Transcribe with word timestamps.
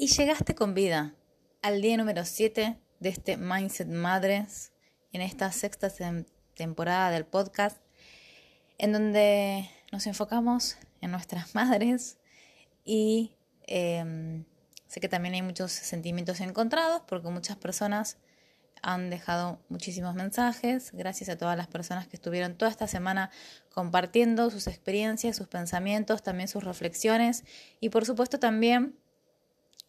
Y 0.00 0.06
llegaste 0.06 0.54
con 0.54 0.74
vida 0.74 1.16
al 1.60 1.82
día 1.82 1.96
número 1.96 2.24
7 2.24 2.78
de 3.00 3.08
este 3.08 3.36
Mindset 3.36 3.88
Madres 3.88 4.70
en 5.12 5.22
esta 5.22 5.50
sexta 5.50 5.90
temporada 6.54 7.10
del 7.10 7.26
podcast, 7.26 7.78
en 8.78 8.92
donde 8.92 9.68
nos 9.90 10.06
enfocamos 10.06 10.76
en 11.00 11.10
nuestras 11.10 11.52
madres 11.56 12.16
y 12.84 13.32
em, 13.66 14.44
sé 14.86 15.00
que 15.00 15.08
también 15.08 15.34
hay 15.34 15.42
muchos 15.42 15.72
sentimientos 15.72 16.38
encontrados 16.38 17.02
porque 17.08 17.28
muchas 17.30 17.56
personas 17.56 18.18
han 18.82 19.10
dejado 19.10 19.60
muchísimos 19.68 20.14
mensajes. 20.14 20.92
Gracias 20.92 21.28
a 21.28 21.36
todas 21.36 21.56
las 21.56 21.66
personas 21.66 22.06
que 22.06 22.14
estuvieron 22.14 22.54
toda 22.54 22.70
esta 22.70 22.86
semana 22.86 23.32
compartiendo 23.74 24.48
sus 24.50 24.68
experiencias, 24.68 25.34
sus 25.34 25.48
pensamientos, 25.48 26.22
también 26.22 26.46
sus 26.46 26.62
reflexiones 26.62 27.42
y 27.80 27.88
por 27.88 28.06
supuesto 28.06 28.38
también 28.38 28.94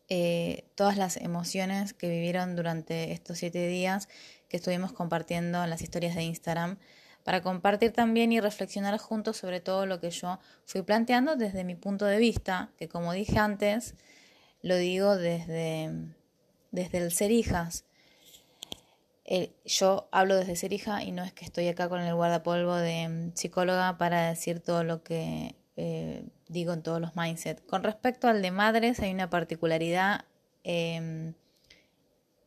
eh, 0.09 0.65
todas 0.75 0.97
las 0.97 1.17
emociones 1.17 1.93
que 1.93 2.09
vivieron 2.09 2.55
durante 2.55 3.11
estos 3.11 3.37
siete 3.37 3.67
días 3.67 4.09
que 4.47 4.57
estuvimos 4.57 4.91
compartiendo 4.91 5.63
en 5.63 5.69
las 5.69 5.81
historias 5.81 6.15
de 6.15 6.23
Instagram 6.23 6.77
para 7.23 7.43
compartir 7.43 7.91
también 7.91 8.31
y 8.31 8.39
reflexionar 8.39 8.97
juntos 8.97 9.37
sobre 9.37 9.59
todo 9.59 9.85
lo 9.85 9.99
que 9.99 10.09
yo 10.09 10.39
fui 10.65 10.81
planteando 10.81 11.35
desde 11.35 11.63
mi 11.63 11.75
punto 11.75 12.05
de 12.05 12.17
vista, 12.17 12.71
que 12.77 12.89
como 12.89 13.13
dije 13.13 13.37
antes, 13.37 13.93
lo 14.63 14.75
digo 14.77 15.15
desde, 15.15 15.91
desde 16.71 16.97
el 16.97 17.11
ser 17.11 17.29
hijas. 17.29 17.85
yo 19.63 20.07
hablo 20.11 20.37
desde 20.37 20.55
ser 20.55 20.73
hija 20.73 21.03
y 21.03 21.11
no 21.11 21.23
es 21.23 21.33
que 21.33 21.45
estoy 21.45 21.67
acá 21.67 21.87
con 21.87 22.01
el 22.01 22.15
guardapolvo 22.15 22.75
de 22.75 23.07
mm, 23.07 23.35
psicóloga 23.35 23.97
para 23.99 24.29
decir 24.29 24.59
todo 24.59 24.83
lo 24.83 25.03
que 25.03 25.55
eh, 25.77 26.23
digo 26.49 26.73
en 26.73 26.83
todos 26.83 26.99
los 26.99 27.15
mindsets. 27.15 27.61
Con 27.61 27.83
respecto 27.83 28.27
al 28.27 28.41
de 28.41 28.51
madres 28.51 28.99
hay 28.99 29.13
una 29.13 29.29
particularidad 29.29 30.25
em, 30.63 31.33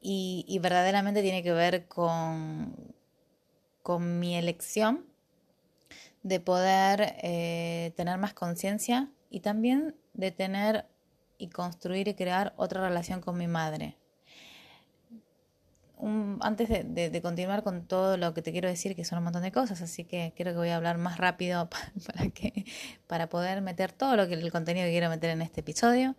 y, 0.01 0.59
verdaderamente 0.61 1.23
tiene 1.23 1.43
que 1.43 1.53
ver 1.53 1.87
con, 1.87 2.77
con 3.83 4.19
mi 4.19 4.37
elección 4.37 5.07
de 6.23 6.41
poder 6.41 7.17
eh, 7.23 7.93
tener 7.97 8.19
más 8.19 8.35
conciencia 8.35 9.11
y 9.31 9.41
también 9.41 9.97
de 10.13 10.31
tener 10.33 10.87
y 11.39 11.49
construir 11.49 12.09
y 12.09 12.15
crear 12.15 12.53
otra 12.57 12.83
relación 12.83 13.21
con 13.21 13.39
mi 13.39 13.47
madre 13.47 13.97
antes 16.41 16.69
de, 16.69 17.23
continuar 17.23 17.63
con 17.63 17.87
todo 17.87 18.17
lo 18.17 18.35
que 18.35 18.43
te 18.43 18.53
quiero 18.53 18.69
decir, 18.69 18.97
que 18.97 19.05
son 19.05 19.19
un 19.19 19.25
montón 19.25 19.43
de 19.43 19.53
cosas, 19.53 19.83
así 19.83 20.05
que 20.05 20.33
creo 20.37 20.53
que 20.53 20.59
voy 20.59 20.69
a 20.71 20.77
hablar 20.77 20.99
más 20.99 21.19
rápido 21.19 21.69
para, 22.07 22.29
que, 22.31 22.65
para 23.07 23.29
poder 23.29 23.63
meter 23.63 23.93
todo 23.93 24.17
lo 24.17 24.27
que 24.27 24.35
el 24.35 24.51
contenido 24.51 24.87
que 24.87 24.93
quiero 24.93 25.09
meter 25.09 25.31
en 25.31 25.43
este 25.43 25.61
episodio. 25.61 26.17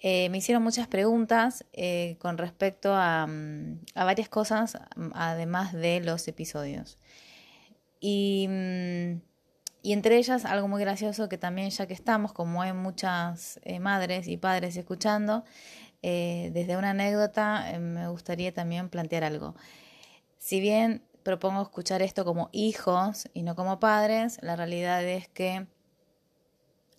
Eh, 0.00 0.30
me 0.30 0.38
hicieron 0.38 0.62
muchas 0.62 0.88
preguntas 0.88 1.64
eh, 1.72 2.16
con 2.20 2.38
respecto 2.38 2.94
a, 2.94 3.26
mm, 3.26 3.80
varias 3.94 4.28
cosas, 4.28 4.78
además 5.12 5.72
de 5.72 6.00
los 6.00 6.26
episodios. 6.28 6.98
Y, 8.00 8.46
mm, 8.48 9.20
y, 9.82 9.92
entre 9.92 10.16
ellas, 10.16 10.44
algo 10.44 10.68
muy 10.68 10.80
gracioso 10.80 11.28
que 11.28 11.38
también 11.38 11.70
ya 11.70 11.86
que 11.86 11.94
estamos, 11.94 12.32
como 12.32 12.62
hay 12.62 12.72
muchas 12.72 13.60
eh, 13.62 13.78
madres 13.78 14.26
y 14.26 14.36
padres 14.36 14.76
escuchando, 14.76 15.44
eh, 16.02 16.50
desde 16.52 16.76
una 16.76 16.90
anécdota 16.90 17.70
eh, 17.72 17.78
me 17.78 18.08
gustaría 18.08 18.52
también 18.52 18.88
plantear 18.88 19.24
algo. 19.24 19.54
Si 20.38 20.60
bien 20.60 21.02
propongo 21.22 21.62
escuchar 21.62 22.02
esto 22.02 22.24
como 22.24 22.48
hijos 22.52 23.28
y 23.34 23.42
no 23.42 23.56
como 23.56 23.80
padres, 23.80 24.38
la 24.42 24.56
realidad 24.56 25.02
es 25.04 25.28
que 25.28 25.66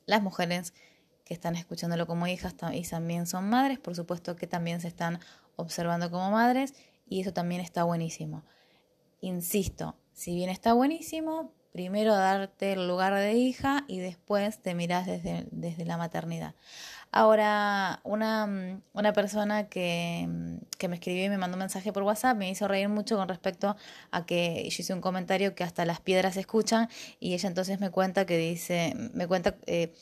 las 0.06 0.22
mujeres 0.22 0.74
que 1.24 1.34
están 1.34 1.56
escuchándolo 1.56 2.08
como 2.08 2.28
hijas 2.28 2.56
y 2.74 2.82
también 2.84 3.28
son 3.28 3.50
madres, 3.50 3.80
por 3.80 3.96
supuesto 3.96 4.36
que 4.36 4.48
también 4.48 4.82
se 4.82 4.88
están 4.88 5.20
observando 5.56 6.10
como 6.10 6.32
madres 6.32 6.74
y 7.08 7.22
eso 7.22 7.34
también 7.34 7.62
está 7.62 7.84
buenísimo. 7.84 8.44
Insisto, 9.22 9.96
si 10.14 10.36
bien 10.36 10.50
está 10.50 10.74
buenísimo, 10.74 11.54
primero 11.72 12.16
darte 12.16 12.74
el 12.74 12.88
lugar 12.88 13.14
de 13.14 13.34
hija 13.34 13.84
y 13.88 14.00
después 14.00 14.62
te 14.62 14.74
miras 14.74 15.06
desde, 15.06 15.48
desde 15.52 15.86
la 15.86 15.98
maternidad. 15.98 16.56
Ahora, 17.12 18.02
una, 18.04 18.48
mm, 18.48 18.82
una 18.94 19.14
persona 19.14 19.70
que, 19.70 20.26
mm, 20.28 20.58
que, 20.78 20.88
me 20.88 20.96
escribió 20.96 21.26
y 21.26 21.30
me 21.30 21.38
mandó 21.38 21.56
un 21.56 21.60
mensaje 21.60 21.94
por 21.94 22.04
WhatsApp 22.04 22.38
me 22.38 22.50
hizo 22.50 22.68
reír 22.68 22.90
mucho 22.90 23.18
con 23.18 23.28
respecto 23.30 23.76
a 24.12 24.26
que 24.26 24.64
yo 24.70 24.82
hice 24.82 24.94
un 24.94 25.02
comentario 25.02 25.56
que 25.56 25.64
hasta 25.64 25.86
las 25.86 26.02
piedras 26.02 26.38
escuchan 26.38 26.90
y 27.20 27.34
ella 27.34 27.48
entonces 27.50 27.80
me 27.80 27.92
cuenta 27.92 28.26
que 28.26 28.38
dice, 28.38 28.94
me 29.14 29.28
cuenta 29.28 29.56
eh, 29.68 29.94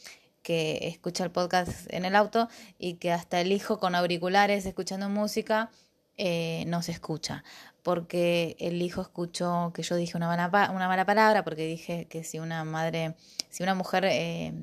que 0.42 0.88
escucha 0.88 1.24
el 1.24 1.32
podcast 1.32 1.92
en 1.94 2.06
el 2.06 2.16
auto 2.16 2.50
y 2.80 2.96
que 2.96 3.12
hasta 3.12 3.42
el 3.42 3.52
hijo 3.52 3.80
con 3.80 3.96
auriculares 3.96 4.66
escuchando 4.66 5.10
música 5.10 5.72
eh, 6.18 6.64
no 6.68 6.82
se 6.82 6.92
escucha, 6.92 7.44
porque 7.84 8.56
el 8.60 8.82
hijo 8.82 9.02
escuchó 9.02 9.72
que 9.74 9.84
yo 9.84 9.96
dije 9.96 10.18
una 10.18 10.28
mala, 10.28 10.72
una 10.72 10.88
mala 10.88 11.06
palabra, 11.06 11.44
porque 11.44 11.66
dije 11.66 12.06
que 12.06 12.24
si 12.24 12.40
una 12.40 12.64
madre, 12.64 13.16
si 13.50 13.64
una 13.64 13.76
mujer... 13.76 14.06
Eh, 14.06 14.54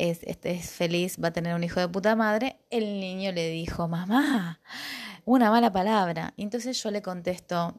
es, 0.00 0.20
es, 0.22 0.70
feliz, 0.70 1.18
va 1.22 1.28
a 1.28 1.32
tener 1.32 1.54
un 1.54 1.62
hijo 1.62 1.78
de 1.78 1.88
puta 1.88 2.16
madre, 2.16 2.56
el 2.70 3.00
niño 3.00 3.32
le 3.32 3.50
dijo, 3.50 3.86
mamá, 3.86 4.58
una 5.26 5.50
mala 5.50 5.72
palabra. 5.72 6.32
Entonces 6.38 6.82
yo 6.82 6.90
le 6.90 7.02
contesto, 7.02 7.78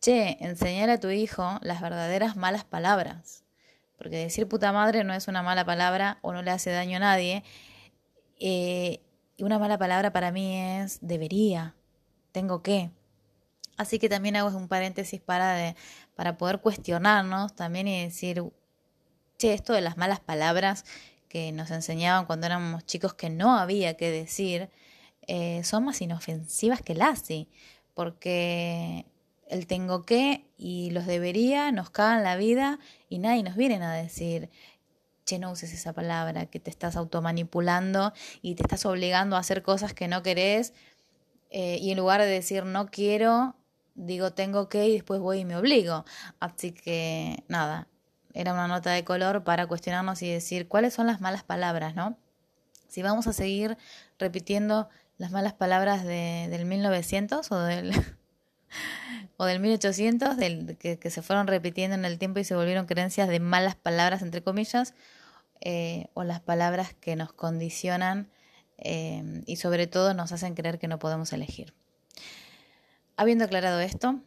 che, 0.00 0.38
enseñar 0.40 0.88
a 0.88 0.98
tu 0.98 1.10
hijo 1.10 1.58
las 1.60 1.82
verdaderas 1.82 2.36
malas 2.36 2.64
palabras. 2.64 3.44
Porque 3.98 4.16
decir 4.16 4.48
puta 4.48 4.72
madre 4.72 5.04
no 5.04 5.12
es 5.12 5.28
una 5.28 5.42
mala 5.42 5.66
palabra 5.66 6.18
o 6.22 6.32
no 6.32 6.40
le 6.40 6.50
hace 6.50 6.70
daño 6.70 6.96
a 6.96 7.00
nadie. 7.00 7.44
Eh, 8.40 9.00
y 9.36 9.44
una 9.44 9.58
mala 9.58 9.76
palabra 9.76 10.10
para 10.10 10.32
mí 10.32 10.58
es 10.58 11.00
debería, 11.02 11.74
tengo 12.32 12.62
que. 12.62 12.90
Así 13.76 13.98
que 13.98 14.08
también 14.08 14.36
hago 14.36 14.56
un 14.56 14.68
paréntesis 14.68 15.20
para, 15.20 15.74
para 16.14 16.38
poder 16.38 16.60
cuestionarnos 16.60 17.54
también 17.54 17.88
y 17.88 18.04
decir, 18.04 18.42
che, 19.36 19.52
esto 19.52 19.74
de 19.74 19.82
las 19.82 19.98
malas 19.98 20.20
palabras 20.20 20.84
que 21.32 21.50
nos 21.50 21.70
enseñaban 21.70 22.26
cuando 22.26 22.44
éramos 22.46 22.84
chicos 22.84 23.14
que 23.14 23.30
no 23.30 23.56
había 23.56 23.96
que 23.96 24.10
decir, 24.10 24.68
eh, 25.26 25.64
son 25.64 25.86
más 25.86 26.02
inofensivas 26.02 26.82
que 26.82 26.92
el 26.92 27.00
así, 27.00 27.48
porque 27.94 29.06
el 29.48 29.66
tengo 29.66 30.02
que 30.02 30.44
y 30.58 30.90
los 30.90 31.06
debería 31.06 31.72
nos 31.72 31.88
cagan 31.88 32.22
la 32.22 32.36
vida 32.36 32.78
y 33.08 33.18
nadie 33.18 33.42
nos 33.42 33.56
viene 33.56 33.82
a 33.82 33.92
decir, 33.92 34.50
che, 35.24 35.38
no 35.38 35.52
uses 35.52 35.72
esa 35.72 35.94
palabra, 35.94 36.44
que 36.44 36.60
te 36.60 36.68
estás 36.68 36.96
automanipulando 36.96 38.12
y 38.42 38.54
te 38.54 38.64
estás 38.64 38.84
obligando 38.84 39.36
a 39.36 39.38
hacer 39.38 39.62
cosas 39.62 39.94
que 39.94 40.08
no 40.08 40.22
querés, 40.22 40.74
eh, 41.48 41.78
y 41.80 41.92
en 41.92 41.96
lugar 41.96 42.20
de 42.20 42.26
decir 42.26 42.66
no 42.66 42.88
quiero, 42.90 43.56
digo 43.94 44.34
tengo 44.34 44.68
que 44.68 44.86
y 44.86 44.92
después 44.92 45.18
voy 45.20 45.38
y 45.40 45.44
me 45.46 45.56
obligo. 45.56 46.04
Así 46.40 46.72
que 46.72 47.42
nada, 47.48 47.88
era 48.34 48.52
una 48.52 48.68
nota 48.68 48.90
de 48.90 49.04
color 49.04 49.44
para 49.44 49.66
cuestionarnos 49.66 50.22
y 50.22 50.30
decir 50.30 50.68
cuáles 50.68 50.94
son 50.94 51.06
las 51.06 51.20
malas 51.20 51.44
palabras, 51.44 51.94
¿no? 51.94 52.16
Si 52.88 53.02
vamos 53.02 53.26
a 53.26 53.32
seguir 53.32 53.78
repitiendo 54.18 54.88
las 55.18 55.30
malas 55.30 55.52
palabras 55.54 56.04
de, 56.04 56.48
del 56.50 56.66
1900 56.66 57.50
o 57.52 57.58
del, 57.60 57.92
o 59.36 59.44
del 59.44 59.60
1800, 59.60 60.36
del, 60.36 60.76
que, 60.76 61.10
se 61.10 61.22
fueron 61.22 61.46
repitiendo 61.46 61.94
en 61.94 62.04
el 62.04 62.18
tiempo 62.18 62.40
y 62.40 62.44
se 62.44 62.54
volvieron 62.54 62.86
creencias 62.86 63.28
de 63.28 63.40
malas 63.40 63.76
palabras, 63.76 64.22
entre 64.22 64.42
comillas, 64.42 64.94
eh, 65.60 66.08
o 66.14 66.24
las 66.24 66.40
palabras 66.40 66.94
que 66.94 67.16
nos 67.16 67.32
condicionan 67.32 68.28
eh, 68.78 69.42
y 69.46 69.56
sobre 69.56 69.86
todo 69.86 70.12
nos 70.12 70.32
hacen 70.32 70.54
creer 70.54 70.78
que 70.78 70.88
no 70.88 70.98
podemos 70.98 71.32
elegir. 71.32 71.72
Habiendo 73.16 73.44
aclarado 73.44 73.80
esto, 73.80 74.20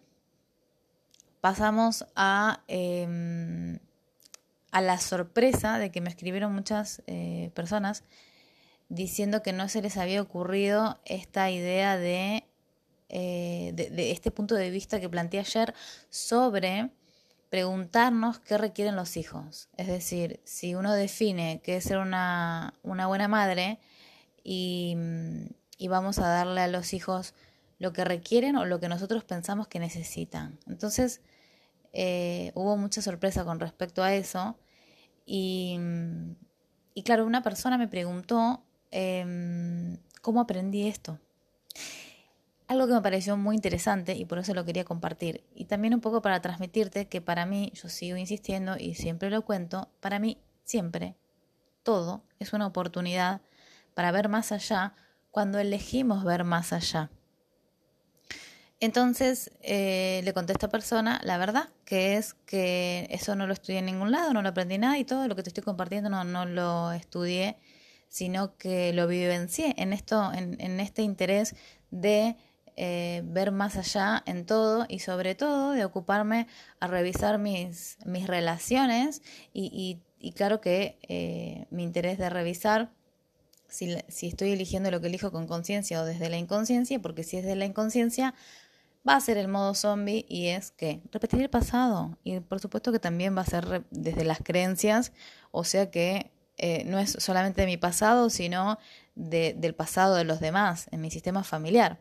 pasamos 1.42 2.06
a 2.16 2.62
eh, 2.68 3.80
a 4.76 4.82
la 4.82 5.00
sorpresa 5.00 5.80
de 5.80 5.90
que 5.90 6.02
me 6.02 6.10
escribieron 6.10 6.54
muchas 6.54 7.02
eh, 7.08 7.50
personas 7.54 8.04
diciendo 8.90 9.42
que 9.42 9.54
no 9.54 9.70
se 9.70 9.82
les 9.82 9.96
había 9.96 10.22
ocurrido 10.22 11.00
esta 11.06 11.50
idea 11.50 11.96
de, 11.96 12.44
eh, 13.08 13.72
de, 13.74 14.12
este 14.12 14.32
punto 14.32 14.54
de 14.54 14.72
vista 14.72 15.00
que 15.00 15.08
planteé 15.08 15.40
ayer 15.40 15.74
sobre 16.10 16.90
preguntarnos 17.50 18.40
qué 18.40 18.58
requieren 18.58 18.98
los 18.98 19.16
hijos. 19.16 19.70
Es 19.78 19.88
decir, 19.88 20.42
si 20.44 20.76
uno 20.76 20.94
define 20.94 21.62
qué 21.64 21.78
es 21.78 21.86
ser 21.86 22.00
una, 22.00 22.74
una 22.84 23.08
buena 23.08 23.30
madre 23.30 23.80
y, 24.44 24.98
y 25.78 25.88
vamos 25.88 26.20
a 26.20 26.28
darle 26.28 26.60
a 26.60 26.68
los 26.68 26.94
hijos 26.94 27.34
lo 27.80 27.94
que 27.94 28.04
requieren 28.04 28.58
o 28.58 28.66
lo 28.66 28.82
que 28.82 28.90
nosotros 28.90 29.24
pensamos 29.24 29.70
que 29.70 29.80
necesitan. 29.80 30.60
Entonces, 30.68 31.22
eh, 31.94 32.52
hubo 32.56 32.76
mucha 32.76 33.02
sorpresa 33.02 33.46
con 33.46 33.62
respecto 33.62 34.04
a 34.04 34.14
eso 34.14 34.58
y, 35.26 35.80
y 36.94 37.04
claro, 37.04 37.26
una 37.26 37.42
persona 37.42 37.78
me 37.78 37.88
preguntó 37.88 38.64
em, 38.92 39.98
cómo 40.22 40.42
aprendí 40.42 40.88
esto. 40.88 41.20
Algo 42.68 42.88
que 42.88 42.94
me 42.94 43.02
pareció 43.02 43.38
muy 43.38 43.56
interesante 43.56 44.16
y 44.16 44.26
por 44.26 44.40
eso 44.40 44.54
lo 44.54 44.66
quería 44.66 44.86
compartir. 44.86 45.44
Y 45.54 45.66
también 45.66 45.94
un 45.94 46.02
poco 46.02 46.22
para 46.22 46.42
transmitirte 46.42 47.08
que 47.08 47.22
para 47.22 47.46
mí, 47.46 47.72
yo 47.76 47.90
sigo 47.90 48.18
insistiendo 48.18 48.76
y 48.78 48.96
siempre 48.96 49.30
lo 49.30 49.44
cuento, 49.44 49.90
para 50.00 50.20
mí 50.20 50.40
siempre 50.64 51.16
todo 51.84 52.24
es 52.40 52.54
una 52.54 52.66
oportunidad 52.66 53.42
para 53.94 54.12
ver 54.12 54.30
más 54.30 54.52
allá 54.52 54.96
cuando 55.32 55.60
elegimos 55.60 56.24
ver 56.24 56.44
más 56.44 56.74
allá. 56.74 57.12
Entonces 58.80 59.52
eh, 59.62 60.22
le 60.24 60.34
conté 60.34 60.54
a 60.54 60.68
persona 60.70 61.22
la 61.24 61.38
verdad, 61.38 61.70
que 61.86 62.18
es 62.18 62.34
que 62.46 63.08
eso 63.10 63.36
no 63.36 63.48
lo 63.48 63.54
estudié 63.54 63.80
en 63.80 63.86
ningún 63.86 64.12
lado, 64.12 64.34
no 64.34 64.42
lo 64.42 64.50
aprendí 64.50 64.78
nada 64.78 64.98
y 64.98 65.06
todo 65.06 65.28
lo 65.28 65.36
que 65.36 65.44
te 65.44 65.50
estoy 65.50 65.64
compartiendo 65.64 66.10
no, 66.10 66.24
no 66.24 66.46
lo 66.46 66.92
estudié, 66.92 67.58
sino 68.10 68.58
que 68.58 68.92
lo 68.94 69.08
vivencié 69.08 69.74
en, 69.78 69.94
esto, 69.94 70.32
en, 70.34 70.60
en 70.60 70.80
este 70.80 71.02
interés 71.02 71.56
de 71.90 72.36
eh, 72.78 73.22
ver 73.24 73.54
más 73.54 73.78
allá 73.78 74.22
en 74.26 74.46
todo 74.46 74.86
y 74.90 75.00
sobre 75.00 75.34
todo 75.34 75.72
de 75.72 75.86
ocuparme 75.86 76.46
a 76.82 76.88
revisar 76.88 77.38
mis, 77.38 77.98
mis 78.06 78.28
relaciones 78.28 79.22
y, 79.54 80.02
y, 80.20 80.32
claro 80.34 80.60
que 80.60 80.98
eh, 81.08 81.68
mi 81.70 81.84
interés 81.84 82.18
de 82.18 82.30
revisar 82.30 82.92
si, 83.70 83.96
si 84.10 84.28
estoy 84.28 84.52
eligiendo 84.52 84.92
lo 84.92 85.00
que 85.00 85.08
elijo 85.08 85.32
con 85.32 85.48
conciencia 85.48 86.02
o 86.02 86.06
desde 86.06 86.28
la 86.30 86.36
inconsciencia, 86.36 87.00
porque 87.00 87.24
si 87.24 87.38
es 87.38 87.46
de 87.46 87.56
la 87.56 87.64
inconsciencia 87.64 88.34
va 89.08 89.16
a 89.16 89.22
ser 89.22 89.38
el 89.38 89.48
modo 89.48 89.74
zombie 89.76 90.26
y 90.28 90.48
es 90.48 90.72
que 90.72 91.02
repetir 91.12 91.42
el 91.42 91.50
pasado 91.50 92.18
y 92.24 92.40
por 92.40 92.60
supuesto 92.60 92.92
que 92.92 93.00
también 93.00 93.38
va 93.38 93.42
a 93.42 93.46
ser 93.46 93.86
desde 93.92 94.26
las 94.26 94.40
creencias, 94.40 95.12
o 95.52 95.64
sea 95.64 95.92
que 95.92 96.32
eh, 96.58 96.84
no 96.86 97.00
es 97.00 97.12
solamente 97.20 97.62
de 97.62 97.68
mi 97.68 97.78
pasado, 97.78 98.30
sino 98.30 98.80
de, 99.16 99.54
del 99.58 99.76
pasado 99.76 100.16
de 100.16 100.24
los 100.24 100.40
demás, 100.40 100.88
en 100.92 101.02
mi 101.02 101.12
sistema 101.12 101.44
familiar. 101.44 102.00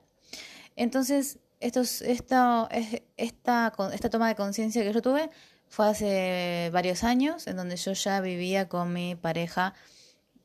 Entonces, 0.76 1.38
esto, 1.60 1.80
esta, 1.80 2.68
esta, 3.16 3.72
esta 3.92 4.10
toma 4.10 4.28
de 4.28 4.34
conciencia 4.34 4.82
que 4.82 4.92
yo 4.92 5.02
tuve 5.02 5.30
fue 5.68 5.88
hace 5.88 6.70
varios 6.72 7.02
años, 7.04 7.46
en 7.46 7.56
donde 7.56 7.76
yo 7.76 7.92
ya 7.92 8.20
vivía 8.20 8.68
con 8.68 8.92
mi 8.92 9.16
pareja 9.16 9.74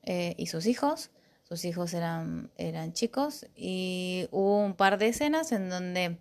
eh, 0.03 0.33
y 0.38 0.47
sus 0.47 0.65
hijos. 0.65 1.12
Sus 1.44 1.65
hijos 1.65 1.95
eran, 1.95 2.51
eran 2.57 2.94
chicos 2.94 3.47
y 3.55 4.27
hubo 4.29 4.59
un 4.59 4.75
par 4.75 5.00
de 5.00 5.07
escenas 5.07 5.51
en 5.51 5.69
donde 5.69 6.19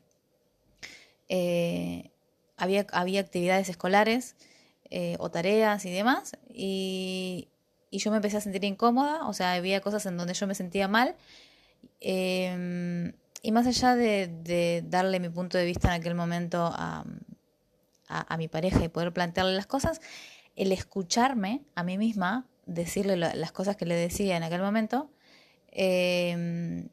eh, 1.29 2.11
había, 2.57 2.87
había 2.93 3.21
actividades 3.21 3.69
escolares 3.69 4.37
eh, 4.91 5.17
o 5.19 5.31
tareas 5.31 5.85
y 5.85 5.91
demás, 5.91 6.37
y, 6.49 7.49
y, 7.91 7.99
yo 7.99 8.11
me 8.11 8.17
empecé 8.17 8.39
a 8.39 8.41
sentir 8.41 8.65
incómoda, 8.65 9.27
o 9.29 9.33
sea, 9.33 9.53
había 9.53 9.81
cosas 9.81 10.07
en 10.07 10.17
donde 10.17 10.35
yo 10.35 10.47
me 10.47 10.55
sentía 10.55 10.89
mal. 10.89 11.17
Em, 12.01 13.13
y 13.43 13.53
más 13.53 13.67
allá 13.67 13.95
de, 13.95 14.85
darle 14.87 15.21
mi 15.21 15.29
punto 15.29 15.59
de 15.59 15.65
vista 15.65 15.89
en 15.89 16.01
aquel 16.01 16.15
momento 16.15 16.71
a, 16.73 17.05
a, 18.09 18.37
mi 18.37 18.49
pareja 18.49 18.85
y 18.85 18.89
poder 18.89 19.13
plantearle 19.13 19.55
las 19.55 19.67
cosas, 19.67 20.01
el 20.57 20.73
escucharme 20.73 21.63
a 21.75 21.83
mí 21.83 21.99
misma, 21.99 22.47
decirle 22.67 23.17
las 23.17 23.53
cosas 23.53 23.77
que 23.77 23.87
le 23.87 23.95
decía 23.95 24.37
en 24.37 24.43
aquel 24.43 24.61
momento, 24.61 25.11
em, 25.71 26.89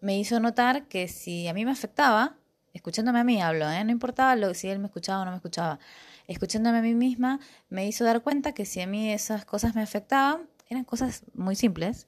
me 0.00 0.18
hizo 0.18 0.40
notar 0.40 0.88
que 0.88 1.08
si 1.08 1.48
a 1.48 1.54
mí 1.54 1.64
me 1.64 1.72
afectaba, 1.72 2.39
escuchándome 2.72 3.20
a 3.20 3.24
mí 3.24 3.40
hablo, 3.40 3.70
¿eh? 3.70 3.84
no 3.84 3.90
importaba 3.90 4.54
si 4.54 4.68
él 4.68 4.78
me 4.78 4.86
escuchaba 4.86 5.22
o 5.22 5.24
no 5.24 5.30
me 5.30 5.36
escuchaba, 5.36 5.78
escuchándome 6.26 6.78
a 6.78 6.82
mí 6.82 6.94
misma 6.94 7.40
me 7.68 7.86
hizo 7.86 8.04
dar 8.04 8.22
cuenta 8.22 8.52
que 8.52 8.64
si 8.66 8.80
a 8.80 8.86
mí 8.86 9.12
esas 9.12 9.44
cosas 9.44 9.74
me 9.74 9.82
afectaban, 9.82 10.48
eran 10.68 10.84
cosas 10.84 11.24
muy 11.34 11.56
simples, 11.56 12.06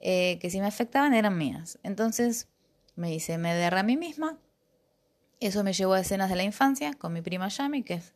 eh, 0.00 0.38
que 0.40 0.50
si 0.50 0.60
me 0.60 0.66
afectaban 0.66 1.14
eran 1.14 1.38
mías. 1.38 1.78
Entonces 1.82 2.48
me 2.96 3.10
dice, 3.10 3.38
me 3.38 3.54
derra 3.54 3.80
a 3.80 3.82
mí 3.82 3.96
misma, 3.96 4.38
eso 5.40 5.64
me 5.64 5.72
llevó 5.72 5.94
a 5.94 6.00
escenas 6.00 6.30
de 6.30 6.36
la 6.36 6.42
infancia 6.44 6.92
con 6.94 7.12
mi 7.12 7.22
prima 7.22 7.48
Yami, 7.48 7.82
que 7.82 7.94
es 7.94 8.14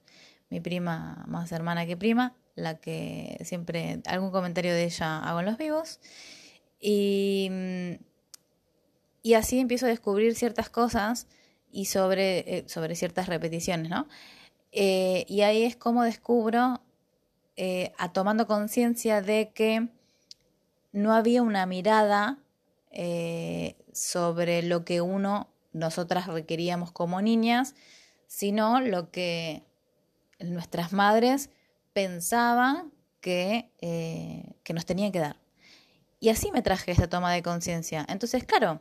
mi 0.50 0.60
prima 0.60 1.24
más 1.26 1.52
hermana 1.52 1.86
que 1.86 1.96
prima, 1.96 2.34
la 2.54 2.78
que 2.78 3.38
siempre 3.44 4.00
algún 4.06 4.30
comentario 4.30 4.72
de 4.72 4.84
ella 4.84 5.18
hago 5.18 5.40
en 5.40 5.46
los 5.46 5.58
vivos. 5.58 6.00
Y, 6.80 7.50
y 9.22 9.34
así 9.34 9.58
empiezo 9.58 9.86
a 9.86 9.88
descubrir 9.88 10.34
ciertas 10.34 10.70
cosas 10.70 11.26
y 11.70 11.86
sobre, 11.86 12.38
eh, 12.58 12.64
sobre 12.68 12.94
ciertas 12.96 13.26
repeticiones, 13.26 13.90
¿no? 13.90 14.08
Eh, 14.72 15.24
y 15.28 15.42
ahí 15.42 15.64
es 15.64 15.76
como 15.76 16.02
descubro, 16.02 16.82
eh, 17.56 17.92
tomando 18.12 18.46
conciencia 18.46 19.22
de 19.22 19.50
que 19.54 19.88
no 20.92 21.14
había 21.14 21.42
una 21.42 21.66
mirada 21.66 22.38
sobre 23.92 24.62
lo 24.62 24.84
que 24.84 25.00
uno, 25.00 25.48
nosotras 25.72 26.26
requeríamos 26.26 26.90
como 26.90 27.22
niñas, 27.22 27.74
sino 28.26 28.80
lo 28.80 29.10
que 29.10 29.62
nuestras 30.40 30.92
madres 30.92 31.50
pensaban 31.92 32.92
que, 33.20 33.70
que 34.64 34.72
nos 34.72 34.84
tenían 34.84 35.12
que 35.12 35.20
dar. 35.20 35.38
Y 36.18 36.30
así 36.30 36.50
me 36.50 36.62
traje 36.62 36.90
esta 36.90 37.08
toma 37.08 37.32
de 37.32 37.42
conciencia. 37.42 38.04
Entonces, 38.08 38.42
claro, 38.44 38.80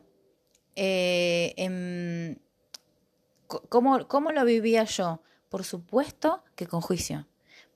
en, 0.74 2.40
¿Cómo, 3.48 4.06
¿Cómo 4.06 4.30
lo 4.32 4.44
vivía 4.44 4.84
yo? 4.84 5.22
Por 5.48 5.64
supuesto 5.64 6.44
que 6.54 6.66
con 6.66 6.80
juicio. 6.80 7.26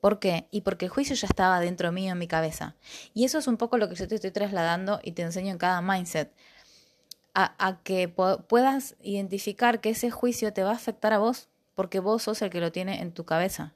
¿Por 0.00 0.18
qué? 0.18 0.48
Y 0.50 0.60
porque 0.60 0.86
el 0.86 0.90
juicio 0.90 1.16
ya 1.16 1.26
estaba 1.26 1.60
dentro 1.60 1.92
mío 1.92 2.12
en 2.12 2.18
mi 2.18 2.28
cabeza. 2.28 2.76
Y 3.14 3.24
eso 3.24 3.38
es 3.38 3.46
un 3.46 3.56
poco 3.56 3.78
lo 3.78 3.88
que 3.88 3.94
yo 3.94 4.06
te 4.06 4.16
estoy 4.16 4.30
trasladando 4.30 5.00
y 5.02 5.12
te 5.12 5.22
enseño 5.22 5.52
en 5.52 5.58
cada 5.58 5.80
mindset. 5.80 6.32
A, 7.34 7.54
a 7.66 7.82
que 7.82 8.08
puedas 8.08 8.96
identificar 9.00 9.80
que 9.80 9.90
ese 9.90 10.10
juicio 10.10 10.52
te 10.52 10.62
va 10.62 10.70
a 10.70 10.74
afectar 10.74 11.14
a 11.14 11.18
vos, 11.18 11.48
porque 11.74 11.98
vos 11.98 12.24
sos 12.24 12.42
el 12.42 12.50
que 12.50 12.60
lo 12.60 12.72
tiene 12.72 13.00
en 13.00 13.12
tu 13.12 13.24
cabeza. 13.24 13.74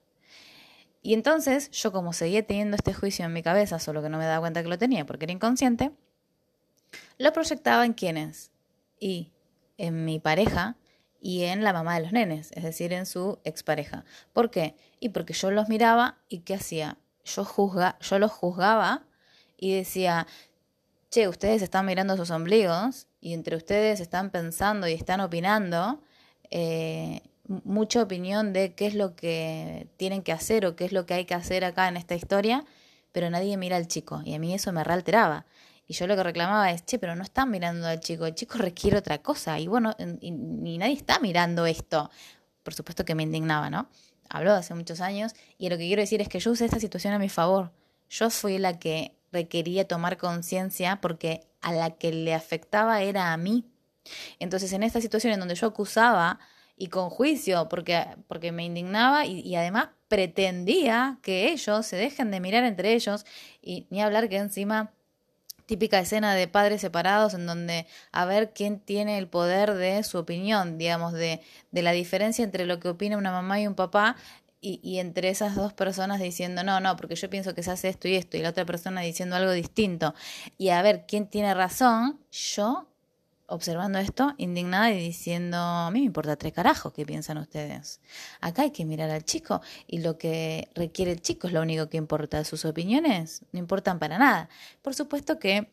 Y 1.01 1.15
entonces 1.15 1.71
yo 1.71 1.93
como 1.93 2.13
seguía 2.13 2.45
teniendo 2.45 2.77
este 2.77 2.93
juicio 2.93 3.25
en 3.25 3.33
mi 3.33 3.43
cabeza, 3.43 3.79
solo 3.79 4.03
que 4.03 4.09
no 4.09 4.19
me 4.19 4.27
daba 4.27 4.41
cuenta 4.41 4.63
que 4.63 4.69
lo 4.69 4.77
tenía 4.77 5.07
porque 5.07 5.25
era 5.25 5.33
inconsciente, 5.33 5.93
lo 7.19 7.33
proyectaba 7.33 7.87
en 7.87 7.93
quiénes. 7.93 8.51
Y 8.99 9.31
en 9.79 10.05
mi 10.05 10.19
pareja, 10.19 10.77
y 11.21 11.45
en 11.45 11.65
la 11.65 11.73
mamá 11.73 11.97
de 11.97 12.03
los 12.03 12.13
nenes, 12.13 12.51
es 12.53 12.63
decir, 12.63 12.93
en 12.93 13.07
su 13.07 13.39
expareja. 13.45 14.05
¿Por 14.33 14.51
qué? 14.51 14.77
Y 15.01 15.11
porque 15.11 15.33
yo 15.33 15.51
los 15.51 15.69
miraba 15.69 16.19
y 16.29 16.41
¿qué 16.41 16.55
hacía? 16.55 16.99
Yo, 17.25 17.45
juzga, 17.45 17.99
yo 18.01 18.19
los 18.19 18.31
juzgaba 18.33 19.05
y 19.57 19.75
decía, 19.75 20.27
che, 21.11 21.29
ustedes 21.29 21.63
están 21.63 21.87
mirando 21.87 22.17
sus 22.17 22.31
ombligos 22.31 23.09
y 23.21 23.33
entre 23.33 23.57
ustedes 23.57 24.01
están 24.01 24.31
pensando 24.31 24.87
y 24.87 24.93
están 24.93 25.21
opinando, 25.21 26.01
eh, 26.51 27.23
mucha 27.49 28.03
opinión 28.03 28.53
de 28.53 28.75
qué 28.75 28.87
es 28.87 28.95
lo 28.95 29.15
que 29.15 29.89
tienen 29.97 30.23
que 30.23 30.33
hacer 30.33 30.67
o 30.67 30.77
qué 30.77 30.85
es 30.85 30.93
lo 30.93 31.07
que 31.07 31.15
hay 31.15 31.25
que 31.25 31.35
hacer 31.35 31.65
acá 31.65 31.89
en 31.89 31.97
esta 31.97 32.15
historia, 32.15 32.65
pero 33.13 33.31
nadie 33.31 33.57
mira 33.57 33.77
al 33.77 33.89
chico 33.89 34.23
y 34.25 34.35
a 34.35 34.39
mí 34.39 34.55
eso 34.55 34.73
me 34.73 34.85
realteraba. 34.85 35.47
Y 35.87 35.95
yo 35.95 36.07
lo 36.07 36.17
que 36.17 36.23
reclamaba 36.23 36.71
es, 36.73 36.85
che, 36.85 36.99
pero 36.99 37.15
no 37.15 37.23
están 37.23 37.51
mirando 37.51 37.87
al 37.87 38.01
chico, 38.01 38.27
el 38.27 38.35
chico 38.35 38.59
requiere 38.59 38.99
otra 38.99 39.19
cosa. 39.19 39.59
Y 39.59 39.69
bueno, 39.69 39.95
ni 39.99 40.79
nadie 40.79 40.95
está 40.95 41.19
mirando 41.21 41.67
esto. 41.67 42.11
Por 42.63 42.75
supuesto 42.75 43.05
que 43.05 43.15
me 43.15 43.23
indignaba, 43.23 43.71
¿no? 43.71 43.89
Habló 44.29 44.53
hace 44.53 44.75
muchos 44.75 45.01
años 45.01 45.35
y 45.57 45.69
lo 45.69 45.79
que 45.79 45.87
quiero 45.87 46.03
decir 46.03 46.21
es 46.21 46.29
que 46.29 46.41
yo 46.41 46.51
usé 46.51 46.65
esta 46.65 46.81
situación 46.81 47.15
a 47.15 47.19
mi 47.19 47.29
favor. 47.29 47.71
Yo 48.09 48.29
fui 48.31 48.59
la 48.59 48.79
que 48.79 49.17
requería 49.31 49.87
tomar 49.87 50.17
conciencia 50.17 51.01
porque 51.01 51.47
a 51.61 51.73
la 51.73 51.91
que 51.91 52.13
le 52.13 52.35
afectaba 52.35 53.03
era 53.03 53.33
a 53.33 53.37
mí. 53.37 53.65
Entonces, 54.39 54.73
en 54.73 54.83
esta 54.83 55.01
situación 55.01 55.33
en 55.33 55.41
donde 55.41 55.55
yo 55.55 55.69
acusaba 55.69 56.41
y 56.77 56.89
con 56.89 57.11
juicio, 57.11 57.69
porque, 57.69 58.05
porque 58.29 58.53
me 58.53 58.65
indignaba 58.65 59.27
y, 59.27 59.41
y, 59.41 59.57
además 59.57 59.89
pretendía 60.09 61.19
que 61.23 61.51
ellos 61.51 61.87
se 61.87 61.97
dejen 61.97 62.31
de 62.31 62.41
mirar 62.41 62.65
entre 62.65 62.93
ellos 62.95 63.25
y 63.63 63.87
ni 63.91 64.03
hablar 64.03 64.29
que 64.29 64.37
encima 64.37 64.93
típica 65.67 65.99
escena 65.99 66.35
de 66.35 66.49
padres 66.49 66.81
separados 66.81 67.35
en 67.35 67.47
donde 67.47 67.87
a 68.13 68.25
ver 68.25 68.53
quién 68.53 68.81
tiene 68.81 69.19
el 69.19 69.29
poder 69.29 69.75
de 69.75 70.03
su 70.05 70.19
opinión, 70.19 70.79
digamos, 70.79 71.13
de, 71.13 71.41
de 71.73 71.83
la 71.83 71.93
diferencia 71.93 72.45
entre 72.45 72.67
lo 72.67 72.81
que 72.81 72.89
opina 72.89 73.19
una 73.19 73.33
mamá 73.33 73.61
y 73.61 73.67
un 73.67 73.75
papá 73.75 74.17
y, 74.61 74.81
y, 74.83 74.99
entre 74.99 75.29
esas 75.29 75.55
dos 75.55 75.73
personas 75.75 76.19
diciendo, 76.19 76.65
no, 76.65 76.81
no, 76.81 76.97
porque 76.97 77.15
yo 77.15 77.29
pienso 77.29 77.55
que 77.55 77.63
se 77.63 77.71
hace 77.71 77.89
esto 77.89 78.09
y 78.09 78.17
esto, 78.17 78.37
y 78.37 78.43
la 78.43 78.49
otra 78.51 78.65
persona 78.65 79.03
diciendo 79.03 79.37
algo 79.37 79.53
distinto. 79.53 80.15
Y 80.57 80.71
a 80.71 80.83
ver 80.83 81.05
quién 81.07 81.29
tiene 81.29 81.55
razón, 81.55 82.19
yo 82.33 82.89
observando 83.49 83.99
esto, 83.99 84.35
indignada 84.39 84.91
y 84.93 84.99
diciendo, 84.99 85.57
a 85.57 85.91
mí 85.91 86.01
me 86.01 86.07
importa 86.07 86.37
tres 86.37 86.53
carajos, 86.53 86.93
¿qué 86.93 87.07
piensan 87.07 87.39
ustedes? 87.39 88.01
Acá 88.41 88.63
hay 88.63 88.71
que 88.71 88.85
mirar 88.85 89.11
al 89.11 89.25
chico 89.25 89.61
y 89.87 89.99
lo 89.99 90.19
que 90.19 90.69
requiere 90.75 91.13
el 91.13 91.21
chico 91.21 91.47
es 91.47 91.53
lo 91.53 91.63
único 91.63 91.89
que 91.89 91.97
importa. 91.97 92.45
Sus 92.45 92.65
opiniones 92.65 93.43
no 93.53 93.59
importan 93.59 93.99
para 93.99 94.19
nada. 94.19 94.49
Por 94.83 94.95
supuesto 94.95 95.39
que, 95.39 95.71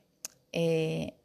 eh, 0.51 1.15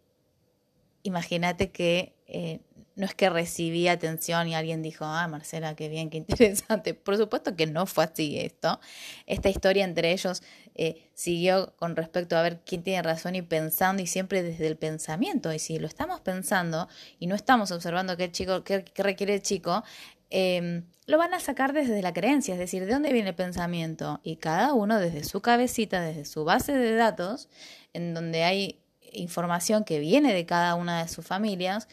imagínate 1.02 1.70
que 1.70 2.14
eh, 2.26 2.60
no 2.98 3.06
es 3.06 3.14
que 3.14 3.30
recibí 3.30 3.86
atención 3.86 4.48
y 4.48 4.56
alguien 4.56 4.82
dijo, 4.82 5.04
ah, 5.04 5.28
Marcela, 5.28 5.76
qué 5.76 5.88
bien, 5.88 6.10
qué 6.10 6.16
interesante. 6.18 6.94
Por 6.94 7.16
supuesto 7.16 7.54
que 7.54 7.66
no 7.66 7.86
fue 7.86 8.04
así 8.04 8.38
esto. 8.40 8.80
Esta 9.26 9.48
historia 9.48 9.84
entre 9.84 10.10
ellos 10.12 10.42
eh, 10.80 11.10
siguió 11.12 11.74
con 11.76 11.96
respecto 11.96 12.36
a 12.36 12.42
ver 12.42 12.60
quién 12.64 12.84
tiene 12.84 13.02
razón 13.02 13.34
y 13.34 13.42
pensando 13.42 14.00
y 14.00 14.06
siempre 14.06 14.44
desde 14.44 14.68
el 14.68 14.76
pensamiento. 14.76 15.52
Y 15.52 15.58
si 15.58 15.80
lo 15.80 15.88
estamos 15.88 16.20
pensando 16.20 16.88
y 17.18 17.26
no 17.26 17.34
estamos 17.34 17.72
observando 17.72 18.16
qué, 18.16 18.30
chico, 18.30 18.62
qué, 18.62 18.84
requiere 18.96 19.34
el 19.34 19.42
chico, 19.42 19.82
em, 20.30 20.84
lo 21.06 21.18
van 21.18 21.34
a 21.34 21.40
sacar 21.40 21.72
desde 21.72 22.00
la 22.00 22.12
creencia, 22.12 22.54
es 22.54 22.60
decir, 22.60 22.86
de 22.86 22.92
dónde 22.92 23.12
viene 23.12 23.30
el 23.30 23.34
pensamiento. 23.34 24.20
Y 24.22 24.36
cada 24.36 24.72
uno 24.72 25.00
desde 25.00 25.24
su 25.24 25.40
cabecita, 25.42 26.00
desde 26.00 26.24
su 26.24 26.44
base 26.44 26.72
de 26.72 26.94
datos, 26.94 27.48
en 27.92 28.14
donde 28.14 28.44
hay 28.44 28.80
información 29.12 29.82
que 29.84 29.98
viene 29.98 30.32
de 30.32 30.46
cada 30.46 30.76
una 30.76 31.02
de 31.02 31.08
sus 31.08 31.26
familias 31.26 31.88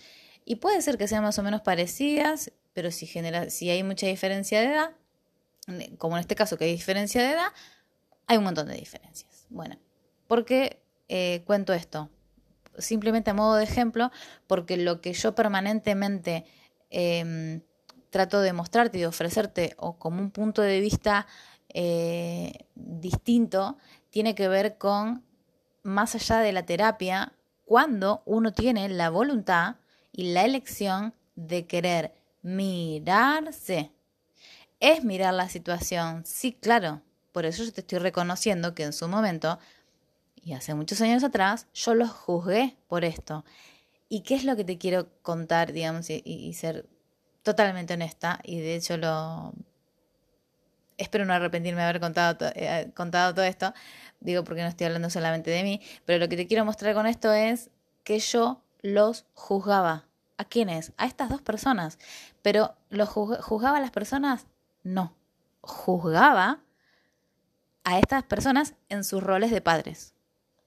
y 0.46 0.58
puede 0.58 0.82
ser 0.84 1.00
que 1.00 1.08
sean 1.08 1.24
más 1.24 1.40
o 1.40 1.44
menos 1.44 1.62
parecidas, 1.62 2.52
pero 2.74 2.92
si, 2.92 3.08
genera, 3.08 3.50
si 3.50 3.72
hay 3.72 3.82
mucha 3.82 4.06
diferencia 4.06 4.60
de 4.60 4.68
edad, 4.68 4.92
como 5.98 6.18
en 6.18 6.22
este 6.22 6.36
caso 6.36 6.58
que 6.58 6.66
hay 6.66 6.72
diferencia 6.72 7.24
de 7.24 7.32
edad, 7.32 7.52
hay 8.28 8.38
un 8.38 8.44
montón 8.44 8.68
de 8.68 8.76
diferencias. 8.76 9.46
Bueno, 9.50 9.78
¿por 10.28 10.46
qué 10.46 10.82
eh, 11.08 11.44
cuento 11.46 11.74
esto? 11.74 12.10
Simplemente 12.78 13.32
a 13.32 13.34
modo 13.34 13.56
de 13.56 13.64
ejemplo, 13.64 14.12
porque 14.48 14.78
lo 14.78 15.02
que 15.02 15.14
yo 15.14 15.36
permanentemente 15.36 16.46
em, 16.90 17.62
trato 18.10 18.42
de 18.42 18.54
mostrarte 18.54 18.98
y 18.98 19.02
de 19.02 19.08
ofrecerte 19.08 19.76
o 19.78 19.98
como 19.98 20.22
un 20.22 20.32
punto 20.32 20.62
de 20.62 20.80
vista 20.80 21.28
eh, 21.70 22.68
distinto 22.76 23.78
tiene 24.10 24.36
que 24.36 24.48
ver 24.48 24.78
con 24.78 25.24
más 25.84 26.16
allá 26.16 26.40
de 26.40 26.52
la 26.52 26.66
terapia, 26.66 27.34
cuando 27.66 28.24
uno 28.26 28.54
tiene 28.54 28.88
la 28.90 29.10
voluntad 29.10 29.76
y 30.12 30.32
la 30.34 30.46
elección 30.46 31.14
de 31.36 31.68
querer 31.68 32.14
mirarse. 32.42 33.92
Es 34.80 35.04
mirar 35.04 35.34
la 35.34 35.50
situación, 35.50 36.26
sí, 36.26 36.54
claro. 36.54 37.02
Por 37.36 37.46
eso 37.46 37.66
yo 37.66 37.74
te 37.74 37.82
estoy 37.82 38.00
reconociendo 38.00 38.74
que 38.74 38.84
en 38.84 38.94
su 38.94 39.10
momento, 39.10 39.60
y 40.36 40.54
hace 40.54 40.74
muchos 40.74 41.02
años 41.02 41.22
atrás, 41.22 41.68
yo 41.74 41.94
los 41.94 42.10
juzgué 42.10 42.78
por 42.88 43.04
esto. 43.04 43.44
¿Y 44.08 44.22
qué 44.22 44.36
es 44.36 44.46
lo 44.46 44.56
que 44.56 44.64
te 44.64 44.78
quiero 44.78 45.10
contar, 45.22 45.74
digamos, 45.74 46.10
y 46.10 46.54
ser 46.54 46.88
totalmente 47.44 47.96
honesta? 47.96 48.40
Y 48.42 48.62
de 48.62 48.76
hecho 48.76 48.96
lo 48.96 49.52
espero 50.98 51.26
no 51.26 51.34
arrepentirme 51.34 51.82
de 51.82 51.88
haber 51.90 52.00
contado, 52.00 52.52
eh, 52.56 52.90
contado 52.96 53.34
todo 53.34 53.44
esto, 53.44 53.74
digo 54.22 54.46
porque 54.46 54.62
no 54.62 54.70
estoy 54.70 54.88
hablando 54.88 55.10
solamente 55.10 55.52
de 55.52 55.62
mí, 55.64 55.82
pero 56.06 56.20
lo 56.20 56.30
que 56.30 56.38
te 56.38 56.48
quiero 56.48 56.64
mostrar 56.64 56.94
con 56.94 57.06
esto 57.06 57.34
es 57.34 57.70
que 58.06 58.20
yo 58.20 58.64
los 58.82 59.26
juzgaba. 59.34 60.06
¿A 60.38 60.46
quiénes? 60.46 60.94
A 60.96 61.06
estas 61.06 61.28
dos 61.28 61.42
personas. 61.42 62.00
Pero 62.42 62.78
¿los 62.88 63.10
juzgaba 63.10 63.76
a 63.76 63.82
las 63.82 63.92
personas? 63.92 64.48
No. 64.84 65.18
Juzgaba 65.60 66.65
a 67.86 67.98
estas 67.98 68.24
personas 68.24 68.74
en 68.90 69.06
sus 69.06 69.24
roles 69.24 69.52
de 69.52 69.62
padres. 69.62 70.14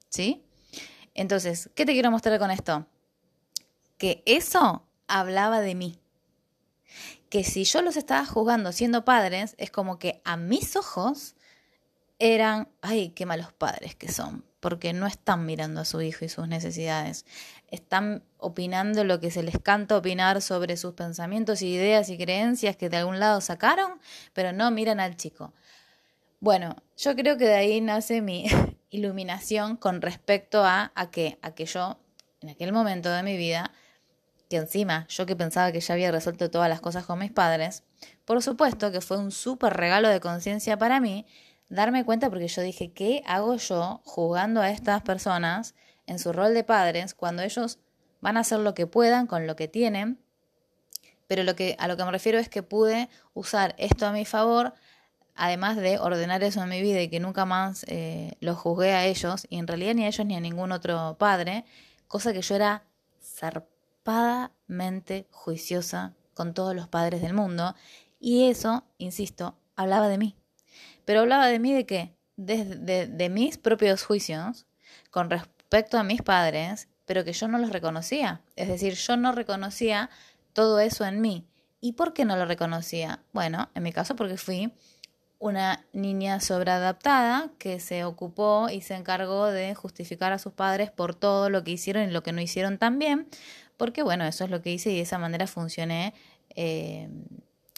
¿Sí? 0.09 0.47
Entonces, 1.13 1.69
¿qué 1.75 1.85
te 1.85 1.93
quiero 1.93 2.11
mostrar 2.11 2.39
con 2.39 2.51
esto? 2.51 2.87
Que 3.99 4.23
eso 4.25 4.89
hablaba 5.07 5.61
de 5.61 5.75
mí 5.75 6.01
que 7.29 7.45
si 7.45 7.65
yo 7.65 7.83
los 7.83 7.97
estaba 7.97 8.25
juzgando 8.25 8.73
siendo 8.73 9.05
padres, 9.05 9.55
es 9.59 9.71
como 9.71 9.99
que 9.99 10.21
a 10.25 10.37
mis 10.37 10.77
ojos 10.77 11.35
eran, 12.19 12.69
ay, 12.81 13.11
qué 13.11 13.27
malos 13.27 13.53
padres 13.53 13.95
que 13.95 14.11
son, 14.11 14.45
porque 14.61 14.93
no 14.93 15.07
están 15.07 15.47
mirando 15.47 15.81
a 15.81 15.85
su 15.85 16.01
hijo 16.01 16.25
y 16.25 16.29
sus 16.29 16.49
necesidades, 16.49 17.27
están 17.69 18.25
opinando 18.39 19.05
lo 19.05 19.21
que 19.21 19.31
se 19.31 19.43
les 19.43 19.59
canta 19.59 19.97
opinar 19.97 20.43
sobre 20.43 20.77
sus 20.77 20.95
pensamientos, 20.95 21.63
ideas 21.63 22.09
y 22.09 22.19
creencias 22.19 22.77
que 22.77 22.89
de 22.89 22.97
algún 22.97 23.21
lado 23.21 23.41
sacaron, 23.41 24.01
pero 24.33 24.53
no 24.53 24.71
miran 24.71 25.01
al 25.01 25.17
chico. 25.17 25.53
Bueno, 26.41 26.77
yo 26.97 27.17
creo 27.17 27.37
que 27.37 27.47
de 27.47 27.55
ahí 27.55 27.81
nace 27.81 28.23
mi 28.23 28.47
iluminación 28.91 29.77
con 29.77 30.01
respecto 30.01 30.65
a, 30.65 30.93
a 30.95 31.11
que, 31.11 31.39
a 31.43 31.53
que 31.55 31.67
yo, 31.67 31.99
en 32.41 32.51
aquel 32.51 32.73
momento 32.73 33.11
de 33.11 33.23
mi 33.23 33.37
vida, 33.37 33.73
que 34.49 34.57
encima 34.57 35.07
yo 35.09 35.27
que 35.27 35.37
pensaba 35.37 35.73
que 35.73 35.81
ya 35.81 35.95
había 35.95 36.11
resuelto 36.11 36.51
todas 36.51 36.69
las 36.69 36.81
cosas 36.81 37.05
con 37.05 37.19
mis 37.19 37.33
padres, 37.33 37.83
por 38.25 38.43
supuesto 38.43 38.93
que 38.93 39.01
fue 39.01 39.19
un 39.19 39.31
súper 39.31 39.75
regalo 39.75 40.09
de 40.09 40.21
conciencia 40.21 40.79
para 40.79 41.01
mí 41.01 41.27
darme 41.69 42.05
cuenta 42.05 42.31
porque 42.31 42.49
yo 42.49 42.63
dije, 42.63 42.93
¿qué 42.93 43.23
hago 43.27 43.57
yo 43.57 44.01
juzgando 44.05 44.61
a 44.61 44.71
estas 44.71 45.03
personas 45.03 45.75
en 46.07 46.19
su 46.19 46.33
rol 46.33 46.55
de 46.55 46.65
padres 46.65 47.15
cuando 47.15 47.43
ellos 47.43 47.79
van 48.21 48.37
a 48.37 48.41
hacer 48.41 48.61
lo 48.61 48.75
que 48.75 48.87
puedan 48.87 49.27
con 49.27 49.47
lo 49.47 49.57
que 49.57 49.69
tienen? 49.69 50.19
Pero 51.27 51.43
lo 51.43 51.55
que, 51.55 51.77
a 51.79 51.89
lo 51.89 51.97
que 51.97 52.05
me 52.05 52.11
refiero 52.11 52.39
es 52.39 52.49
que 52.49 52.63
pude 52.63 53.11
usar 53.35 53.75
esto 53.77 54.07
a 54.07 54.13
mi 54.13 54.25
favor, 54.25 54.73
además 55.39 55.77
de 55.77 55.99
ordenar 55.99 56.43
eso 56.43 56.63
en 56.63 56.69
mi 56.69 56.83
vida 56.83 57.01
y 57.01 57.09
que 57.09 57.21
nunca 57.21 57.45
más 57.47 57.85
eh, 57.89 58.33
los 58.41 58.59
juzgué 58.59 58.93
a 58.93 59.07
ellos, 59.07 59.47
y 59.49 59.59
en 59.59 59.67
realidad 59.67 59.95
ni 59.95 60.05
a 60.05 60.09
ellos 60.09 60.27
ni 60.27 60.37
a 60.37 60.41
ningún 60.41 60.73
otro 60.73 61.17
padre, 61.19 61.65
cosa 62.09 62.33
que 62.33 62.43
yo 62.43 62.57
era 62.57 62.83
zarpada 63.23 64.53
juiciosa 65.31 66.15
con 66.35 66.55
todos 66.55 66.75
los 66.75 66.89
padres 66.89 67.23
del 67.23 67.35
mundo. 67.35 67.75
Y 68.19 68.49
eso, 68.49 68.85
insisto, 68.99 69.57
hablaba 69.77 70.09
de 70.09 70.19
mí. 70.19 70.35
Pero 71.05 71.21
hablaba 71.21 71.47
de 71.47 71.59
mí 71.59 71.73
de 71.73 71.87
qué? 71.87 72.15
De, 72.37 73.29
mis 73.31 73.59
propios 73.59 74.03
juicios 74.05 74.67
con 75.11 75.31
respecto 75.31 75.99
a 75.99 76.03
mis 76.03 76.23
padres, 76.23 76.89
pero 77.07 77.25
que 77.25 77.33
yo 77.33 77.49
no 77.49 77.59
los 77.59 77.71
reconocía. 77.71 78.43
Es 78.57 78.69
decir, 78.69 78.95
yo 78.95 79.17
no 79.17 79.33
reconocía 79.33 80.11
todo 80.53 80.81
eso 80.81 81.05
en 81.05 81.21
mí. 81.21 81.47
¿Y 81.81 81.93
por 81.93 82.13
qué 82.13 82.25
no 82.25 82.37
lo 82.37 82.45
reconocía? 82.45 83.23
Bueno, 83.33 83.71
en 83.75 83.85
mi 83.85 83.93
caso 83.93 84.17
porque 84.17 84.37
fui 84.37 84.73
una 85.39 85.85
niña 85.93 86.41
sobreadaptada 86.41 87.51
que 87.59 87.81
se 87.81 88.05
ocupó 88.05 88.69
y 88.71 88.81
se 88.81 88.95
encargó 88.95 89.47
de 89.47 89.75
justificar 89.75 90.33
a 90.33 90.39
sus 90.39 90.53
padres 90.53 90.91
por 90.91 91.15
todo 91.15 91.49
lo 91.49 91.63
que 91.63 91.73
hicieron 91.73 92.09
y 92.09 92.13
lo 92.13 92.23
que 92.23 92.33
no 92.33 92.41
hicieron 92.41 92.79
tan 92.79 92.99
bien, 92.99 93.29
porque 93.77 94.03
bueno, 94.03 94.25
eso 94.25 94.45
es 94.45 94.51
lo 94.51 94.63
que 94.63 94.73
hice 94.73 94.91
y 94.91 94.97
de 94.97 95.03
esa 95.03 95.19
manera 95.19 95.47
funcioné 95.47 96.15
eh, 96.57 97.09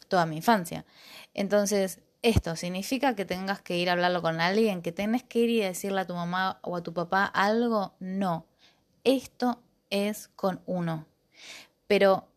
toda 0.09 0.27
mi 0.27 0.37
infancia. 0.37 0.87
Entonces, 1.35 2.01
esto 2.23 2.57
significa 2.57 3.15
que 3.15 3.25
tengas 3.25 3.63
que 3.63 3.79
ir 3.79 3.89
a 3.89 3.93
hablarlo 3.93 4.23
con 4.23 4.41
alguien, 4.41 4.83
que 4.83 4.93
tengas 4.93 5.23
que 5.23 5.41
ir 5.41 5.51
y 5.51 5.61
decirle 5.61 6.01
a 6.01 6.07
tu 6.07 6.15
mamá 6.15 6.59
o 6.63 6.77
a 6.77 6.83
tu 6.83 6.93
papá 6.93 7.25
algo. 7.25 7.95
No, 7.99 8.47
esto 9.05 9.63
es 9.91 10.29
con 10.29 10.61
uno. 10.67 11.07
Pero 11.87 12.29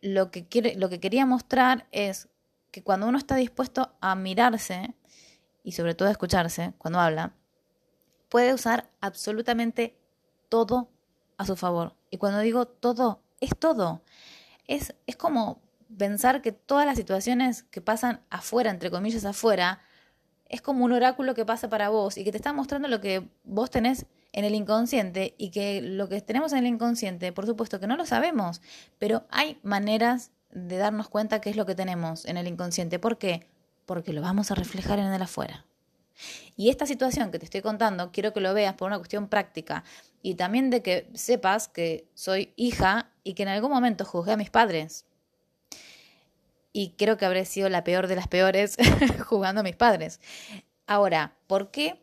lo 0.00 0.30
que, 0.30 0.74
lo 0.76 0.88
que 0.88 1.00
quería 1.00 1.26
mostrar 1.26 1.86
es 1.92 2.28
que 2.72 2.82
cuando 2.82 3.06
uno 3.06 3.18
está 3.18 3.36
dispuesto 3.36 3.94
a 4.00 4.16
mirarse 4.16 4.96
y 5.62 5.72
sobre 5.72 5.94
todo 5.94 6.08
a 6.08 6.12
escucharse 6.12 6.72
cuando 6.78 6.98
habla, 6.98 7.34
puede 8.28 8.52
usar 8.54 8.90
absolutamente 9.00 9.96
todo 10.48 10.90
a 11.36 11.46
su 11.46 11.54
favor. 11.54 11.94
Y 12.10 12.16
cuando 12.16 12.40
digo 12.40 12.66
todo, 12.66 13.22
es 13.40 13.56
todo. 13.56 14.02
Es, 14.66 14.94
es 15.06 15.16
como 15.16 15.60
pensar 15.96 16.42
que 16.42 16.52
todas 16.52 16.86
las 16.86 16.96
situaciones 16.96 17.62
que 17.62 17.80
pasan 17.80 18.22
afuera, 18.30 18.70
entre 18.70 18.90
comillas 18.90 19.24
afuera, 19.24 19.80
es 20.48 20.62
como 20.62 20.84
un 20.84 20.92
oráculo 20.92 21.34
que 21.34 21.44
pasa 21.44 21.68
para 21.68 21.90
vos 21.90 22.16
y 22.16 22.24
que 22.24 22.32
te 22.32 22.38
está 22.38 22.52
mostrando 22.52 22.88
lo 22.88 23.00
que 23.00 23.28
vos 23.44 23.70
tenés 23.70 24.06
en 24.32 24.44
el 24.44 24.54
inconsciente 24.54 25.34
y 25.36 25.50
que 25.50 25.82
lo 25.82 26.08
que 26.08 26.20
tenemos 26.22 26.52
en 26.52 26.60
el 26.60 26.66
inconsciente, 26.66 27.32
por 27.32 27.46
supuesto 27.46 27.80
que 27.80 27.86
no 27.86 27.96
lo 27.96 28.06
sabemos, 28.06 28.62
pero 28.98 29.26
hay 29.30 29.58
maneras 29.62 30.30
de 30.52 30.76
darnos 30.76 31.08
cuenta 31.08 31.40
qué 31.40 31.50
es 31.50 31.56
lo 31.56 31.66
que 31.66 31.74
tenemos 31.74 32.24
en 32.26 32.36
el 32.36 32.46
inconsciente. 32.46 32.98
¿Por 32.98 33.18
qué? 33.18 33.46
Porque 33.86 34.12
lo 34.12 34.22
vamos 34.22 34.50
a 34.50 34.54
reflejar 34.54 34.98
en 34.98 35.12
el 35.12 35.22
afuera. 35.22 35.66
Y 36.56 36.68
esta 36.68 36.86
situación 36.86 37.30
que 37.30 37.38
te 37.38 37.46
estoy 37.46 37.62
contando, 37.62 38.12
quiero 38.12 38.32
que 38.32 38.40
lo 38.40 38.54
veas 38.54 38.74
por 38.74 38.86
una 38.86 38.98
cuestión 38.98 39.28
práctica 39.28 39.82
y 40.20 40.34
también 40.34 40.70
de 40.70 40.82
que 40.82 41.08
sepas 41.14 41.68
que 41.68 42.06
soy 42.14 42.52
hija 42.56 43.10
y 43.24 43.34
que 43.34 43.42
en 43.42 43.48
algún 43.48 43.70
momento 43.70 44.04
juzgué 44.04 44.32
a 44.32 44.36
mis 44.36 44.50
padres. 44.50 45.06
Y 46.72 46.90
creo 46.96 47.16
que 47.16 47.24
habré 47.24 47.44
sido 47.44 47.68
la 47.68 47.84
peor 47.84 48.06
de 48.06 48.16
las 48.16 48.28
peores 48.28 48.76
jugando 49.26 49.60
a 49.60 49.64
mis 49.64 49.76
padres. 49.76 50.20
Ahora, 50.86 51.36
¿por 51.46 51.70
qué 51.70 52.02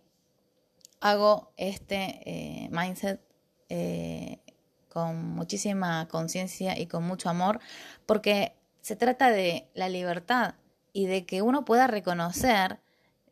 hago 1.00 1.53
este 1.56 2.22
eh, 2.25 2.70
mindset 2.72 3.22
eh, 3.70 4.39
con 4.89 5.29
muchísima 5.29 6.08
conciencia 6.08 6.77
y 6.77 6.88
con 6.88 7.03
mucho 7.03 7.29
amor? 7.29 7.60
Porque 8.05 8.55
se 8.81 8.96
trata 8.96 9.31
de 9.31 9.69
la 9.74 9.89
libertad 9.89 10.55
y 10.93 11.05
de 11.05 11.25
que 11.25 11.41
uno 11.41 11.65
pueda 11.65 11.88
reconocer 11.88 12.79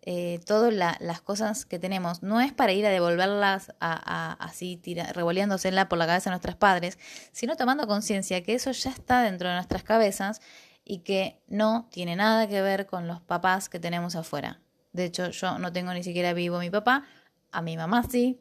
eh, 0.10 0.40
todas 0.46 0.74
las 0.74 1.22
cosas 1.22 1.66
que 1.66 1.80
tenemos 1.80 2.24
no 2.24 2.40
es 2.40 2.54
para 2.54 2.72
ir 2.72 2.86
a 2.86 2.90
devolverlas 2.90 3.74
a, 3.82 4.38
así 4.40 4.78
tira, 4.78 5.12
revoleándosela 5.12 5.90
por 5.90 5.98
la 5.98 6.06
cabeza 6.08 6.30
de 6.30 6.36
nuestros 6.36 6.56
padres, 6.56 6.98
sino 7.34 7.58
tomando 7.58 7.88
conciencia 7.88 8.42
que 8.42 8.54
eso 8.54 8.72
ya 8.72 8.92
está 8.92 9.22
dentro 9.22 9.50
de 9.50 9.56
nuestras 9.56 9.84
cabezas 9.84 10.40
y 10.86 11.00
que 11.00 11.42
no 11.48 11.90
tiene 11.92 12.16
nada 12.16 12.48
que 12.48 12.62
ver 12.62 12.86
con 12.86 13.08
los 13.08 13.20
papás 13.20 13.68
que 13.68 13.82
tenemos 13.82 14.16
afuera. 14.16 14.62
De 14.94 15.04
hecho, 15.04 15.30
yo 15.32 15.60
no 15.60 15.74
tengo 15.74 15.94
ni 15.94 16.04
siquiera 16.04 16.32
vivo 16.32 16.56
a 16.56 16.62
mi 16.62 16.70
papá, 16.70 17.04
a 17.52 17.62
mi 17.62 17.76
mamá 17.76 18.04
sí, 18.10 18.40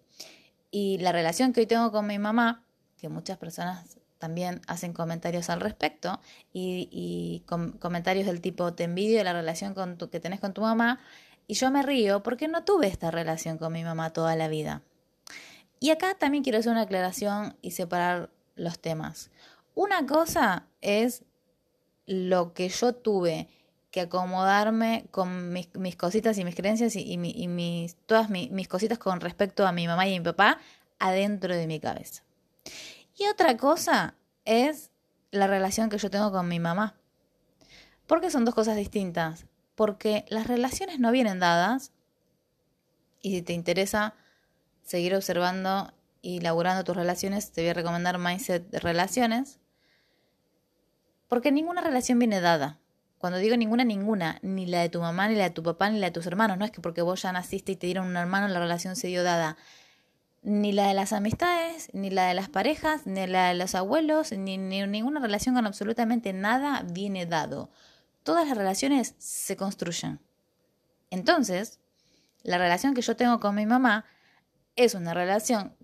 y 0.70 0.98
la 0.98 1.10
relación 1.10 1.52
que 1.52 1.62
hoy 1.62 1.66
tengo 1.66 1.90
con 1.90 2.06
mi 2.06 2.20
mamá, 2.20 2.62
que 2.98 3.08
muchas 3.08 3.38
personas 3.38 3.98
también 4.18 4.62
hacen 4.66 4.92
comentarios 4.92 5.50
al 5.50 5.60
respecto 5.60 6.20
y, 6.52 7.42
comentarios 7.78 8.26
del 8.26 8.40
tipo 8.40 8.72
te 8.72 8.84
envidio 8.84 9.18
de 9.18 9.24
la 9.24 9.32
relación 9.32 9.74
que 10.10 10.20
tenés 10.20 10.40
con 10.40 10.54
tu 10.54 10.62
mamá 10.62 11.00
y 11.46 11.54
yo 11.54 11.70
me 11.70 11.82
río 11.82 12.22
porque 12.22 12.48
no 12.48 12.64
tuve 12.64 12.88
esta 12.88 13.10
relación 13.10 13.58
con 13.58 13.72
mi 13.72 13.84
mamá 13.84 14.12
toda 14.12 14.34
la 14.36 14.48
vida. 14.48 14.82
Y 15.78 15.90
acá 15.90 16.14
también 16.14 16.42
quiero 16.42 16.58
hacer 16.58 16.72
una 16.72 16.82
aclaración 16.82 17.56
y 17.60 17.72
separar 17.72 18.30
los 18.54 18.78
temas. 18.78 19.30
Una 19.74 20.06
cosa 20.06 20.66
es 20.80 21.22
lo 22.06 22.54
que 22.54 22.68
yo 22.68 22.94
tuve 22.94 23.48
que 23.90 24.00
acomodarme 24.02 25.06
con 25.10 25.52
mis, 25.52 25.96
cositas 25.96 26.36
y 26.38 26.44
mis 26.44 26.54
creencias 26.54 26.96
y, 26.96 27.94
todas 28.06 28.30
mis, 28.30 28.50
mis, 28.50 28.68
cositas 28.68 28.98
con 28.98 29.20
respecto 29.20 29.66
a 29.66 29.72
mi 29.72 29.86
mamá 29.86 30.06
y 30.06 30.14
a 30.14 30.18
mi 30.18 30.24
papá 30.24 30.58
adentro 30.98 31.54
de 31.54 31.66
mi 31.66 31.78
cabeza. 31.78 32.25
Y 33.16 33.26
otra 33.26 33.56
cosa 33.56 34.14
es 34.44 34.90
la 35.30 35.46
relación 35.46 35.88
que 35.88 35.98
yo 35.98 36.10
tengo 36.10 36.30
con 36.32 36.48
mi 36.48 36.60
mamá. 36.60 36.96
Porque 38.06 38.30
son 38.30 38.44
dos 38.44 38.54
cosas 38.54 38.76
distintas. 38.76 39.46
Porque 39.74 40.24
las 40.28 40.46
relaciones 40.46 40.98
no 40.98 41.10
vienen 41.12 41.40
dadas. 41.40 41.92
Y 43.20 43.34
si 43.34 43.42
te 43.42 43.52
interesa 43.52 44.14
seguir 44.82 45.14
observando 45.14 45.92
y 46.22 46.40
laburando 46.40 46.84
tus 46.84 46.96
relaciones, 46.96 47.52
te 47.52 47.62
voy 47.62 47.70
a 47.70 47.74
recomendar 47.74 48.18
Mindset 48.18 48.68
de 48.70 48.80
Relaciones. 48.80 49.58
Porque 51.28 51.50
ninguna 51.50 51.80
relación 51.80 52.18
viene 52.18 52.40
dada. 52.40 52.78
Cuando 53.18 53.38
digo 53.38 53.56
ninguna, 53.56 53.84
ninguna, 53.84 54.38
ni 54.42 54.66
la 54.66 54.80
de 54.80 54.88
tu 54.88 55.00
mamá, 55.00 55.28
ni 55.28 55.34
la 55.34 55.44
de 55.44 55.50
tu 55.50 55.62
papá, 55.62 55.90
ni 55.90 55.98
la 55.98 56.06
de 56.06 56.12
tus 56.12 56.26
hermanos. 56.26 56.58
No 56.58 56.64
es 56.64 56.70
que 56.70 56.80
porque 56.80 57.02
vos 57.02 57.22
ya 57.22 57.32
naciste 57.32 57.72
y 57.72 57.76
te 57.76 57.86
dieron 57.86 58.06
un 58.06 58.16
hermano, 58.16 58.46
la 58.48 58.60
relación 58.60 58.94
se 58.94 59.08
dio 59.08 59.24
dada. 59.24 59.56
Ni 60.48 60.70
la 60.70 60.86
de 60.86 60.94
las 60.94 61.12
amistades, 61.12 61.88
ni 61.92 62.08
la 62.10 62.28
de 62.28 62.34
las 62.34 62.48
parejas, 62.48 63.04
ni 63.04 63.26
la 63.26 63.48
de 63.48 63.54
los 63.54 63.74
abuelos, 63.74 64.30
ni, 64.30 64.58
ni 64.58 64.86
ninguna 64.86 65.18
relación 65.18 65.56
con 65.56 65.66
absolutamente 65.66 66.32
nada 66.32 66.84
viene 66.88 67.26
dado. 67.26 67.68
Todas 68.22 68.46
las 68.46 68.56
relaciones 68.56 69.16
se 69.18 69.56
construyen. 69.56 70.20
Entonces, 71.10 71.80
la 72.42 72.58
relación 72.58 72.94
que 72.94 73.02
yo 73.02 73.16
tengo 73.16 73.40
con 73.40 73.56
mi 73.56 73.66
mamá 73.66 74.04
es 74.76 74.94
una 74.94 75.14
relación 75.14 75.74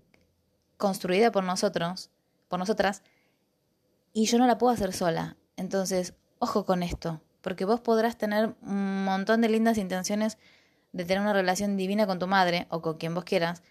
construida 0.77 1.31
por 1.31 1.43
nosotros, 1.43 2.09
por 2.47 2.59
nosotras, 2.59 3.03
y 4.13 4.27
yo 4.27 4.37
no 4.37 4.47
la 4.47 4.57
puedo 4.57 4.71
hacer 4.71 4.93
sola. 4.93 5.35
Entonces, 5.57 6.13
Ojo 6.43 6.65
con 6.65 6.83
esto, 6.83 7.21
porque 7.39 7.63
vos 7.63 7.79
podrás 7.79 8.17
tener 8.17 8.53
un 8.63 9.05
montón 9.05 9.39
de 9.39 9.47
lindas 9.47 9.77
intenciones 9.77 10.37
de 10.91 11.05
tener 11.05 11.21
una 11.21 11.31
relación 11.31 11.77
divina 11.77 12.05
con 12.05 12.19
tu 12.19 12.27
madre 12.27 12.67
o 12.69 12.81
con 12.81 12.97
quien 12.97 13.15
vos 13.15 13.23
quieras, 13.23 13.63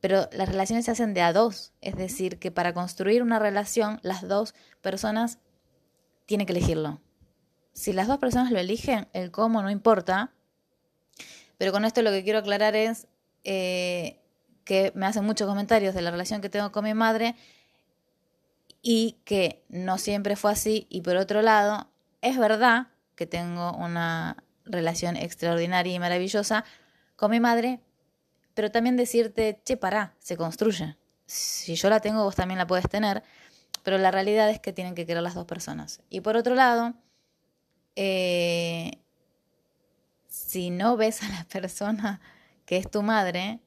pero 0.00 0.28
las 0.32 0.48
relaciones 0.48 0.84
se 0.84 0.92
hacen 0.92 1.14
de 1.14 1.22
a 1.22 1.32
dos, 1.32 1.72
es 1.80 1.96
decir, 1.96 2.38
que 2.38 2.50
para 2.50 2.72
construir 2.72 3.22
una 3.22 3.38
relación 3.38 3.98
las 4.02 4.26
dos 4.26 4.54
personas 4.80 5.38
tienen 6.26 6.46
que 6.46 6.52
elegirlo. 6.52 7.00
Si 7.72 7.92
las 7.92 8.08
dos 8.08 8.18
personas 8.18 8.50
lo 8.50 8.58
eligen, 8.58 9.08
el 9.12 9.30
cómo 9.30 9.62
no 9.62 9.70
importa, 9.70 10.32
pero 11.58 11.72
con 11.72 11.84
esto 11.84 12.02
lo 12.02 12.10
que 12.10 12.22
quiero 12.22 12.38
aclarar 12.38 12.76
es 12.76 13.08
eh, 13.44 14.20
que 14.64 14.92
me 14.94 15.06
hacen 15.06 15.24
muchos 15.24 15.48
comentarios 15.48 15.94
de 15.94 16.02
la 16.02 16.10
relación 16.10 16.40
que 16.40 16.50
tengo 16.50 16.70
con 16.70 16.84
mi 16.84 16.94
madre 16.94 17.34
y 18.82 19.16
que 19.24 19.64
no 19.68 19.98
siempre 19.98 20.36
fue 20.36 20.52
así. 20.52 20.86
Y 20.88 21.00
por 21.00 21.16
otro 21.16 21.42
lado, 21.42 21.90
es 22.20 22.38
verdad 22.38 22.88
que 23.14 23.26
tengo 23.26 23.72
una 23.72 24.36
relación 24.64 25.16
extraordinaria 25.16 25.94
y 25.94 25.98
maravillosa 25.98 26.64
con 27.16 27.30
mi 27.30 27.40
madre, 27.40 27.80
pero 28.58 28.72
también 28.72 28.96
decirte, 28.96 29.62
che, 29.64 29.76
pará, 29.76 30.16
se 30.18 30.36
construye. 30.36 30.96
Si 31.26 31.76
yo 31.76 31.88
la 31.90 32.00
tengo, 32.00 32.24
vos 32.24 32.34
también 32.34 32.58
la 32.58 32.66
puedes 32.66 32.88
tener, 32.88 33.22
pero 33.84 33.98
la 33.98 34.10
realidad 34.10 34.50
es 34.50 34.58
que 34.58 34.72
tienen 34.72 34.96
que 34.96 35.06
querer 35.06 35.22
las 35.22 35.34
dos 35.34 35.44
personas. 35.44 36.02
Y 36.10 36.22
por 36.22 36.36
otro 36.36 36.56
lado, 36.56 36.94
eh, 37.94 38.98
si 40.26 40.70
no 40.70 40.96
ves 40.96 41.22
a 41.22 41.28
la 41.28 41.44
persona 41.44 42.20
que 42.66 42.78
es 42.78 42.90
tu 42.90 43.04
madre, 43.04 43.60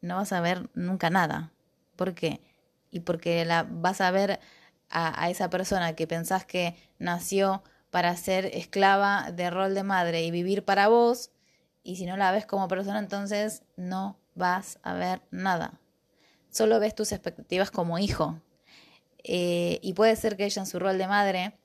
no 0.00 0.16
vas 0.16 0.32
a 0.32 0.40
ver 0.40 0.68
nunca 0.74 1.10
nada. 1.10 1.52
¿Por 1.94 2.16
qué? 2.16 2.40
y 2.90 3.00
porque 3.00 3.44
la 3.44 3.66
vas 3.70 4.00
a 4.00 4.10
ver 4.10 4.40
a, 4.90 5.30
esa 5.30 5.48
persona 5.48 5.94
que 5.94 6.08
pensás 6.08 6.44
que 6.44 6.74
nació 6.98 7.62
para 7.90 8.16
ser 8.16 8.46
esclava 8.46 9.30
de 9.30 9.48
rol 9.48 9.76
de 9.76 9.84
madre 9.84 10.24
y 10.24 10.32
vivir 10.32 10.64
para 10.64 10.88
vos, 10.88 11.30
y 11.84 11.94
si 11.94 12.06
no 12.06 12.16
la 12.16 12.32
ves 12.32 12.46
como 12.46 12.66
persona, 12.66 12.98
entonces 12.98 13.62
no 13.76 14.23
vas 14.34 14.78
a 14.82 14.94
ver 14.94 15.22
nada. 15.30 15.80
Solo 16.50 16.78
ves 16.80 16.94
tus 16.94 17.12
expectativas 17.12 17.70
como 17.70 17.98
hijo. 17.98 18.40
Eh, 19.24 19.78
y 19.82 19.94
puede 19.94 20.16
ser 20.16 20.36
que 20.36 20.44
ella 20.44 20.60
en 20.60 20.66
su 20.66 20.78
rol 20.78 20.98
de 20.98 21.08
madre 21.08 21.58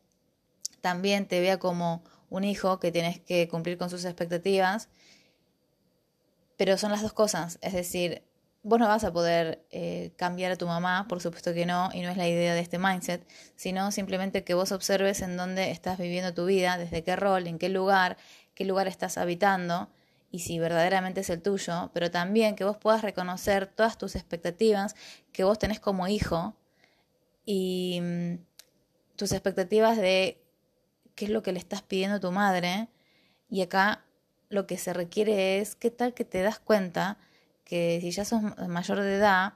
también 0.82 1.28
te 1.28 1.42
vea 1.42 1.60
como 1.60 2.04
un 2.30 2.44
hijo 2.44 2.80
que 2.80 2.92
tienes 2.92 3.20
que 3.20 3.48
cumplir 3.48 3.78
con 3.78 3.90
sus 3.90 4.06
expectativas, 4.06 4.88
pero 6.58 6.78
son 6.78 6.92
las 6.92 7.02
dos 7.02 7.14
cosas. 7.14 7.60
Es 7.62 7.74
decir, 7.74 8.24
vos 8.64 8.80
no 8.80 8.88
vas 8.88 9.04
a 9.04 9.12
poder 9.12 9.66
eh, 9.72 10.12
cambiar 10.16 10.52
a 10.52 10.56
tu 10.56 10.68
mamá, 10.68 11.08
por 11.10 11.22
supuesto 11.22 11.54
que 11.54 11.66
no, 11.66 11.90
y 11.94 12.02
no 12.02 12.10
es 12.10 12.18
la 12.18 12.28
idea 12.28 12.54
de 12.54 12.62
este 12.62 12.80
mindset, 12.80 13.28
sino 13.56 13.92
simplemente 13.92 14.44
que 14.44 14.54
vos 14.54 14.72
observes 14.72 15.22
en 15.22 15.38
dónde 15.38 15.72
estás 15.72 15.98
viviendo 15.98 16.34
tu 16.34 16.46
vida, 16.46 16.78
desde 16.78 17.04
qué 17.04 17.16
rol, 17.16 17.48
en 17.48 17.60
qué 17.60 17.70
lugar, 17.70 18.18
qué 18.56 18.66
lugar 18.66 18.88
estás 18.88 19.18
habitando 19.18 19.90
y 20.32 20.40
si 20.40 20.60
verdaderamente 20.60 21.22
es 21.22 21.30
el 21.30 21.42
tuyo, 21.42 21.92
pero 21.94 22.12
también 22.12 22.56
que 22.56 22.64
vos 22.64 22.78
puedas 22.78 23.02
reconocer 23.02 23.68
todas 23.68 23.98
tus 23.98 24.16
expectativas 24.16 24.96
que 25.32 25.44
vos 25.44 25.58
tenés 25.58 25.80
como 25.80 26.08
hijo 26.08 26.56
y 27.46 28.00
mm, 28.02 28.36
tus 29.16 29.32
expectativas 29.32 29.98
de 29.98 30.42
qué 31.16 31.26
es 31.26 31.32
lo 31.32 31.42
que 31.42 31.52
le 31.52 31.60
estás 31.60 31.82
pidiendo 31.82 32.18
a 32.18 32.20
tu 32.20 32.32
madre 32.32 32.90
y 33.50 33.62
acá 33.62 34.06
lo 34.50 34.68
que 34.68 34.78
se 34.78 34.94
requiere 34.94 35.60
es 35.60 35.76
qué 35.76 35.92
tal 35.92 36.14
que 36.14 36.26
te 36.26 36.42
das 36.42 36.60
cuenta 36.60 37.18
que 37.64 38.00
si 38.02 38.12
ya 38.12 38.26
sos 38.26 38.42
mayor 38.68 39.00
de 39.02 39.16
edad, 39.16 39.54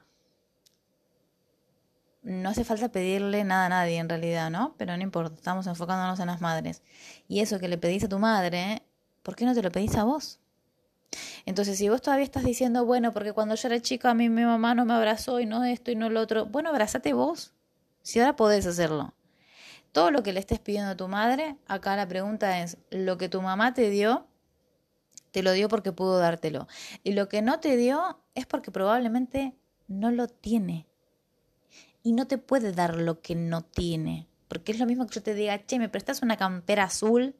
no 2.22 2.48
hace 2.48 2.64
falta 2.64 2.90
pedirle 2.90 3.44
nada 3.44 3.66
a 3.66 3.68
nadie 3.68 3.98
en 3.98 4.08
realidad, 4.08 4.50
¿no? 4.50 4.74
Pero 4.78 4.96
no 4.96 5.02
importa, 5.02 5.34
estamos 5.34 5.66
enfocándonos 5.66 6.18
en 6.20 6.28
las 6.28 6.40
madres. 6.40 6.82
Y 7.28 7.40
eso 7.40 7.58
que 7.58 7.68
le 7.68 7.76
pedís 7.76 8.04
a 8.04 8.08
tu 8.08 8.18
madre, 8.18 8.82
¿por 9.22 9.36
qué 9.36 9.44
no 9.44 9.54
te 9.54 9.62
lo 9.62 9.70
pedís 9.70 9.96
a 9.96 10.04
vos? 10.04 10.40
Entonces, 11.46 11.78
si 11.78 11.88
vos 11.88 12.02
todavía 12.02 12.24
estás 12.24 12.44
diciendo, 12.44 12.84
bueno, 12.84 13.12
porque 13.12 13.32
cuando 13.32 13.54
yo 13.54 13.68
era 13.68 13.80
chica 13.80 14.10
a 14.10 14.14
mí 14.14 14.28
mi 14.28 14.44
mamá 14.44 14.74
no 14.74 14.84
me 14.84 14.94
abrazó 14.94 15.40
y 15.40 15.46
no 15.46 15.64
esto 15.64 15.90
y 15.90 15.96
no 15.96 16.10
lo 16.10 16.20
otro, 16.20 16.46
bueno, 16.46 16.70
abrázate 16.70 17.12
vos, 17.12 17.54
si 18.02 18.20
ahora 18.20 18.36
podés 18.36 18.66
hacerlo. 18.66 19.14
Todo 19.92 20.10
lo 20.10 20.22
que 20.22 20.32
le 20.32 20.40
estés 20.40 20.58
pidiendo 20.58 20.90
a 20.90 20.96
tu 20.96 21.08
madre, 21.08 21.56
acá 21.66 21.96
la 21.96 22.08
pregunta 22.08 22.60
es, 22.60 22.78
¿lo 22.90 23.16
que 23.16 23.28
tu 23.28 23.40
mamá 23.42 23.74
te 23.74 23.90
dio 23.90 24.26
te 25.34 25.42
lo 25.42 25.50
dio 25.50 25.68
porque 25.68 25.90
pudo 25.90 26.20
dártelo. 26.20 26.68
Y 27.02 27.12
lo 27.14 27.28
que 27.28 27.42
no 27.42 27.58
te 27.58 27.76
dio 27.76 28.20
es 28.36 28.46
porque 28.46 28.70
probablemente 28.70 29.52
no 29.88 30.12
lo 30.12 30.28
tiene. 30.28 30.86
Y 32.04 32.12
no 32.12 32.28
te 32.28 32.38
puede 32.38 32.70
dar 32.70 32.96
lo 32.96 33.20
que 33.20 33.34
no 33.34 33.62
tiene. 33.62 34.28
Porque 34.46 34.70
es 34.70 34.78
lo 34.78 34.86
mismo 34.86 35.08
que 35.08 35.16
yo 35.16 35.24
te 35.24 35.34
diga, 35.34 35.66
che, 35.66 35.80
me 35.80 35.88
prestas 35.88 36.22
una 36.22 36.36
campera 36.36 36.84
azul 36.84 37.34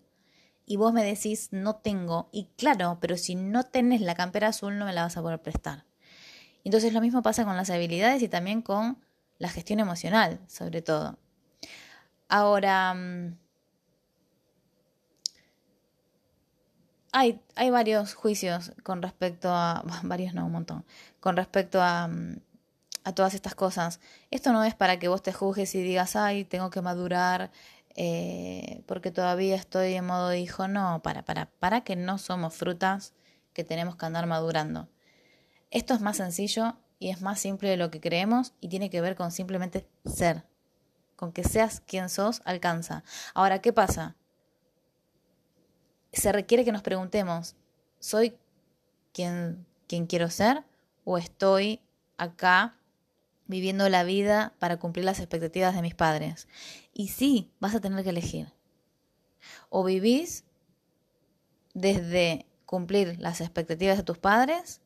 y 0.66 0.76
vos 0.76 0.92
me 0.92 1.04
decís, 1.04 1.48
no 1.50 1.76
tengo. 1.76 2.28
Y 2.32 2.48
claro, 2.56 2.98
pero 3.00 3.16
si 3.16 3.34
no 3.34 3.64
tenés 3.64 4.00
la 4.00 4.14
campera 4.14 4.48
azul 4.48 4.78
no 4.78 4.86
me 4.86 4.92
la 4.92 5.02
vas 5.02 5.16
a 5.16 5.22
poder 5.22 5.40
prestar. 5.42 5.84
Entonces 6.64 6.92
lo 6.92 7.00
mismo 7.00 7.22
pasa 7.22 7.44
con 7.44 7.56
las 7.56 7.70
habilidades 7.70 8.22
y 8.22 8.28
también 8.28 8.62
con 8.62 8.98
la 9.38 9.48
gestión 9.48 9.80
emocional, 9.80 10.40
sobre 10.46 10.80
todo. 10.80 11.18
Ahora, 12.28 12.94
mm, 12.94 13.36
hay, 17.12 17.40
hay 17.54 17.70
varios 17.70 18.14
juicios 18.14 18.72
con 18.82 19.02
respecto 19.02 19.50
a, 19.50 19.82
varios 20.02 20.34
no, 20.34 20.46
un 20.46 20.52
montón, 20.52 20.84
con 21.20 21.36
respecto 21.36 21.82
a, 21.82 22.08
a 23.04 23.12
todas 23.14 23.34
estas 23.34 23.54
cosas. 23.54 24.00
Esto 24.30 24.52
no 24.52 24.64
es 24.64 24.74
para 24.74 24.98
que 24.98 25.08
vos 25.08 25.22
te 25.22 25.32
juzgues 25.32 25.74
y 25.74 25.82
digas, 25.82 26.16
ay, 26.16 26.44
tengo 26.44 26.70
que 26.70 26.80
madurar 26.80 27.50
eh, 27.94 28.82
porque 28.86 29.10
todavía 29.10 29.56
estoy 29.56 29.94
en 29.94 30.06
modo 30.06 30.34
hijo. 30.34 30.68
No, 30.68 31.00
para, 31.02 31.24
para, 31.24 31.46
para 31.46 31.82
que 31.82 31.96
no 31.96 32.18
somos 32.18 32.54
frutas 32.54 33.14
que 33.52 33.64
tenemos 33.64 33.96
que 33.96 34.06
andar 34.06 34.26
madurando. 34.26 34.88
Esto 35.70 35.94
es 35.94 36.00
más 36.00 36.16
sencillo 36.16 36.76
y 36.98 37.10
es 37.10 37.20
más 37.20 37.40
simple 37.40 37.68
de 37.68 37.76
lo 37.76 37.90
que 37.90 38.00
creemos 38.00 38.52
y 38.60 38.68
tiene 38.68 38.90
que 38.90 39.00
ver 39.00 39.16
con 39.16 39.30
simplemente 39.30 39.86
ser. 40.04 40.44
Con 41.16 41.32
que 41.32 41.44
seas 41.44 41.80
quien 41.80 42.08
sos, 42.08 42.42
alcanza. 42.44 43.04
Ahora, 43.34 43.60
¿qué 43.60 43.72
pasa? 43.72 44.16
se 46.14 46.32
requiere 46.32 46.64
que 46.64 46.72
nos 46.72 46.82
preguntemos, 46.82 47.56
¿soy 47.98 48.36
quien, 49.12 49.66
quien 49.88 50.06
quiero 50.06 50.30
ser 50.30 50.62
o 51.04 51.18
estoy 51.18 51.80
acá 52.16 52.76
viviendo 53.46 53.88
la 53.88 54.04
vida 54.04 54.54
para 54.58 54.78
cumplir 54.78 55.04
las 55.04 55.18
expectativas 55.18 55.74
de 55.74 55.82
mis 55.82 55.94
padres? 55.94 56.48
Y 56.92 57.08
sí, 57.08 57.52
vas 57.60 57.74
a 57.74 57.80
tener 57.80 58.02
que 58.04 58.10
elegir. 58.10 58.52
O 59.68 59.84
vivís 59.84 60.44
desde 61.74 62.46
cumplir 62.66 63.18
las 63.20 63.40
expectativas 63.40 63.96
de 63.96 64.04
tus 64.04 64.18
padres 64.18 64.80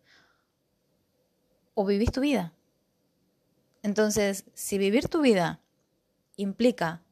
o 1.75 1.85
vivís 1.85 2.11
tu 2.11 2.21
vida. 2.21 2.53
Entonces, 3.83 4.45
si 4.55 4.79
vivir 4.79 5.09
tu 5.09 5.21
vida 5.21 5.61
implica 6.37 7.03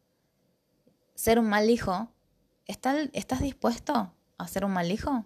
ser 1.14 1.38
un 1.38 1.48
mal 1.48 1.70
hijo, 1.70 2.10
¿Estás 2.66 3.40
dispuesto 3.40 4.12
a 4.38 4.48
ser 4.48 4.64
un 4.64 4.72
mal 4.72 4.90
hijo? 4.90 5.24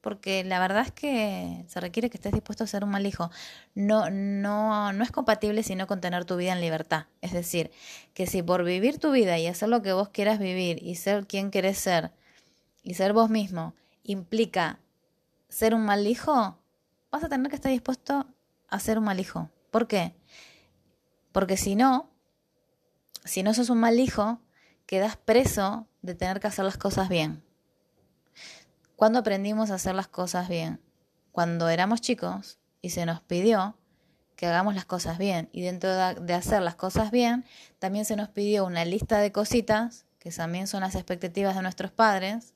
Porque 0.00 0.44
la 0.44 0.60
verdad 0.60 0.82
es 0.86 0.92
que 0.92 1.64
se 1.66 1.80
requiere 1.80 2.08
que 2.08 2.18
estés 2.18 2.32
dispuesto 2.32 2.64
a 2.64 2.68
ser 2.68 2.84
un 2.84 2.90
mal 2.90 3.04
hijo. 3.04 3.30
No, 3.74 4.10
no, 4.10 4.92
no 4.92 5.04
es 5.04 5.10
compatible 5.10 5.62
sino 5.62 5.86
con 5.86 6.00
tener 6.00 6.24
tu 6.24 6.36
vida 6.36 6.52
en 6.52 6.60
libertad. 6.60 7.06
Es 7.20 7.32
decir, 7.32 7.72
que 8.14 8.26
si 8.26 8.42
por 8.42 8.64
vivir 8.64 8.98
tu 8.98 9.10
vida 9.10 9.38
y 9.38 9.46
hacer 9.48 9.68
lo 9.68 9.82
que 9.82 9.92
vos 9.92 10.08
quieras 10.10 10.38
vivir 10.38 10.82
y 10.82 10.94
ser 10.94 11.26
quien 11.26 11.50
querés 11.50 11.78
ser 11.78 12.12
y 12.82 12.94
ser 12.94 13.12
vos 13.12 13.28
mismo 13.28 13.74
implica 14.04 14.78
ser 15.48 15.74
un 15.74 15.84
mal 15.84 16.06
hijo, 16.06 16.58
vas 17.10 17.24
a 17.24 17.28
tener 17.28 17.48
que 17.48 17.56
estar 17.56 17.72
dispuesto 17.72 18.26
a 18.68 18.80
ser 18.80 18.98
un 18.98 19.04
mal 19.04 19.18
hijo. 19.18 19.50
¿Por 19.70 19.86
qué? 19.88 20.14
Porque 21.32 21.56
si 21.56 21.74
no, 21.74 22.10
si 23.24 23.42
no 23.42 23.52
sos 23.52 23.70
un 23.70 23.78
mal 23.78 23.98
hijo, 23.98 24.40
quedas 24.86 25.16
preso 25.16 25.86
de 26.02 26.14
tener 26.14 26.40
que 26.40 26.46
hacer 26.46 26.64
las 26.64 26.78
cosas 26.78 27.08
bien. 27.08 27.42
¿Cuándo 28.98 29.20
aprendimos 29.20 29.70
a 29.70 29.76
hacer 29.76 29.94
las 29.94 30.08
cosas 30.08 30.48
bien? 30.48 30.80
Cuando 31.30 31.68
éramos 31.68 32.00
chicos 32.00 32.58
y 32.82 32.90
se 32.90 33.06
nos 33.06 33.20
pidió 33.20 33.78
que 34.34 34.44
hagamos 34.44 34.74
las 34.74 34.86
cosas 34.86 35.18
bien. 35.18 35.48
Y 35.52 35.62
dentro 35.62 35.94
de 35.94 36.34
hacer 36.34 36.62
las 36.62 36.74
cosas 36.74 37.12
bien, 37.12 37.44
también 37.78 38.04
se 38.04 38.16
nos 38.16 38.28
pidió 38.28 38.64
una 38.64 38.84
lista 38.84 39.20
de 39.20 39.30
cositas, 39.30 40.04
que 40.18 40.32
también 40.32 40.66
son 40.66 40.80
las 40.80 40.96
expectativas 40.96 41.54
de 41.54 41.62
nuestros 41.62 41.92
padres, 41.92 42.54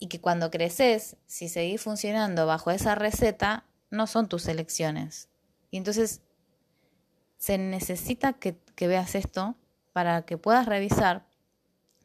y 0.00 0.08
que 0.08 0.20
cuando 0.20 0.50
creces, 0.50 1.16
si 1.28 1.48
seguís 1.48 1.80
funcionando 1.80 2.44
bajo 2.44 2.72
esa 2.72 2.96
receta, 2.96 3.64
no 3.90 4.08
son 4.08 4.28
tus 4.28 4.48
elecciones. 4.48 5.28
Y 5.70 5.76
entonces 5.76 6.20
se 7.38 7.58
necesita 7.58 8.32
que, 8.32 8.58
que 8.74 8.88
veas 8.88 9.14
esto 9.14 9.54
para 9.92 10.22
que 10.22 10.36
puedas 10.36 10.66
revisar 10.66 11.28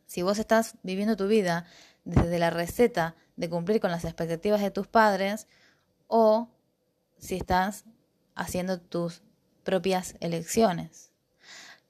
si 0.05 0.21
vos 0.21 0.37
estás 0.37 0.75
viviendo 0.83 1.17
tu 1.17 1.27
vida 1.27 1.65
desde 2.07 2.39
la 2.39 2.49
receta 2.49 3.15
de 3.35 3.49
cumplir 3.49 3.81
con 3.81 3.91
las 3.91 4.05
expectativas 4.05 4.61
de 4.61 4.71
tus 4.71 4.87
padres 4.87 5.47
o 6.07 6.49
si 7.17 7.35
estás 7.35 7.85
haciendo 8.33 8.79
tus 8.79 9.21
propias 9.63 10.15
elecciones. 10.21 11.11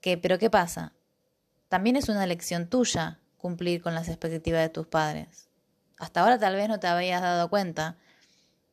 ¿Qué, 0.02 0.18
pero 0.18 0.40
¿qué 0.40 0.50
pasa? 0.50 0.94
También 1.70 1.96
es 1.96 2.10
una 2.10 2.24
elección 2.24 2.68
tuya 2.68 3.20
cumplir 3.38 3.82
con 3.82 3.94
las 3.94 4.08
expectativas 4.08 4.62
de 4.62 4.70
tus 4.70 4.88
padres. 4.88 5.50
Hasta 6.00 6.22
ahora 6.22 6.40
tal 6.40 6.56
vez 6.56 6.68
no 6.68 6.80
te 6.80 6.88
habías 6.88 7.22
dado 7.22 7.50
cuenta, 7.50 7.98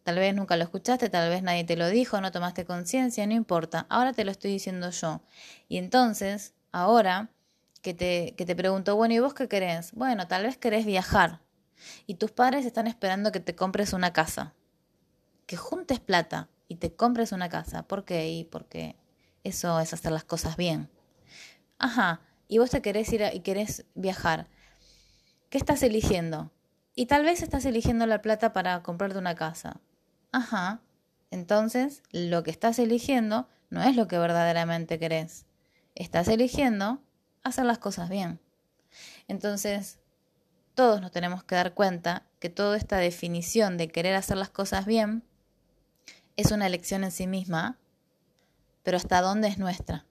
tal 0.03 0.17
vez 0.17 0.35
nunca 0.35 0.57
lo 0.57 0.65
escuchaste, 0.65 1.11
tal 1.11 1.29
vez 1.29 1.43
nadie 1.43 1.65
te 1.65 1.77
lo 1.77 1.89
dijo, 1.89 2.21
no 2.21 2.33
tomaste 2.33 2.65
conciencia, 2.65 3.27
no 3.27 3.35
importa, 3.35 3.87
ahora 3.91 4.15
te 4.15 4.25
lo 4.25 4.31
estoy 4.31 4.53
diciendo 4.53 4.91
yo. 4.91 5.21
Y 5.69 5.77
entonces, 5.77 6.55
ahora 6.73 7.31
que 7.85 7.93
te, 7.93 8.35
que 8.35 8.47
te 8.47 8.57
pregunto, 8.57 8.97
bueno, 8.97 9.13
¿y 9.13 9.19
vos 9.19 9.35
qué 9.35 9.47
querés? 9.47 9.93
Bueno, 9.93 10.27
tal 10.27 10.45
vez 10.45 10.57
querés 10.57 10.87
viajar 10.87 11.43
y 12.07 12.15
tus 12.15 12.33
padres 12.33 12.65
están 12.65 12.87
esperando 12.87 13.31
que 13.31 13.41
te 13.41 13.55
compres 13.55 13.93
una 13.93 14.15
casa, 14.15 14.55
que 15.45 15.59
juntes 15.59 16.01
plata 16.01 16.49
y 16.67 16.77
te 16.77 16.97
compres 16.97 17.33
una 17.33 17.51
casa. 17.51 17.83
¿Por 17.83 18.07
qué? 18.07 18.31
Y 18.31 18.45
porque 18.45 18.97
eso 19.45 19.79
es 19.81 19.93
hacer 19.93 20.13
las 20.13 20.25
cosas 20.25 20.57
bien. 20.57 20.89
Ajá, 21.79 22.23
y 22.49 22.57
vos 22.57 22.71
te 22.71 22.81
querés 22.81 23.13
ir 23.13 23.23
y 23.35 23.41
querés 23.41 23.85
viajar. 23.95 24.49
¿Qué 25.51 25.59
estás 25.59 25.83
eligiendo? 25.83 26.53
Y 26.95 27.05
tal 27.05 27.23
vez 27.23 27.43
estás 27.43 27.67
eligiendo 27.67 28.07
la 28.07 28.23
plata 28.23 28.55
para 28.55 28.83
comprarte 28.83 29.19
una 29.19 29.35
casa. 29.35 29.83
Ajá, 30.33 30.81
entonces 31.31 32.03
lo 32.13 32.45
que 32.45 32.51
estás 32.51 32.79
eligiendo 32.79 33.47
no 33.69 33.83
es 33.83 33.95
lo 33.95 34.09
que 34.09 34.17
verdaderamente 34.17 34.99
querés. 34.99 35.45
Estás 35.95 36.29
eligiendo 36.29 37.04
hacer 37.45 37.67
las 37.67 37.79
cosas 37.79 38.09
bien. 38.09 38.41
Entonces, 39.29 39.99
todos 40.75 41.01
nos 41.01 41.13
tenemos 41.13 41.45
que 41.45 41.55
dar 41.55 41.75
cuenta 41.75 42.27
que 42.41 42.51
toda 42.51 42.77
esta 42.77 42.97
definición 42.97 43.77
de 43.77 43.89
querer 43.89 44.17
hacer 44.17 44.37
las 44.37 44.51
cosas 44.51 44.87
bien 44.87 45.23
es 46.37 46.51
una 46.51 46.67
elección 46.67 47.05
en 47.05 47.13
sí 47.13 47.27
misma, 47.27 47.79
pero 48.83 48.97
hasta 48.97 49.21
dónde 49.21 49.49
es 49.49 49.59
nuestra. 49.59 50.05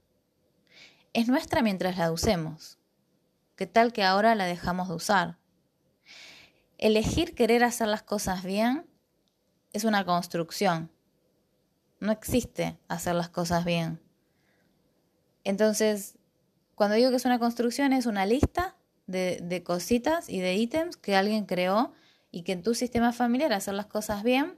Es 1.11 1.27
nuestra 1.27 1.61
mientras 1.61 1.97
la 1.97 2.11
usemos. 2.11 2.79
¿Qué 3.55 3.67
tal 3.67 3.93
que 3.93 4.03
ahora 4.03 4.35
la 4.35 4.45
dejamos 4.45 4.87
de 4.87 4.95
usar? 4.95 5.37
Elegir 6.77 7.35
querer 7.35 7.63
hacer 7.63 7.87
las 7.87 8.03
cosas 8.03 8.43
bien 8.43 8.87
es 9.73 9.83
una 9.83 10.05
construcción. 10.05 10.91
No 11.99 12.11
existe 12.11 12.77
hacer 12.87 13.15
las 13.15 13.29
cosas 13.29 13.63
bien. 13.65 14.01
Entonces, 15.43 16.15
cuando 16.75 16.95
digo 16.95 17.09
que 17.09 17.17
es 17.17 17.25
una 17.25 17.39
construcción, 17.39 17.93
es 17.93 18.05
una 18.05 18.25
lista 18.25 18.75
de, 19.07 19.63
cositas 19.63 20.29
y 20.29 20.39
de 20.39 20.55
ítems 20.55 20.97
que 20.97 21.15
alguien 21.15 21.45
creó 21.45 21.93
y 22.31 22.43
que 22.43 22.53
en 22.53 22.63
tu 22.63 22.73
sistema 22.73 23.13
familiar 23.13 23.53
hacer 23.53 23.73
las 23.73 23.85
cosas 23.85 24.23
bien 24.23 24.57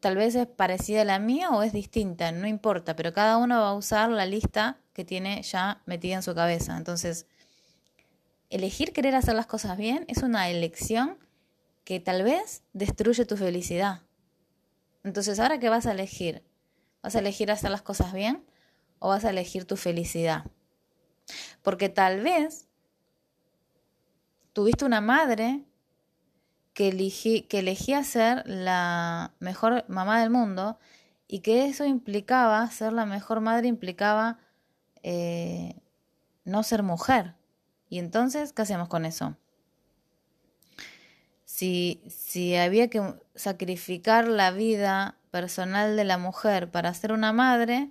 tal 0.00 0.16
vez 0.16 0.34
es 0.34 0.46
parecida 0.46 1.02
a 1.02 1.04
la 1.04 1.18
mía 1.18 1.50
o 1.50 1.62
es 1.62 1.72
distinta, 1.72 2.30
no 2.32 2.46
importa, 2.46 2.96
pero 2.96 3.12
cada 3.12 3.38
uno 3.38 3.60
va 3.60 3.70
a 3.70 3.74
usar 3.74 4.10
la 4.10 4.26
lista 4.26 4.78
que 4.92 5.04
tiene 5.04 5.42
ya 5.42 5.82
metida 5.86 6.16
en 6.16 6.22
su 6.22 6.34
cabeza. 6.34 6.76
Entonces, 6.76 7.26
elegir 8.50 8.92
querer 8.92 9.14
hacer 9.14 9.34
las 9.34 9.46
cosas 9.46 9.76
bien 9.76 10.04
es 10.08 10.22
una 10.22 10.48
elección 10.48 11.18
que 11.84 12.00
tal 12.00 12.22
vez 12.22 12.62
destruye 12.72 13.24
tu 13.24 13.36
felicidad. 13.36 14.02
Entonces, 15.02 15.38
¿ahora 15.38 15.58
qué 15.58 15.68
vas 15.68 15.86
a 15.86 15.92
elegir? 15.92 16.42
¿Vas 17.02 17.16
a 17.16 17.20
elegir 17.20 17.50
hacer 17.50 17.70
las 17.70 17.82
cosas 17.82 18.12
bien 18.12 18.44
o 18.98 19.08
vas 19.08 19.24
a 19.24 19.30
elegir 19.30 19.64
tu 19.64 19.76
felicidad? 19.76 20.44
Porque 21.62 21.88
tal 21.88 22.22
vez 22.22 22.66
tuviste 24.52 24.84
una 24.84 25.00
madre 25.00 25.64
que, 26.72 27.44
que 27.48 27.58
elegía 27.58 28.04
ser 28.04 28.42
la 28.46 29.34
mejor 29.38 29.84
mamá 29.88 30.20
del 30.20 30.30
mundo 30.30 30.78
y 31.28 31.40
que 31.40 31.66
eso 31.66 31.84
implicaba, 31.84 32.70
ser 32.70 32.92
la 32.92 33.06
mejor 33.06 33.40
madre 33.40 33.68
implicaba 33.68 34.38
eh, 35.02 35.76
no 36.44 36.62
ser 36.62 36.82
mujer. 36.82 37.34
Y 37.88 37.98
entonces, 37.98 38.52
¿qué 38.52 38.62
hacemos 38.62 38.88
con 38.88 39.04
eso? 39.04 39.36
Si, 41.44 42.02
si 42.08 42.56
había 42.56 42.88
que 42.88 43.14
sacrificar 43.34 44.28
la 44.28 44.50
vida 44.50 45.16
personal 45.30 45.96
de 45.96 46.04
la 46.04 46.18
mujer 46.18 46.70
para 46.70 46.92
ser 46.94 47.12
una 47.12 47.32
madre, 47.32 47.90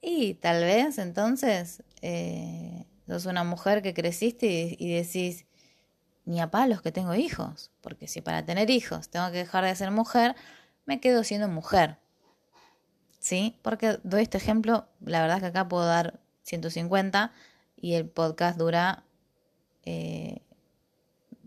y 0.00 0.34
tal 0.34 0.62
vez 0.64 0.98
entonces 0.98 1.82
eh, 2.02 2.86
una 3.26 3.44
mujer 3.44 3.82
que 3.82 3.94
creciste 3.94 4.76
y 4.78 4.94
decís, 4.94 5.46
ni 6.24 6.40
a 6.40 6.50
palos 6.50 6.82
que 6.82 6.92
tengo 6.92 7.14
hijos, 7.14 7.70
porque 7.80 8.08
si 8.08 8.20
para 8.20 8.44
tener 8.44 8.70
hijos 8.70 9.08
tengo 9.08 9.30
que 9.30 9.38
dejar 9.38 9.64
de 9.64 9.74
ser 9.74 9.90
mujer, 9.90 10.34
me 10.86 11.00
quedo 11.00 11.24
siendo 11.24 11.48
mujer. 11.48 11.98
¿Sí? 13.18 13.58
Porque 13.62 13.98
doy 14.02 14.22
este 14.22 14.38
ejemplo, 14.38 14.88
la 15.00 15.20
verdad 15.20 15.36
es 15.36 15.42
que 15.42 15.48
acá 15.48 15.68
puedo 15.68 15.86
dar 15.86 16.20
150 16.42 17.32
y 17.76 17.94
el 17.94 18.08
podcast 18.08 18.58
dura 18.58 19.04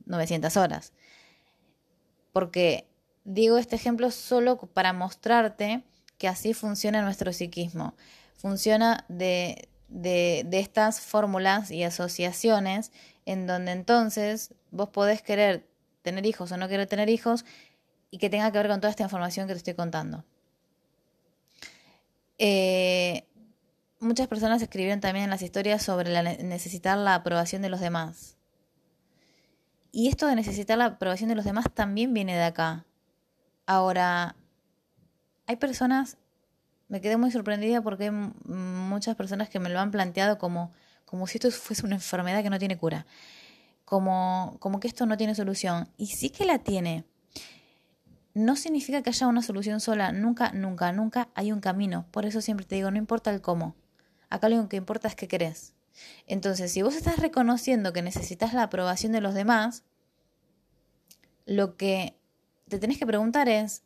900 0.05 0.55
eh, 0.55 0.59
horas. 0.59 0.93
Porque 2.31 2.87
digo 3.25 3.57
este 3.57 3.75
ejemplo 3.75 4.11
solo 4.11 4.57
para 4.57 4.93
mostrarte 4.93 5.83
que 6.17 6.27
así 6.29 6.53
funciona 6.53 7.01
nuestro 7.01 7.33
psiquismo. 7.33 7.95
Funciona 8.37 9.05
de, 9.09 9.67
de, 9.87 10.47
estas 10.51 11.01
fórmulas 11.01 11.71
y 11.71 11.83
asociaciones 11.83 12.91
en 13.25 13.47
donde 13.47 13.71
entonces 13.71 14.53
vos 14.71 14.89
podés 14.89 15.21
querer 15.21 15.67
tener 16.01 16.25
hijos 16.25 16.51
o 16.51 16.57
no 16.57 16.67
querer 16.67 16.87
tener 16.87 17.09
hijos 17.09 17.45
y 18.11 18.17
que 18.17 18.29
tenga 18.29 18.51
que 18.51 18.57
ver 18.57 18.67
con 18.67 18.79
toda 18.81 18.91
esta 18.91 19.03
información 19.03 19.47
que 19.47 19.53
te 19.53 19.57
estoy 19.57 19.73
contando. 19.73 20.23
Eh, 22.37 23.25
muchas 23.99 24.27
personas 24.27 24.61
escribieron 24.61 24.99
también 24.99 25.25
en 25.25 25.29
las 25.29 25.41
historias 25.41 25.81
sobre 25.81 26.11
la 26.11 26.21
necesitar 26.21 26.97
la 26.97 27.15
aprobación 27.15 27.61
de 27.61 27.69
los 27.69 27.79
demás. 27.79 28.37
Y 29.91 30.09
esto 30.09 30.27
de 30.27 30.35
necesitar 30.35 30.77
la 30.77 30.85
aprobación 30.85 31.29
de 31.29 31.35
los 31.35 31.45
demás 31.45 31.65
también 31.73 32.13
viene 32.13 32.35
de 32.35 32.43
acá. 32.43 32.85
Ahora, 33.65 34.35
hay 35.47 35.55
personas, 35.55 36.17
me 36.87 37.01
quedé 37.01 37.17
muy 37.17 37.31
sorprendida 37.31 37.81
porque 37.81 38.05
hay 38.05 38.11
muchas 38.11 39.15
personas 39.15 39.49
que 39.49 39.59
me 39.59 39.69
lo 39.69 39.79
han 39.79 39.91
planteado 39.91 40.37
como 40.37 40.71
como 41.05 41.27
si 41.27 41.37
esto 41.37 41.51
fuese 41.51 41.85
una 41.85 41.95
enfermedad 41.95 42.43
que 42.43 42.49
no 42.49 42.59
tiene 42.59 42.77
cura, 42.77 43.05
como, 43.85 44.57
como 44.59 44.79
que 44.79 44.87
esto 44.87 45.05
no 45.05 45.17
tiene 45.17 45.35
solución. 45.35 45.87
Y 45.97 46.07
sí 46.07 46.29
que 46.29 46.45
la 46.45 46.59
tiene. 46.59 47.05
No 48.33 48.55
significa 48.55 49.01
que 49.01 49.11
haya 49.11 49.27
una 49.27 49.41
solución 49.41 49.79
sola, 49.79 50.11
nunca, 50.11 50.51
nunca, 50.51 50.91
nunca 50.91 51.29
hay 51.35 51.51
un 51.51 51.61
camino. 51.61 52.05
Por 52.11 52.25
eso 52.25 52.41
siempre 52.41 52.65
te 52.65 52.75
digo, 52.75 52.91
no 52.91 52.97
importa 52.97 53.31
el 53.31 53.41
cómo. 53.41 53.75
Acá 54.29 54.49
lo 54.49 54.67
que 54.67 54.75
importa 54.75 55.07
es 55.07 55.15
que 55.15 55.27
querés. 55.27 55.73
Entonces, 56.27 56.73
si 56.73 56.81
vos 56.81 56.95
estás 56.95 57.19
reconociendo 57.19 57.93
que 57.93 58.01
necesitas 58.01 58.53
la 58.53 58.63
aprobación 58.63 59.13
de 59.13 59.21
los 59.21 59.33
demás, 59.33 59.83
lo 61.45 61.77
que 61.77 62.17
te 62.67 62.79
tenés 62.79 62.97
que 62.97 63.05
preguntar 63.05 63.47
es, 63.47 63.83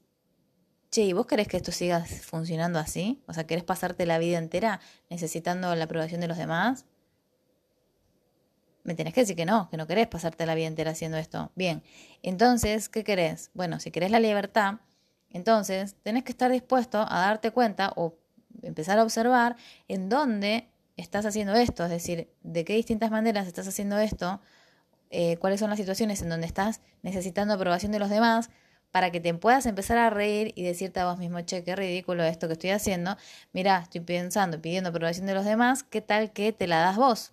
che, 0.91 1.01
¿y 1.03 1.13
vos 1.13 1.25
querés 1.25 1.47
que 1.47 1.57
esto 1.57 1.71
siga 1.71 2.03
funcionando 2.05 2.79
así? 2.79 3.21
O 3.27 3.33
sea, 3.33 3.45
¿querés 3.45 3.63
pasarte 3.63 4.05
la 4.05 4.17
vida 4.17 4.37
entera 4.37 4.79
necesitando 5.09 5.73
la 5.75 5.83
aprobación 5.85 6.21
de 6.21 6.27
los 6.27 6.37
demás? 6.37 6.85
me 8.89 8.95
tenés 8.95 9.13
que 9.13 9.21
decir 9.21 9.35
que 9.35 9.45
no, 9.45 9.69
que 9.69 9.77
no 9.77 9.85
querés 9.85 10.07
pasarte 10.07 10.47
la 10.47 10.55
vida 10.55 10.65
entera 10.65 10.91
haciendo 10.91 11.17
esto. 11.17 11.51
Bien, 11.53 11.83
entonces, 12.23 12.89
¿qué 12.89 13.03
querés? 13.03 13.51
Bueno, 13.53 13.79
si 13.79 13.91
querés 13.91 14.09
la 14.09 14.19
libertad, 14.19 14.79
entonces 15.29 15.95
tenés 16.01 16.23
que 16.23 16.31
estar 16.31 16.51
dispuesto 16.51 17.05
a 17.07 17.19
darte 17.19 17.51
cuenta 17.51 17.93
o 17.95 18.15
empezar 18.63 18.97
a 18.97 19.03
observar 19.03 19.57
en 19.87 20.09
dónde 20.09 20.69
estás 20.97 21.27
haciendo 21.27 21.53
esto, 21.53 21.83
es 21.83 21.91
decir, 21.91 22.29
de 22.41 22.65
qué 22.65 22.73
distintas 22.73 23.11
maneras 23.11 23.45
estás 23.45 23.67
haciendo 23.67 23.99
esto, 23.99 24.41
eh, 25.11 25.37
cuáles 25.37 25.59
son 25.59 25.69
las 25.69 25.77
situaciones 25.77 26.23
en 26.23 26.29
donde 26.29 26.47
estás 26.47 26.81
necesitando 27.03 27.53
aprobación 27.53 27.91
de 27.91 27.99
los 27.99 28.09
demás, 28.09 28.49
para 28.91 29.11
que 29.11 29.19
te 29.19 29.33
puedas 29.33 29.65
empezar 29.65 29.97
a 29.97 30.09
reír 30.09 30.51
y 30.55 30.63
decirte 30.63 30.99
a 30.99 31.05
vos 31.05 31.17
mismo, 31.17 31.41
che, 31.41 31.63
qué 31.63 31.75
ridículo 31.75 32.23
esto 32.23 32.47
que 32.47 32.53
estoy 32.53 32.71
haciendo. 32.71 33.17
Mira, 33.53 33.79
estoy 33.83 34.01
pensando, 34.01 34.61
pidiendo 34.61 34.89
aprobación 34.89 35.27
de 35.27 35.33
los 35.33 35.45
demás, 35.45 35.83
¿qué 35.83 36.01
tal 36.01 36.31
que 36.33 36.51
te 36.53 36.67
la 36.67 36.79
das 36.79 36.97
vos? 36.97 37.31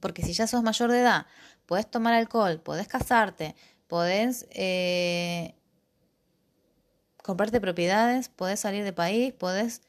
Porque 0.00 0.22
si 0.22 0.32
ya 0.32 0.46
sos 0.46 0.62
mayor 0.62 0.90
de 0.90 1.00
edad, 1.00 1.26
puedes 1.66 1.88
tomar 1.88 2.14
alcohol, 2.14 2.60
podés 2.60 2.88
casarte, 2.88 3.54
podés 3.86 4.46
eh, 4.50 5.54
comprarte 7.22 7.60
propiedades, 7.60 8.28
podés 8.28 8.60
salir 8.60 8.82
de 8.84 8.92
país, 8.92 9.32
podés 9.32 9.82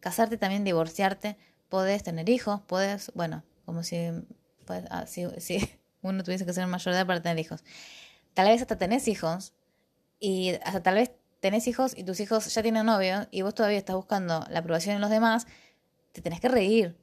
casarte 0.00 0.36
también, 0.36 0.64
divorciarte, 0.64 1.36
podés 1.68 2.02
tener 2.02 2.28
hijos, 2.28 2.60
podés, 2.60 3.10
bueno, 3.14 3.42
como 3.64 3.82
si, 3.82 3.96
pues, 4.66 4.84
ah, 4.90 5.06
si, 5.06 5.26
uno 6.02 6.22
tuviese 6.22 6.46
que 6.46 6.52
ser 6.52 6.66
mayor 6.66 6.94
de 6.94 7.00
edad 7.00 7.06
para 7.06 7.22
tener 7.22 7.38
hijos. 7.38 7.64
Tal 8.38 8.46
vez 8.46 8.60
hasta 8.60 8.78
tenés 8.78 9.08
hijos 9.08 9.52
y 10.20 10.50
hasta 10.62 10.80
tal 10.80 10.94
vez 10.94 11.10
tenés 11.40 11.66
hijos 11.66 11.92
y 11.98 12.04
tus 12.04 12.20
hijos 12.20 12.54
ya 12.54 12.62
tienen 12.62 12.86
novio 12.86 13.26
y 13.32 13.42
vos 13.42 13.52
todavía 13.52 13.78
estás 13.78 13.96
buscando 13.96 14.46
la 14.48 14.60
aprobación 14.60 14.94
de 14.94 15.00
los 15.00 15.10
demás, 15.10 15.48
te 16.12 16.22
tenés 16.22 16.40
que 16.40 16.46
reír. 16.46 16.96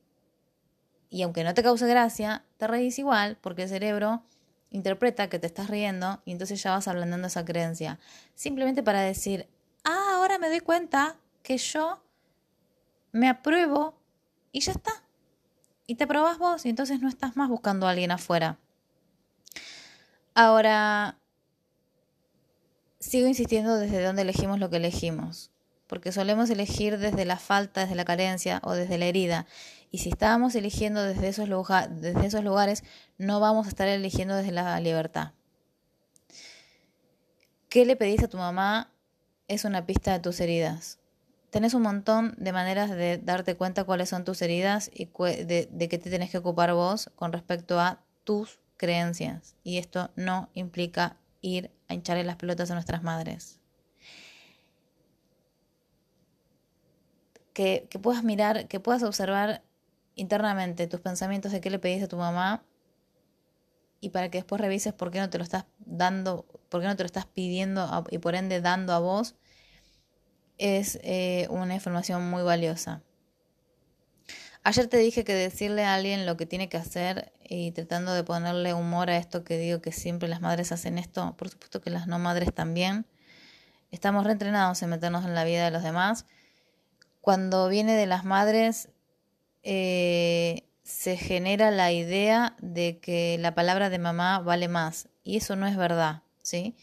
Y 1.09 1.23
aunque 1.23 1.43
no 1.43 1.53
te 1.53 1.61
cause 1.61 1.85
gracia, 1.87 2.45
te 2.55 2.67
reís 2.67 2.97
igual 2.99 3.37
porque 3.41 3.63
el 3.63 3.67
cerebro 3.67 4.23
interpreta 4.69 5.27
que 5.27 5.37
te 5.37 5.47
estás 5.47 5.69
riendo 5.69 6.21
y 6.23 6.31
entonces 6.31 6.63
ya 6.63 6.71
vas 6.71 6.87
ablandando 6.87 7.27
esa 7.27 7.43
creencia. 7.43 7.99
Simplemente 8.33 8.81
para 8.81 9.01
decir, 9.01 9.49
ah, 9.83 10.13
ahora 10.15 10.39
me 10.39 10.47
doy 10.47 10.61
cuenta 10.61 11.17
que 11.43 11.57
yo 11.57 12.01
me 13.11 13.27
apruebo 13.27 13.99
y 14.53 14.61
ya 14.61 14.71
está. 14.71 15.03
Y 15.85 15.95
te 15.95 16.05
aprobas 16.05 16.37
vos 16.37 16.65
y 16.65 16.69
entonces 16.69 17.01
no 17.01 17.09
estás 17.09 17.35
más 17.35 17.49
buscando 17.49 17.87
a 17.87 17.89
alguien 17.89 18.11
afuera. 18.11 18.57
Ahora, 20.33 21.17
sigo 23.09 23.27
insistiendo 23.27 23.77
desde 23.77 24.03
dónde 24.03 24.23
elegimos 24.23 24.59
lo 24.59 24.69
que 24.69 24.77
elegimos, 24.77 25.51
porque 25.87 26.11
solemos 26.11 26.49
elegir 26.49 26.97
desde 26.97 27.25
la 27.25 27.37
falta, 27.37 27.81
desde 27.81 27.95
la 27.95 28.05
carencia 28.05 28.61
o 28.63 28.73
desde 28.73 28.97
la 28.97 29.05
herida. 29.05 29.45
Y 29.91 29.99
si 29.99 30.09
estábamos 30.09 30.55
eligiendo 30.55 31.03
desde 31.03 31.27
esos, 31.29 31.47
lugares, 31.47 32.83
no 33.17 33.39
vamos 33.39 33.67
a 33.67 33.69
estar 33.69 33.87
eligiendo 33.87 34.35
desde 34.35 34.51
la 34.51 34.79
libertad. 34.79 35.31
¿Qué 37.69 37.85
le 37.85 37.95
pedís 37.95 38.23
a 38.23 38.27
tu 38.27 38.37
mamá? 38.37 38.91
Es 39.47 39.63
una 39.65 39.85
pista 39.85 40.13
de 40.13 40.19
tus 40.19 40.39
heridas. 40.39 40.99
Tenés 41.51 41.73
un 41.73 41.83
montón 41.83 42.35
de 42.37 42.51
maneras 42.51 42.89
de 42.89 43.17
darte 43.17 43.55
cuenta 43.55 43.85
cuáles 43.85 44.09
son 44.09 44.25
tus 44.25 44.41
heridas 44.41 44.91
y 44.93 45.05
de, 45.05 45.69
de 45.71 45.89
qué 45.89 45.97
te 45.97 46.09
tenés 46.09 46.31
que 46.31 46.39
ocupar 46.39 46.73
vos 46.73 47.11
con 47.15 47.31
respecto 47.31 47.79
a 47.79 48.01
tus 48.23 48.59
creencias. 48.77 49.55
Y 49.63 49.77
esto 49.77 50.09
no 50.15 50.49
implica 50.53 51.17
ir 51.45 51.71
a 51.87 51.93
hincharle 51.93 52.23
las 52.23 52.35
pelotas 52.37 52.71
a 52.71 52.73
nuestras 52.73 53.03
madres. 53.03 53.59
Que, 57.53 57.87
que, 57.89 57.99
puedas 57.99 58.23
mirar, 58.23 58.67
que 58.67 58.79
puedas 58.79 59.03
observar 59.03 59.63
internamente 60.15 60.87
tus 60.87 60.99
pensamientos 60.99 61.51
de 61.51 61.61
qué 61.61 61.69
le 61.69 61.79
pedís 61.79 62.03
a 62.03 62.07
tu 62.07 62.17
mamá 62.17 62.63
y 64.01 64.09
para 64.09 64.29
que 64.29 64.39
después 64.39 64.59
revises 64.59 64.93
por 64.93 65.11
qué 65.11 65.19
no 65.19 65.29
te 65.29 65.37
lo 65.37 65.43
estás 65.43 65.65
dando, 65.79 66.45
por 66.69 66.81
qué 66.81 66.87
no 66.87 66.95
te 66.95 67.03
lo 67.03 67.07
estás 67.07 67.25
pidiendo 67.25 68.05
y 68.11 68.17
por 68.17 68.35
ende 68.35 68.59
dando 68.61 68.93
a 68.93 68.99
vos, 68.99 69.35
es 70.57 70.99
eh, 71.03 71.47
una 71.49 71.75
información 71.75 72.29
muy 72.29 72.43
valiosa. 72.43 73.01
Ayer 74.67 74.87
te 74.87 74.97
dije 74.97 75.23
que 75.23 75.35
decirle 75.35 75.83
a 75.83 75.93
alguien 75.93 76.25
lo 76.25 76.37
que 76.37 76.47
tiene 76.47 76.69
que 76.69 76.77
hacer 76.77 77.31
y 77.47 77.69
tratando 77.73 78.15
de 78.15 78.23
ponerle 78.23 78.73
humor 78.73 79.11
a 79.11 79.17
esto 79.17 79.43
que 79.43 79.59
digo 79.59 79.79
que 79.79 79.91
siempre 79.91 80.27
las 80.27 80.41
madres 80.41 80.71
hacen 80.71 80.97
esto, 80.97 81.35
por 81.37 81.49
supuesto 81.49 81.81
que 81.81 81.91
las 81.91 82.07
no 82.07 82.17
madres 82.17 82.51
también. 82.51 83.05
Estamos 83.91 84.25
reentrenados 84.25 84.81
en 84.81 84.89
meternos 84.89 85.23
en 85.23 85.35
la 85.35 85.43
vida 85.43 85.65
de 85.65 85.69
los 85.69 85.83
demás. 85.83 86.25
Cuando 87.21 87.69
viene 87.69 87.95
de 87.95 88.07
las 88.07 88.25
madres, 88.25 88.89
eh, 89.61 90.63
se 90.81 91.15
genera 91.15 91.69
la 91.69 91.91
idea 91.91 92.55
de 92.59 92.97
que 92.97 93.37
la 93.39 93.53
palabra 93.53 93.91
de 93.91 93.99
mamá 93.99 94.39
vale 94.39 94.67
más. 94.67 95.09
Y 95.23 95.37
eso 95.37 95.55
no 95.55 95.67
es 95.67 95.77
verdad, 95.77 96.23
¿sí? 96.41 96.75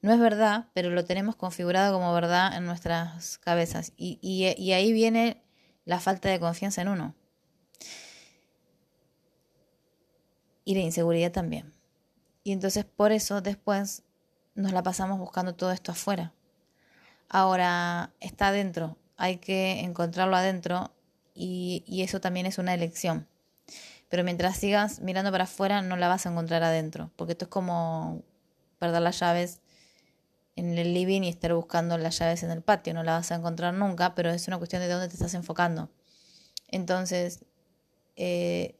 No 0.00 0.12
es 0.12 0.20
verdad, 0.20 0.66
pero 0.74 0.90
lo 0.90 1.04
tenemos 1.04 1.34
configurado 1.34 1.92
como 1.92 2.14
verdad 2.14 2.56
en 2.56 2.66
nuestras 2.66 3.38
cabezas. 3.38 3.92
Y, 3.96 4.20
y 4.22 4.72
ahí 4.72 4.92
viene 4.92 5.42
la 5.86 6.00
falta 6.00 6.28
de 6.28 6.38
confianza 6.38 6.82
en 6.82 6.88
uno. 6.88 7.14
Y 10.64 10.74
la 10.74 10.80
inseguridad 10.80 11.32
también. 11.32 11.72
Y 12.44 12.52
entonces 12.52 12.84
por 12.84 13.12
eso 13.12 13.40
después 13.40 14.02
nos 14.54 14.72
la 14.72 14.82
pasamos 14.82 15.18
buscando 15.18 15.54
todo 15.54 15.72
esto 15.72 15.92
afuera. 15.92 16.34
Ahora 17.28 18.12
está 18.20 18.48
adentro, 18.48 18.98
hay 19.16 19.38
que 19.38 19.80
encontrarlo 19.80 20.36
adentro 20.36 20.92
y, 21.34 21.84
eso 22.02 22.20
también 22.20 22.46
es 22.46 22.58
una 22.58 22.74
elección. 22.74 23.28
Pero 24.08 24.24
mientras 24.24 24.56
sigas 24.56 25.00
mirando 25.00 25.30
para 25.32 25.44
afuera 25.44 25.82
no 25.82 25.96
la 25.96 26.08
vas 26.08 26.26
a 26.26 26.30
encontrar 26.30 26.62
adentro, 26.62 27.10
porque 27.16 27.32
esto 27.32 27.46
es 27.46 27.50
como 27.50 28.22
perder 28.78 29.02
las 29.02 29.18
llaves 29.18 29.60
en 30.56 30.76
el 30.78 30.94
living 30.94 31.22
y 31.22 31.28
estar 31.28 31.54
buscando 31.54 31.98
las 31.98 32.18
llaves 32.18 32.42
en 32.42 32.50
el 32.50 32.62
patio. 32.62 32.94
No 32.94 33.02
la 33.02 33.12
vas 33.12 33.30
a 33.30 33.36
encontrar 33.36 33.74
nunca, 33.74 34.14
pero 34.14 34.30
es 34.30 34.48
una 34.48 34.58
cuestión 34.58 34.82
de 34.82 34.88
dónde 34.88 35.08
te 35.08 35.14
estás 35.14 35.34
enfocando. 35.34 35.90
Entonces, 36.68 37.44
eh, 38.16 38.74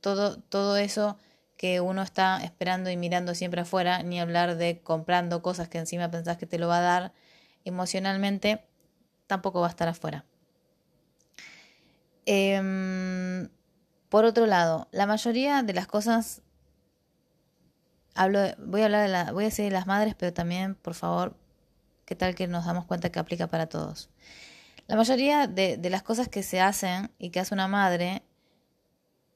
todo, 0.00 0.38
todo 0.38 0.76
eso 0.76 1.18
que 1.56 1.80
uno 1.80 2.02
está 2.02 2.44
esperando 2.44 2.90
y 2.90 2.96
mirando 2.96 3.34
siempre 3.34 3.62
afuera, 3.62 4.02
ni 4.02 4.20
hablar 4.20 4.56
de 4.56 4.80
comprando 4.82 5.42
cosas 5.42 5.68
que 5.68 5.78
encima 5.78 6.10
pensás 6.10 6.36
que 6.36 6.46
te 6.46 6.58
lo 6.58 6.68
va 6.68 6.78
a 6.78 6.82
dar 6.82 7.12
emocionalmente, 7.64 8.62
tampoco 9.26 9.60
va 9.60 9.66
a 9.66 9.70
estar 9.70 9.88
afuera. 9.88 10.24
Em, 12.26 13.48
por 14.08 14.24
otro 14.24 14.46
lado, 14.46 14.88
la 14.92 15.06
mayoría 15.06 15.62
de 15.62 15.72
las 15.72 15.86
cosas 15.86 16.42
hablo 18.16 18.40
voy 18.58 18.82
a 18.82 18.86
hablar 18.86 19.02
de 19.02 19.08
la, 19.08 19.32
voy 19.32 19.44
a 19.44 19.48
decir 19.48 19.64
de 19.64 19.70
las 19.70 19.86
madres, 19.86 20.14
pero 20.14 20.32
también, 20.32 20.74
por 20.74 20.94
favor, 20.94 21.36
qué 22.04 22.14
tal 22.16 22.34
que 22.34 22.46
nos 22.46 22.66
damos 22.66 22.86
cuenta 22.86 23.10
que 23.10 23.18
aplica 23.18 23.46
para 23.46 23.68
todos. 23.68 24.10
La 24.86 24.96
mayoría 24.96 25.46
de, 25.46 25.76
de 25.76 25.90
las 25.90 26.02
cosas 26.02 26.28
que 26.28 26.42
se 26.42 26.60
hacen 26.60 27.10
y 27.18 27.30
que 27.30 27.40
hace 27.40 27.54
una 27.54 27.68
madre, 27.68 28.22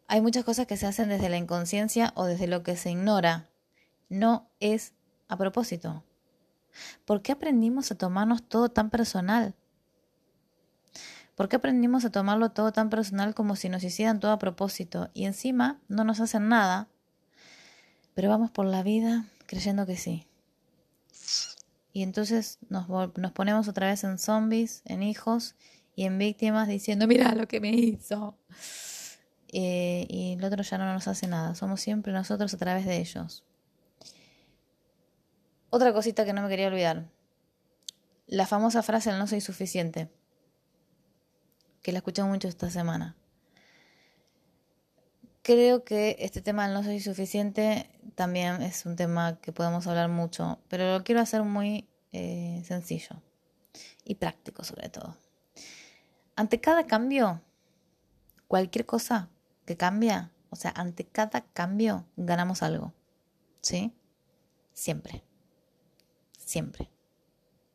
hay 0.09 0.21
muchas 0.21 0.45
cosas 0.45 0.67
que 0.67 0.77
se 0.77 0.87
hacen 0.87 1.09
desde 1.09 1.29
la 1.29 1.37
inconsciencia 1.37 2.13
o 2.17 2.25
desde 2.25 2.47
lo 2.47 2.63
que 2.63 2.77
se 2.77 2.91
ignora. 2.91 3.49
No 4.09 4.51
es 4.59 4.95
a 5.29 5.37
propósito. 5.37 6.05
¿Por 7.05 7.23
qué 7.23 7.33
aprendimos 7.33 7.91
a 7.91 7.97
tomarnos 7.97 8.43
todo 8.49 8.71
tan 8.71 8.91
personal? 8.91 9.55
¿Por 11.35 11.49
qué 11.49 11.57
aprendimos 11.57 12.05
a 12.05 12.11
tomarlo 12.11 12.51
todo 12.51 12.73
tan 12.73 12.91
personal 12.91 13.35
como 13.35 13.57
si 13.57 13.69
nos 13.69 13.83
hicieran 13.83 14.21
todo 14.21 14.33
a 14.33 14.39
propósito 14.39 15.11
y 15.15 15.25
encima 15.25 15.81
no 15.89 16.05
nos 16.05 16.21
hacen 16.21 16.49
nada 16.49 16.89
pero 18.15 18.29
vamos 18.29 18.51
por 18.51 18.67
la 18.67 18.83
vida 18.83 19.27
creyendo 19.47 19.87
que 19.87 19.97
sí. 19.97 20.27
Y 21.93 22.03
entonces 22.03 22.59
nos, 22.69 22.89
nos 22.89 23.33
ponemos 23.33 23.69
otra 23.69 23.89
vez 23.89 24.05
en 24.05 24.19
zombies, 24.19 24.83
en 24.85 25.03
hijos 25.03 25.57
y 25.97 26.05
en 26.05 26.19
víctimas 26.19 26.69
diciendo, 26.69 27.07
mira 27.07 27.35
lo 27.35 27.49
que 27.49 27.61
me 27.61 27.71
hizo. 27.71 28.39
Eh, 29.53 30.07
y 30.09 30.35
el 30.35 30.45
otro 30.45 30.63
ya 30.63 30.79
no 30.79 30.93
nos 30.93 31.09
hace 31.09 31.27
nada, 31.27 31.55
somos 31.55 31.81
siempre 31.81 32.13
nosotros 32.13 32.55
a 32.55 32.59
través 32.59 32.87
de 32.87 32.99
ellos. 32.99 33.45
Otra 35.71 35.93
cosita 35.93 36.25
que 36.25 36.33
no 36.33 36.43
me 36.43 36.49
quería 36.49 36.69
olvidar. 36.69 37.11
La 38.27 38.47
famosa 38.47 38.83
frase 38.83 39.11
el 39.11 39.19
no 39.19 39.27
soy 39.27 39.41
suficiente. 39.41 40.09
Que 41.83 41.93
la 41.93 41.99
escuché 41.99 42.23
mucho 42.23 42.49
esta 42.49 42.71
semana. 42.71 43.17
Creo 45.43 45.85
que 45.85 46.17
este 46.19 46.43
tema 46.43 46.65
del 46.65 46.75
no 46.75 46.83
soy 46.83 47.01
suficiente 47.01 47.91
también 48.15 48.61
es 48.61 48.85
un 48.85 48.97
tema 48.97 49.41
que 49.41 49.53
podemos 49.53 49.87
hablar 49.87 50.11
mucho, 50.11 50.61
pero 50.69 50.99
lo 50.99 51.05
quiero 51.05 51.23
hacer 51.23 51.43
muy 51.43 51.89
eh, 52.13 52.63
sencillo 52.67 53.23
y 54.05 54.17
práctico 54.17 54.65
sobre 54.65 54.91
todo. 54.91 55.17
Ante 56.37 56.61
cada 56.61 56.87
cambio, 56.87 57.41
cualquier 58.49 58.85
cosa 58.85 59.31
que 59.65 59.77
cambia, 59.77 60.31
o 60.51 60.57
sea, 60.57 60.73
ante 60.77 61.07
cada 61.07 61.43
cambio 61.53 62.07
ganamos 62.17 62.63
algo, 62.63 62.93
¿sí? 63.63 63.95
Siempre, 64.75 65.25
siempre. 66.37 66.91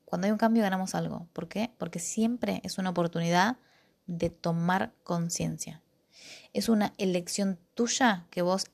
Cuando 0.05 0.25
hay 0.25 0.31
un 0.31 0.37
cambio 0.37 0.61
ganamos 0.61 0.93
algo. 0.93 1.27
¿Por 1.33 1.47
qué? 1.47 1.73
Porque 1.79 1.99
siempre 1.99 2.61
es 2.63 2.77
una 2.77 2.91
oportunidad 2.91 3.57
de 4.05 4.29
tomar 4.29 4.93
conciencia. 5.03 5.81
Es 6.55 6.69
una 6.69 6.93
elección 6.97 7.59
tuya 7.73 8.27
que 8.29 8.41
vos 8.41 8.67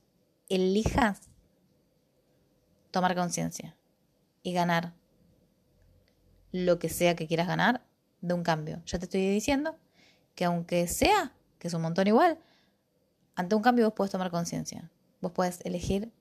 elijas 0.49 1.31
tomar 2.91 3.15
conciencia 3.15 3.75
y 4.43 4.53
ganar 4.53 4.93
lo 6.51 6.77
que 6.77 6.89
sea 6.89 7.15
que 7.15 7.25
quieras 7.25 7.47
ganar 7.47 7.83
de 8.21 8.35
un 8.35 8.43
cambio. 8.43 8.83
Ya 8.85 8.99
te 8.99 9.05
estoy 9.05 9.27
diciendo 9.27 9.79
que 10.35 10.45
aunque 10.45 10.87
sea, 10.87 11.33
que 11.57 11.69
es 11.69 11.73
un 11.73 11.81
montón 11.81 12.05
igual, 12.05 12.37
ante 13.33 13.55
un 13.55 13.63
cambio 13.63 13.85
vos 13.85 13.95
puedes 13.95 14.11
tomar 14.11 14.29
conciencia. 14.29 14.91
Vos 15.19 15.31
puedes 15.31 15.59
elegir 15.65 16.11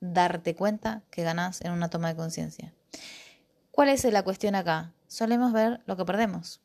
darte 0.00 0.56
cuenta 0.56 1.02
que 1.10 1.22
ganás 1.22 1.60
en 1.60 1.72
una 1.72 1.90
toma 1.90 2.08
de 2.08 2.16
conciencia. 2.16 2.72
¿Cuál 3.72 3.90
es 3.90 4.04
la 4.04 4.22
cuestión 4.22 4.54
acá? 4.54 4.94
Solemos 5.06 5.52
ver 5.52 5.82
lo 5.84 5.98
que 5.98 6.06
perdemos. 6.06 6.62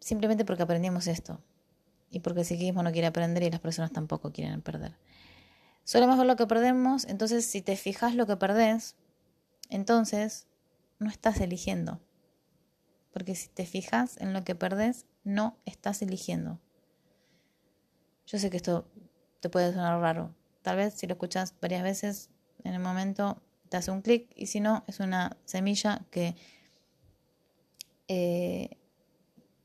Simplemente 0.00 0.46
porque 0.46 0.62
aprendimos 0.62 1.08
esto. 1.08 1.42
Y 2.16 2.20
porque 2.20 2.40
el 2.40 2.46
psiquismo 2.46 2.82
no 2.82 2.92
quiere 2.92 3.08
aprender 3.08 3.42
y 3.42 3.50
las 3.50 3.60
personas 3.60 3.92
tampoco 3.92 4.32
quieren 4.32 4.62
perder. 4.62 4.96
Solemos 5.84 6.16
ver 6.16 6.26
lo 6.26 6.36
que 6.36 6.46
perdemos, 6.46 7.04
entonces 7.04 7.44
si 7.44 7.60
te 7.60 7.76
fijas 7.76 8.14
lo 8.14 8.26
que 8.26 8.38
perdés, 8.38 8.96
entonces 9.68 10.46
no 10.98 11.10
estás 11.10 11.42
eligiendo. 11.42 12.00
Porque 13.12 13.34
si 13.34 13.50
te 13.50 13.66
fijas 13.66 14.16
en 14.16 14.32
lo 14.32 14.44
que 14.44 14.54
perdés, 14.54 15.04
no 15.24 15.58
estás 15.66 16.00
eligiendo. 16.00 16.58
Yo 18.26 18.38
sé 18.38 18.48
que 18.48 18.56
esto 18.56 18.88
te 19.40 19.50
puede 19.50 19.74
sonar 19.74 20.00
raro. 20.00 20.34
Tal 20.62 20.78
vez 20.78 20.94
si 20.94 21.06
lo 21.06 21.12
escuchas 21.12 21.54
varias 21.60 21.82
veces 21.82 22.30
en 22.64 22.72
el 22.72 22.80
momento 22.80 23.42
te 23.68 23.76
hace 23.76 23.90
un 23.90 24.00
clic 24.00 24.32
y 24.34 24.46
si 24.46 24.60
no, 24.60 24.84
es 24.86 25.00
una 25.00 25.36
semilla 25.44 26.00
que 26.10 26.34
eh, 28.08 28.70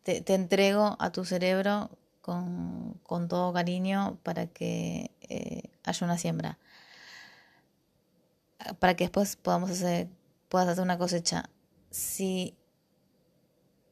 te, 0.04 0.34
entrego 0.34 0.98
a 1.00 1.14
tu 1.14 1.24
cerebro 1.24 1.98
con, 2.22 3.00
todo 3.28 3.54
cariño 3.54 4.20
para 4.24 4.48
que 4.48 5.12
eh, 5.22 5.64
haya 5.84 6.06
una 6.06 6.18
siembra. 6.18 6.58
Para 8.80 8.96
que 8.96 9.06
después 9.06 9.36
podamos 9.36 9.72
hacer, 9.72 10.08
puedas 10.50 10.68
hacer 10.68 10.84
una 10.84 10.98
cosecha. 10.98 11.50
Si 11.90 12.56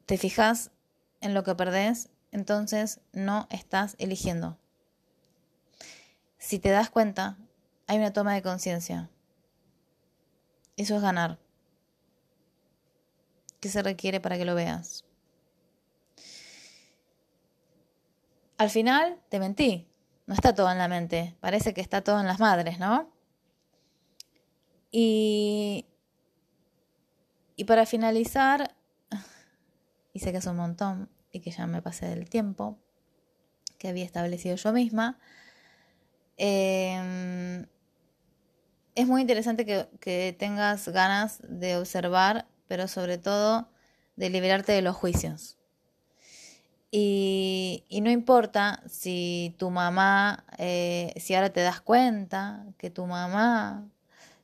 te 0.06 0.16
fijas 0.16 0.70
en 1.20 1.34
lo 1.34 1.42
que 1.44 1.54
perdés, 1.54 2.08
entonces 2.32 3.00
no 3.12 3.46
estás 3.50 3.96
eligiendo. 3.98 4.58
Si 6.38 6.58
te 6.58 6.70
das 6.70 6.90
cuenta, 6.90 7.36
hay 7.86 7.98
una 7.98 8.12
toma 8.12 8.34
de 8.34 8.42
conciencia. 8.42 9.10
Eso 10.76 10.96
es 10.96 11.02
ganar. 11.02 11.38
¿Qué 13.60 13.68
se 13.68 13.82
requiere 13.82 14.20
para 14.20 14.38
que 14.38 14.46
lo 14.46 14.54
veas? 14.54 15.04
Al 18.60 18.68
final 18.68 19.18
te 19.30 19.38
mentí. 19.38 19.88
No 20.26 20.34
está 20.34 20.54
todo 20.54 20.70
en 20.70 20.76
la 20.76 20.86
mente. 20.86 21.34
Parece 21.40 21.72
que 21.72 21.80
está 21.80 22.02
todo 22.02 22.20
en 22.20 22.26
las 22.26 22.40
madres, 22.40 22.78
¿no? 22.78 23.10
Y, 24.90 25.86
y 27.56 27.64
para 27.64 27.86
finalizar, 27.86 28.76
y 30.12 30.18
sé 30.18 30.30
que 30.30 30.36
es 30.36 30.46
un 30.46 30.56
montón 30.56 31.08
y 31.32 31.40
que 31.40 31.50
ya 31.50 31.66
me 31.66 31.80
pasé 31.80 32.06
del 32.06 32.28
tiempo 32.28 32.78
que 33.78 33.88
había 33.88 34.04
establecido 34.04 34.56
yo 34.56 34.72
misma, 34.74 35.18
eh, 36.36 37.66
es 38.94 39.06
muy 39.06 39.22
interesante 39.22 39.64
que, 39.64 40.36
tengas 40.38 40.86
ganas 40.88 41.40
de 41.48 41.78
observar, 41.78 42.46
pero 42.68 42.88
sobre 42.88 43.16
todo 43.16 43.70
de 44.16 44.28
liberarte 44.28 44.72
de 44.72 44.82
los 44.82 44.96
juicios. 44.96 45.56
Y, 46.92 47.84
no 48.02 48.10
importa 48.10 48.82
si 48.88 49.54
tu 49.58 49.70
mamá, 49.70 50.44
eh, 50.58 51.12
si 51.16 51.34
ahora 51.34 51.50
te 51.50 51.60
das 51.60 51.80
cuenta 51.80 52.66
que 52.78 52.90
tu 52.90 53.06
mamá 53.06 53.88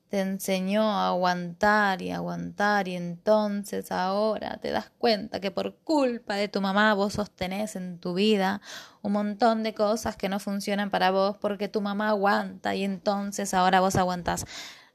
te 0.08 0.20
enseñó 0.20 0.82
a 0.82 1.08
aguantar 1.08 2.00
y 2.02 2.12
aguantar 2.12 2.86
y 2.88 2.94
entonces 2.94 3.90
ahora 3.90 4.58
te 4.58 4.70
das 4.70 4.90
cuenta 4.98 5.40
que 5.40 5.50
por 5.50 5.76
culpa 5.78 6.36
de 6.36 6.48
tu 6.48 6.60
mamá 6.60 6.94
vos 6.94 7.14
sostenés 7.14 7.74
en 7.76 7.98
tu 7.98 8.14
vida 8.14 8.60
un 9.02 9.12
montón 9.12 9.62
de 9.64 9.74
cosas 9.74 10.16
que 10.16 10.28
no 10.28 10.38
funcionan 10.38 10.90
para 10.90 11.10
vos 11.10 11.36
porque 11.38 11.68
tu 11.68 11.80
mamá 11.80 12.10
aguanta 12.10 12.74
y 12.76 12.84
entonces 12.84 13.54
ahora 13.54 13.80
vos 13.80 13.96
aguantás. 13.96 14.46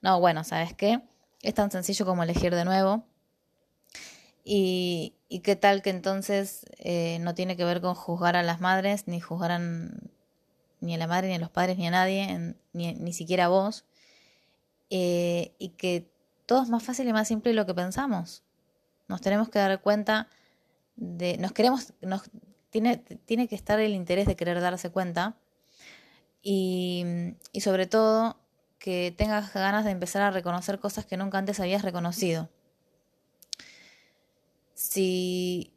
No, 0.01 0.19
bueno, 0.19 0.43
¿sabes 0.43 0.73
qué? 0.73 1.01
Es 1.41 1.53
tan 1.55 1.71
sencillo 1.71 2.05
como 2.05 2.23
elegir 2.23 2.55
de 2.55 2.65
nuevo. 2.65 3.05
Y, 4.43 5.15
y 5.33 5.39
qué 5.39 5.55
tal 5.55 5.81
que 5.81 5.91
entonces 5.91 6.65
eh, 6.77 7.17
no 7.21 7.33
tiene 7.33 7.55
que 7.55 7.63
ver 7.63 7.79
con 7.79 7.95
juzgar 7.95 8.35
a 8.35 8.43
las 8.43 8.59
madres, 8.59 9.07
ni 9.07 9.21
juzgar 9.21 9.53
a, 9.53 9.59
ni 9.59 10.93
a 10.93 10.97
la 10.97 11.07
madre, 11.07 11.29
ni 11.29 11.35
a 11.35 11.39
los 11.39 11.49
padres, 11.49 11.77
ni 11.77 11.87
a 11.87 11.91
nadie, 11.91 12.57
ni, 12.73 12.93
ni 12.95 13.13
siquiera 13.13 13.45
a 13.45 13.47
vos 13.47 13.85
eh, 14.89 15.53
y 15.57 15.69
que 15.69 16.11
todo 16.45 16.61
es 16.61 16.67
más 16.67 16.83
fácil 16.83 17.07
y 17.07 17.13
más 17.13 17.29
simple 17.29 17.51
de 17.51 17.55
lo 17.55 17.65
que 17.65 17.73
pensamos. 17.73 18.43
Nos 19.07 19.21
tenemos 19.21 19.47
que 19.47 19.59
dar 19.59 19.81
cuenta 19.81 20.27
de, 20.97 21.37
nos 21.37 21.53
queremos, 21.53 21.93
nos, 22.01 22.29
tiene, 22.69 22.97
tiene 22.97 23.47
que 23.47 23.55
estar 23.55 23.79
el 23.79 23.93
interés 23.93 24.27
de 24.27 24.35
querer 24.35 24.59
darse 24.59 24.89
cuenta 24.89 25.37
y, 26.41 27.05
y 27.53 27.61
sobre 27.61 27.87
todo 27.87 28.35
que 28.79 29.15
tengas 29.17 29.53
ganas 29.53 29.85
de 29.85 29.91
empezar 29.91 30.23
a 30.23 30.31
reconocer 30.31 30.79
cosas 30.79 31.05
que 31.05 31.15
nunca 31.15 31.37
antes 31.37 31.61
habías 31.61 31.83
reconocido. 31.83 32.49
Si, 34.81 35.71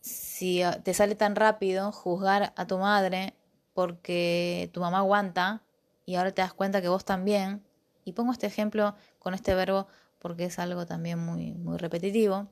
si 0.00 0.60
te 0.82 0.92
sale 0.92 1.14
tan 1.14 1.36
rápido 1.36 1.92
juzgar 1.92 2.52
a 2.56 2.66
tu 2.66 2.78
madre 2.78 3.34
porque 3.74 4.70
tu 4.72 4.80
mamá 4.80 4.98
aguanta, 4.98 5.62
y 6.04 6.16
ahora 6.16 6.32
te 6.32 6.42
das 6.42 6.52
cuenta 6.52 6.82
que 6.82 6.88
vos 6.88 7.04
también, 7.04 7.62
y 8.04 8.12
pongo 8.12 8.32
este 8.32 8.48
ejemplo 8.48 8.96
con 9.20 9.34
este 9.34 9.54
verbo 9.54 9.86
porque 10.18 10.46
es 10.46 10.58
algo 10.58 10.84
también 10.84 11.20
muy, 11.20 11.52
muy 11.52 11.78
repetitivo. 11.78 12.48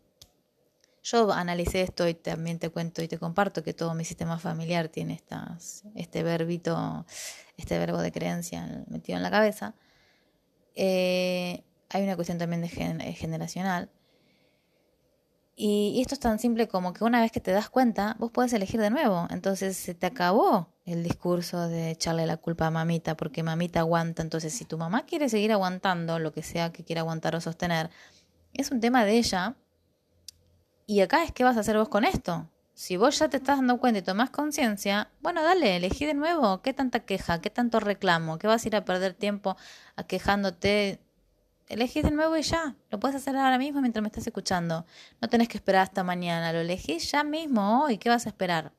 Yo 1.02 1.32
analicé 1.32 1.82
esto 1.82 2.06
y 2.06 2.14
también 2.14 2.60
te 2.60 2.70
cuento 2.70 3.02
y 3.02 3.08
te 3.08 3.18
comparto 3.18 3.64
que 3.64 3.74
todo 3.74 3.94
mi 3.94 4.04
sistema 4.04 4.38
familiar 4.38 4.88
tiene 4.88 5.20
este 5.96 6.22
verbito, 6.22 7.04
este 7.56 7.76
verbo 7.76 7.98
de 7.98 8.12
creencia 8.12 8.84
metido 8.86 9.16
en 9.16 9.24
la 9.24 9.30
cabeza. 9.32 9.74
Eh, 10.76 11.64
hay 11.90 12.04
una 12.04 12.14
cuestión 12.14 12.38
también 12.38 12.62
de 12.62 12.68
generacional. 12.68 13.90
Y, 15.54 16.00
esto 16.00 16.14
es 16.14 16.20
tan 16.20 16.38
simple 16.38 16.66
como 16.66 16.92
que 16.92 17.04
una 17.04 17.20
vez 17.20 17.30
que 17.30 17.40
te 17.40 17.52
das 17.52 17.68
cuenta, 17.68 18.16
vos 18.18 18.30
puedes 18.30 18.52
elegir 18.52 18.80
de 18.80 18.90
nuevo. 18.90 19.26
Entonces 19.30 19.76
se 19.76 19.94
te 19.94 20.06
acabó 20.06 20.68
el 20.84 21.02
discurso 21.02 21.68
de 21.68 21.90
echarle 21.90 22.26
la 22.26 22.36
culpa 22.38 22.66
a 22.66 22.70
mamita 22.70 23.16
porque 23.16 23.42
mamita 23.42 23.80
aguanta. 23.80 24.22
Entonces, 24.22 24.52
si 24.54 24.64
tu 24.64 24.78
mamá 24.78 25.04
quiere 25.06 25.28
seguir 25.28 25.52
aguantando 25.52 26.18
lo 26.18 26.32
que 26.32 26.42
sea 26.42 26.72
que 26.72 26.84
quiera 26.84 27.02
aguantar 27.02 27.36
o 27.36 27.40
sostener, 27.40 27.90
es 28.54 28.70
un 28.70 28.80
tema 28.80 29.04
de 29.04 29.18
ella. 29.18 29.56
Y 30.86 31.00
acá 31.00 31.24
es 31.24 31.32
qué 31.32 31.44
vas 31.44 31.56
a 31.56 31.60
hacer 31.60 31.76
vos 31.76 31.88
con 31.88 32.04
esto. 32.04 32.48
Si 32.74 32.96
vos 32.96 33.18
ya 33.18 33.28
te 33.28 33.36
estás 33.36 33.58
dando 33.58 33.78
cuenta 33.78 33.98
y 34.00 34.02
tomás 34.02 34.30
conciencia, 34.30 35.10
bueno, 35.20 35.42
dale, 35.42 35.76
elegí 35.76 36.06
de 36.06 36.14
nuevo. 36.14 36.62
¿Qué 36.62 36.72
tanta 36.72 37.00
queja? 37.00 37.40
¿Qué 37.40 37.50
tanto 37.50 37.80
reclamo? 37.80 38.38
¿Qué 38.38 38.46
vas 38.46 38.64
a 38.64 38.68
ir 38.68 38.76
a 38.76 38.84
perder 38.84 39.14
tiempo 39.14 39.56
aquejándote? 39.96 40.98
Elegís 41.72 42.02
de 42.02 42.10
nuevo 42.10 42.36
y 42.36 42.42
ya. 42.42 42.76
Lo 42.90 43.00
puedes 43.00 43.16
hacer 43.16 43.34
ahora 43.34 43.56
mismo 43.56 43.80
mientras 43.80 44.02
me 44.02 44.08
estás 44.08 44.26
escuchando. 44.26 44.84
No 45.22 45.28
tenés 45.30 45.48
que 45.48 45.56
esperar 45.56 45.84
hasta 45.84 46.04
mañana. 46.04 46.52
Lo 46.52 46.60
elegís 46.60 47.10
ya 47.10 47.24
mismo 47.24 47.82
hoy. 47.82 47.96
¿Qué 47.96 48.10
vas 48.10 48.26
a 48.26 48.28
esperar? 48.28 48.72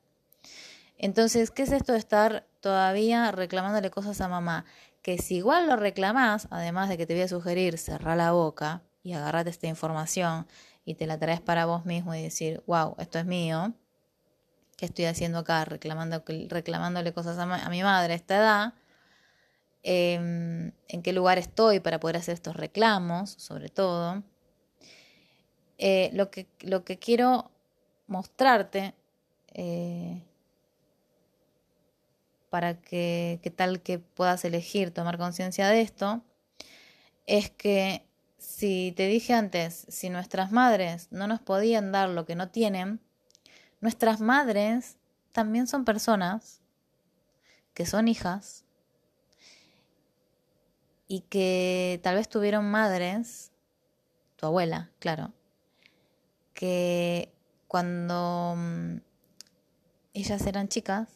Entonces, 0.96 1.50
¿qué 1.50 1.64
es 1.64 1.72
esto 1.72 1.90
de 1.90 1.98
estar 1.98 2.46
todavía 2.60 3.32
reclamándole 3.32 3.90
cosas 3.90 4.20
a 4.20 4.28
mamá? 4.28 4.64
Que 5.02 5.18
si 5.18 5.38
igual 5.38 5.66
lo 5.66 5.74
reclamás, 5.74 6.46
además 6.52 6.88
de 6.88 6.96
que 6.96 7.04
te 7.04 7.14
voy 7.14 7.24
a 7.24 7.28
sugerir 7.28 7.78
cerrar 7.78 8.16
la 8.16 8.30
boca 8.30 8.82
y 9.02 9.14
agarrate 9.14 9.50
esta 9.50 9.66
información 9.66 10.46
y 10.84 10.94
te 10.94 11.08
la 11.08 11.18
traes 11.18 11.40
para 11.40 11.66
vos 11.66 11.84
mismo 11.86 12.14
y 12.14 12.22
decir, 12.22 12.62
wow, 12.68 12.94
esto 12.98 13.18
es 13.18 13.26
mío, 13.26 13.74
¿qué 14.76 14.86
estoy 14.86 15.06
haciendo 15.06 15.38
acá? 15.38 15.64
Reclamando, 15.64 16.22
reclamándole 16.48 17.12
cosas 17.12 17.38
a, 17.38 17.68
mi 17.70 17.82
madre 17.82 18.12
a 18.12 18.16
esta 18.16 18.36
edad. 18.36 18.74
Em, 19.86 20.72
en 20.88 21.02
qué 21.02 21.12
lugar 21.12 21.36
estoy 21.36 21.78
para 21.78 22.00
poder 22.00 22.16
hacer 22.16 22.32
estos 22.32 22.56
reclamos, 22.56 23.30
sobre 23.30 23.68
todo. 23.68 24.22
Eh, 25.76 26.08
lo, 26.14 26.30
que, 26.30 26.46
lo 26.60 26.84
que 26.84 26.98
quiero 26.98 27.50
mostrarte 28.06 28.94
eh, 29.52 30.22
para 32.48 32.80
que, 32.80 33.38
tal 33.56 33.82
que 33.82 33.98
puedas 33.98 34.44
elegir 34.46 34.90
tomar 34.90 35.18
conciencia 35.18 35.68
de 35.68 35.82
esto, 35.82 36.22
es 37.26 37.50
que 37.50 38.06
si 38.38 38.94
te 38.96 39.06
dije 39.06 39.34
antes, 39.34 39.84
si 39.90 40.08
nuestras 40.08 40.50
madres 40.50 41.08
no 41.10 41.26
nos 41.26 41.40
podían 41.40 41.92
dar 41.92 42.08
lo 42.08 42.24
que 42.24 42.36
no 42.36 42.48
tienen, 42.48 43.00
nuestras 43.82 44.20
madres 44.20 44.96
también 45.32 45.66
son 45.66 45.84
personas 45.84 46.62
que 47.74 47.84
son 47.84 48.08
hijas 48.08 48.63
y 51.06 51.20
que 51.22 52.00
tal 52.02 52.16
vez 52.16 52.28
tuvieron 52.28 52.70
madres, 52.70 53.52
tu 54.36 54.46
abuela, 54.46 54.90
claro, 54.98 55.32
que 56.54 57.32
cuando 57.68 58.54
mm, 58.56 58.96
ellas 60.14 60.46
eran 60.46 60.68
chicas 60.68 61.08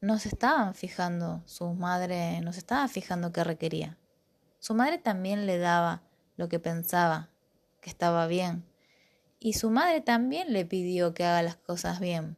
no 0.00 0.18
se 0.18 0.28
estaban 0.28 0.74
fijando, 0.74 1.42
su 1.46 1.74
madre 1.74 2.40
no 2.40 2.52
se 2.52 2.58
estaba 2.58 2.88
fijando 2.88 3.32
qué 3.32 3.44
requería. 3.44 3.98
Su 4.58 4.74
madre 4.74 4.98
también 4.98 5.46
le 5.46 5.58
daba 5.58 6.02
lo 6.36 6.48
que 6.48 6.58
pensaba 6.58 7.30
que 7.80 7.88
estaba 7.88 8.26
bien. 8.26 8.64
Y 9.38 9.54
su 9.54 9.70
madre 9.70 10.00
también 10.00 10.52
le 10.52 10.64
pidió 10.64 11.14
que 11.14 11.24
haga 11.24 11.42
las 11.42 11.56
cosas 11.56 12.00
bien. 12.00 12.36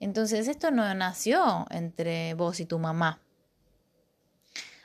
Entonces 0.00 0.48
esto 0.48 0.72
no 0.72 0.92
nació 0.94 1.66
entre 1.70 2.34
vos 2.34 2.58
y 2.58 2.66
tu 2.66 2.80
mamá. 2.80 3.21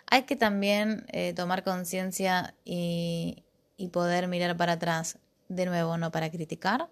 Hay 0.10 0.24
que 0.24 0.36
también 0.36 1.06
eh, 1.10 1.34
tomar 1.34 1.64
conciencia 1.64 2.56
y, 2.64 3.44
poder 3.92 4.28
mirar 4.28 4.56
para 4.58 4.74
atrás. 4.74 5.20
De 5.50 5.66
nuevo, 5.66 5.98
no 5.98 6.12
para 6.12 6.30
criticar 6.30 6.90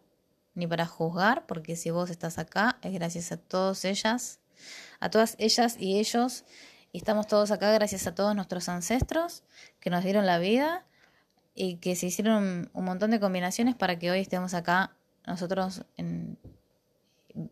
ni 0.54 0.66
para 0.66 0.86
juzgar, 0.86 1.46
porque 1.46 1.76
si 1.76 1.92
vos 1.92 2.10
estás 2.10 2.38
acá 2.38 2.78
es 2.82 2.94
gracias 2.94 3.34
a 3.34 3.38
todas 3.38 3.84
ellas, 3.84 4.40
a 5.02 5.10
todas 5.10 5.36
ellas 5.38 5.76
y 5.78 6.00
ellos, 6.00 6.46
y 6.94 7.00
estamos 7.00 7.28
todos 7.28 7.52
acá 7.52 7.74
gracias 7.74 8.08
a 8.08 8.16
todos 8.16 8.34
nuestros 8.34 8.70
ancestros 8.70 9.44
que 9.82 9.90
nos 9.90 10.06
dieron 10.06 10.26
la 10.26 10.40
vida 10.40 10.86
y 11.54 11.76
que 11.78 11.98
se 11.98 12.06
hicieron 12.06 12.70
un 12.72 12.86
montón 12.86 13.12
de 13.12 13.20
combinaciones 13.20 13.76
para 13.76 14.00
que 14.00 14.12
hoy 14.12 14.22
estemos 14.22 14.54
acá 14.54 14.96
nosotros 15.28 15.84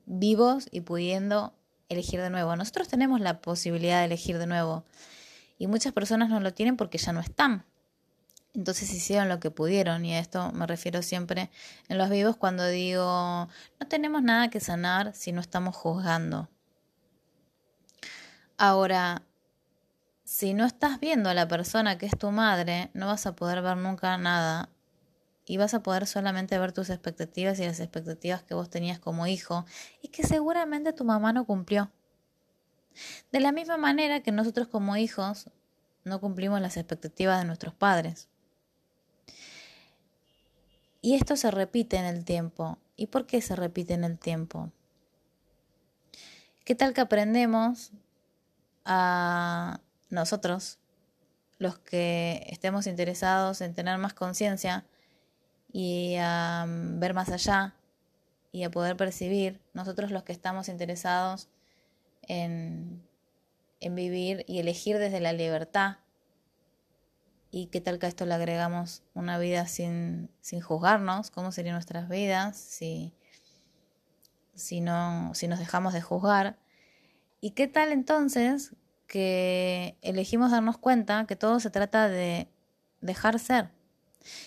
vivos 0.05 0.67
y 0.71 0.81
pudiendo 0.81 1.53
elegir 1.89 2.21
de 2.21 2.29
nuevo. 2.29 2.55
Nosotros 2.55 2.87
tenemos 2.87 3.19
la 3.19 3.41
posibilidad 3.41 3.99
de 3.99 4.05
elegir 4.05 4.37
de 4.37 4.47
nuevo 4.47 4.85
y 5.57 5.67
muchas 5.67 5.93
personas 5.93 6.29
no 6.29 6.39
lo 6.39 6.53
tienen 6.53 6.77
porque 6.77 6.97
ya 6.97 7.13
no 7.13 7.19
están. 7.19 7.65
Entonces 8.53 8.93
hicieron 8.93 9.29
lo 9.29 9.39
que 9.39 9.49
pudieron 9.49 10.05
y 10.05 10.13
a 10.13 10.19
esto 10.19 10.51
me 10.51 10.67
refiero 10.67 11.01
siempre 11.01 11.49
en 11.87 11.97
los 11.97 12.09
vivos 12.09 12.37
cuando 12.37 12.67
digo 12.67 13.47
no 13.79 13.87
tenemos 13.89 14.21
nada 14.21 14.49
que 14.49 14.59
sanar 14.59 15.15
si 15.15 15.31
no 15.31 15.41
estamos 15.41 15.75
juzgando. 15.75 16.49
Ahora, 18.57 19.23
si 20.23 20.53
no 20.53 20.65
estás 20.65 20.99
viendo 20.99 21.29
a 21.29 21.33
la 21.33 21.47
persona 21.47 21.97
que 21.97 22.05
es 22.05 22.17
tu 22.17 22.29
madre, 22.31 22.91
no 22.93 23.07
vas 23.07 23.25
a 23.25 23.35
poder 23.35 23.61
ver 23.63 23.77
nunca 23.77 24.17
nada 24.17 24.69
y 25.45 25.57
vas 25.57 25.73
a 25.73 25.83
poder 25.83 26.07
solamente 26.07 26.57
ver 26.57 26.71
tus 26.71 26.89
expectativas 26.89 27.59
y 27.59 27.65
las 27.65 27.79
expectativas 27.79 28.43
que 28.43 28.53
vos 28.53 28.69
tenías 28.69 28.99
como 28.99 29.27
hijo 29.27 29.65
y 30.01 30.09
que 30.09 30.23
seguramente 30.23 30.93
tu 30.93 31.03
mamá 31.03 31.33
no 31.33 31.45
cumplió. 31.45 31.91
De 33.31 33.39
la 33.39 33.51
misma 33.51 33.77
manera 33.77 34.21
que 34.21 34.31
nosotros 34.31 34.67
como 34.67 34.97
hijos 34.97 35.49
no 36.03 36.19
cumplimos 36.19 36.61
las 36.61 36.77
expectativas 36.77 37.39
de 37.39 37.45
nuestros 37.45 37.73
padres. 37.73 38.27
Y 41.01 41.15
esto 41.15 41.35
se 41.35 41.51
repite 41.51 41.97
en 41.97 42.05
el 42.05 42.25
tiempo. 42.25 42.77
¿Y 42.95 43.07
por 43.07 43.25
qué 43.25 43.41
se 43.41 43.55
repite 43.55 43.93
en 43.93 44.03
el 44.03 44.19
tiempo? 44.19 44.71
¿Qué 46.65 46.75
tal 46.75 46.93
que 46.93 47.01
aprendemos 47.01 47.91
a 48.85 49.79
nosotros, 50.09 50.79
los 51.57 51.77
que 51.79 52.45
estemos 52.49 52.87
interesados 52.87 53.61
en 53.61 53.73
tener 53.73 53.97
más 53.97 54.13
conciencia, 54.13 54.85
y 55.73 56.15
a 56.19 56.65
mm, 56.65 56.99
ver 56.99 57.13
más 57.13 57.29
allá 57.29 57.73
y 58.53 58.63
a 58.63 58.71
poder 58.71 58.95
percibir, 58.95 59.59
nosotros 59.73 60.11
los 60.11 60.23
que 60.23 60.31
estamos 60.31 60.69
interesados 60.69 61.49
en, 62.27 63.03
vivir 63.79 64.45
y 64.47 64.59
elegir 64.59 64.97
desde 64.97 65.19
la 65.19 65.33
libertad, 65.33 65.97
y 67.51 67.67
qué 67.67 67.81
tal 67.81 67.99
que 67.99 68.07
a 68.07 68.09
esto 68.09 68.25
le 68.25 68.33
agregamos 68.33 69.03
una 69.13 69.37
vida 69.37 69.67
sin, 69.67 70.31
sin 70.41 70.61
juzgarnos, 70.61 71.29
cómo 71.29 71.51
serían 71.51 71.75
nuestras 71.75 72.09
vidas 72.09 72.57
si, 72.57 73.13
si, 74.55 74.81
no, 74.81 75.31
si 75.35 75.47
nos 75.47 75.59
dejamos 75.59 75.93
de 75.93 76.01
juzgar, 76.01 76.57
y 77.41 77.51
qué 77.51 77.67
tal 77.67 77.91
entonces 77.91 78.73
que 79.05 79.97
elegimos 80.01 80.51
darnos 80.51 80.77
cuenta 80.77 81.25
que 81.27 81.35
todo 81.35 81.59
se 81.59 81.69
trata 81.69 82.07
de 82.07 82.47
dejar 83.01 83.37
ser 83.37 83.69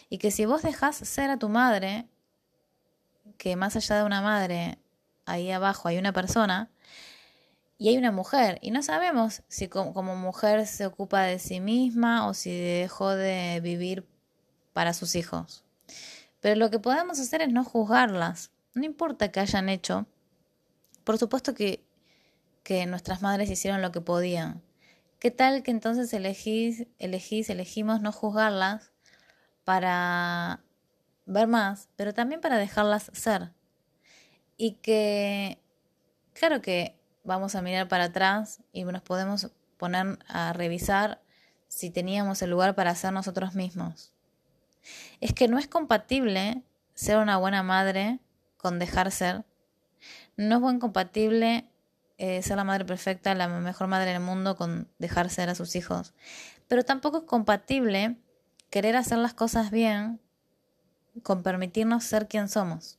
y 0.08 0.18
que 0.18 0.30
si 0.30 0.46
vos 0.46 0.62
dejás 0.62 0.96
ser 0.96 1.30
a 1.30 1.38
tu 1.38 1.48
madre, 1.48 2.08
que 3.38 3.56
más 3.56 3.76
allá 3.76 3.98
de 3.98 4.04
una 4.04 4.22
madre, 4.22 4.78
ahí 5.24 5.50
abajo 5.50 5.88
hay 5.88 5.98
una 5.98 6.12
persona 6.12 6.70
y 7.78 7.88
hay 7.88 7.98
una 7.98 8.12
mujer, 8.12 8.58
y 8.62 8.70
no 8.70 8.82
sabemos 8.82 9.42
si 9.48 9.68
como, 9.68 10.16
mujer 10.16 10.66
se 10.66 10.86
ocupa 10.86 11.22
de 11.22 11.38
sí 11.38 11.60
misma 11.60 12.26
o 12.26 12.34
si 12.34 12.58
dejó 12.58 13.10
de 13.10 13.60
vivir 13.62 14.06
para 14.72 14.94
sus 14.94 15.14
hijos. 15.14 15.64
Pero 16.40 16.56
lo 16.56 16.70
que 16.70 16.78
podemos 16.78 17.18
hacer 17.18 17.42
es 17.42 17.52
no 17.52 17.64
juzgarlas, 17.64 18.50
no 18.74 18.84
importa 18.84 19.30
que 19.30 19.40
hayan 19.40 19.68
hecho. 19.68 20.06
Por 21.04 21.18
supuesto 21.18 21.54
que, 21.54 21.84
que 22.62 22.86
nuestras 22.86 23.22
madres 23.22 23.50
hicieron 23.50 23.82
lo 23.82 23.92
que 23.92 24.00
podían. 24.00 24.62
¿Qué 25.18 25.30
tal 25.30 25.62
que 25.62 25.70
entonces 25.70 26.12
elegís, 26.12 26.86
elegís, 26.98 27.50
elegimos 27.50 28.00
no 28.00 28.12
juzgarlas 28.12 28.92
para 29.64 30.60
ver 31.26 31.48
más, 31.48 31.88
pero 31.96 32.14
también 32.14 32.40
para 32.40 32.56
dejarlas 32.56 33.10
ser. 33.12 33.50
Y 34.56 34.72
que, 34.74 35.58
claro 36.32 36.62
que 36.62 36.95
vamos 37.26 37.54
a 37.54 37.62
mirar 37.62 37.88
para 37.88 38.04
atrás 38.04 38.60
y 38.72 38.84
nos 38.84 39.02
podemos 39.02 39.50
poner 39.76 40.18
a 40.28 40.52
revisar 40.52 41.20
si 41.68 41.90
teníamos 41.90 42.40
el 42.42 42.50
lugar 42.50 42.74
para 42.74 42.94
ser 42.94 43.12
nosotros 43.12 43.54
mismos. 43.54 44.12
Es 45.20 45.32
que 45.32 45.48
no 45.48 45.58
es 45.58 45.66
compatible 45.66 46.62
ser 46.94 47.18
una 47.18 47.36
buena 47.36 47.62
madre 47.62 48.20
con 48.56 48.78
dejar 48.78 49.10
ser. 49.10 49.44
No 50.36 50.56
es 50.56 50.60
buen 50.60 50.78
compatible 50.78 51.68
eh, 52.18 52.42
ser 52.42 52.56
la 52.56 52.64
madre 52.64 52.84
perfecta, 52.84 53.34
la 53.34 53.48
mejor 53.48 53.88
madre 53.88 54.12
del 54.12 54.22
mundo 54.22 54.56
con 54.56 54.88
dejar 54.98 55.28
ser 55.28 55.50
a 55.50 55.54
sus 55.54 55.76
hijos. 55.76 56.14
Pero 56.68 56.84
tampoco 56.84 57.18
es 57.18 57.24
compatible 57.24 58.16
querer 58.70 58.96
hacer 58.96 59.18
las 59.18 59.34
cosas 59.34 59.70
bien 59.70 60.20
con 61.22 61.42
permitirnos 61.42 62.04
ser 62.04 62.28
quien 62.28 62.48
somos. 62.48 62.98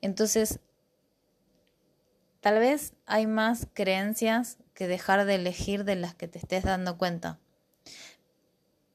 Entonces, 0.00 0.60
tal 2.44 2.58
vez 2.58 2.92
hay 3.06 3.26
más 3.26 3.68
creencias 3.72 4.58
que 4.74 4.86
dejar 4.86 5.24
de 5.24 5.36
elegir 5.36 5.84
de 5.84 5.96
las 5.96 6.14
que 6.14 6.28
te 6.28 6.38
estés 6.38 6.62
dando 6.62 6.98
cuenta. 6.98 7.38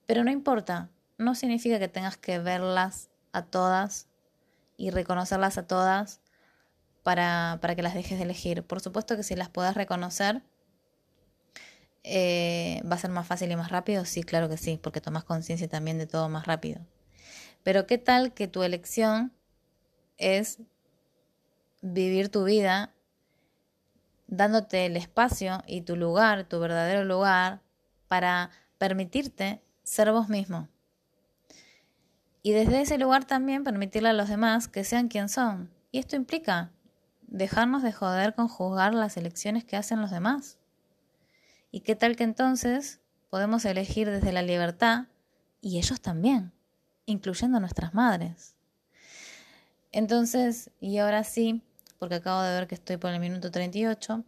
Pero 0.05 0.23
no 0.23 0.29
importa, 0.29 0.91
no 1.17 1.33
significa 1.33 1.79
que 1.79 1.87
tengas 1.87 2.15
que 2.15 2.37
verlas 2.37 3.09
a 3.31 3.41
todas 3.41 4.07
y 4.77 4.91
reconocerlas 4.91 5.57
a 5.57 5.65
todas 5.65 6.21
para, 7.01 7.57
para 7.59 7.73
que 7.73 7.81
las 7.81 7.95
dejes 7.95 8.19
de 8.19 8.25
elegir. 8.25 8.61
Por 8.61 8.81
supuesto 8.81 9.17
que 9.17 9.23
si 9.23 9.35
las 9.35 9.49
puedes 9.49 9.73
reconocer, 9.73 10.43
eh, 12.03 12.83
¿Va 12.85 12.97
a 12.97 12.99
ser 12.99 13.09
más 13.09 13.25
fácil 13.25 13.51
y 13.51 13.55
más 13.55 13.71
rápido? 13.71 14.05
Sí, 14.05 14.21
claro 14.21 14.47
que 14.47 14.57
sí, 14.57 14.79
porque 14.81 15.01
tomas 15.01 15.23
conciencia 15.23 15.67
también 15.67 15.97
de 15.97 16.05
todo 16.05 16.29
más 16.29 16.45
rápido. 16.45 16.85
Pero 17.63 17.87
¿qué 17.87 17.97
tal 17.97 18.31
que 18.31 18.47
tu 18.47 18.61
elección 18.61 19.33
es 20.17 20.59
vivir 21.81 22.29
tu 22.29 22.43
vida 22.43 22.93
dándote 24.29 24.85
el 24.85 24.95
espacio 24.95 25.63
y 25.67 25.81
tu 25.81 25.95
lugar, 25.95 26.45
tu 26.45 26.59
verdadero 26.59 27.03
lugar, 27.03 27.61
para 28.07 28.51
permitirte 28.77 29.61
ser 29.83 30.11
vos 30.11 30.29
mismo? 30.29 30.69
Y 32.41 32.53
desde 32.53 32.81
ese 32.81 32.97
lugar 32.97 33.25
también 33.25 33.63
permitirle 33.63 34.09
a 34.09 34.13
los 34.13 34.29
demás 34.29 34.67
que 34.67 34.83
sean 34.83 35.09
quien 35.09 35.27
son. 35.27 35.69
Y 35.91 35.99
esto 35.99 36.15
implica 36.15 36.71
dejarnos 37.27 37.83
de 37.83 37.91
joder 37.91 38.33
con 38.33 38.47
juzgar 38.47 38.93
las 38.93 39.17
elecciones 39.17 39.65
que 39.65 39.75
hacen 39.75 40.01
los 40.01 40.11
demás. 40.11 40.57
¿Y 41.71 41.81
qué 41.81 41.95
tal 41.95 42.15
que 42.15 42.23
entonces 42.23 43.01
podemos 43.29 43.65
elegir 43.65 44.09
desde 44.09 44.31
la 44.31 44.41
libertad 44.41 45.05
y 45.61 45.77
ellos 45.77 46.01
también, 46.01 46.53
incluyendo 47.05 47.59
nuestras 47.59 47.93
madres? 47.93 48.55
Entonces, 49.91 50.71
y 50.79 50.99
ahora 50.99 51.23
sí, 51.23 51.63
porque 51.99 52.15
acabo 52.15 52.41
de 52.41 52.53
ver 52.53 52.67
que 52.67 52.75
estoy 52.75 52.97
por 52.97 53.11
el 53.11 53.19
minuto 53.19 53.51
38, 53.51 54.23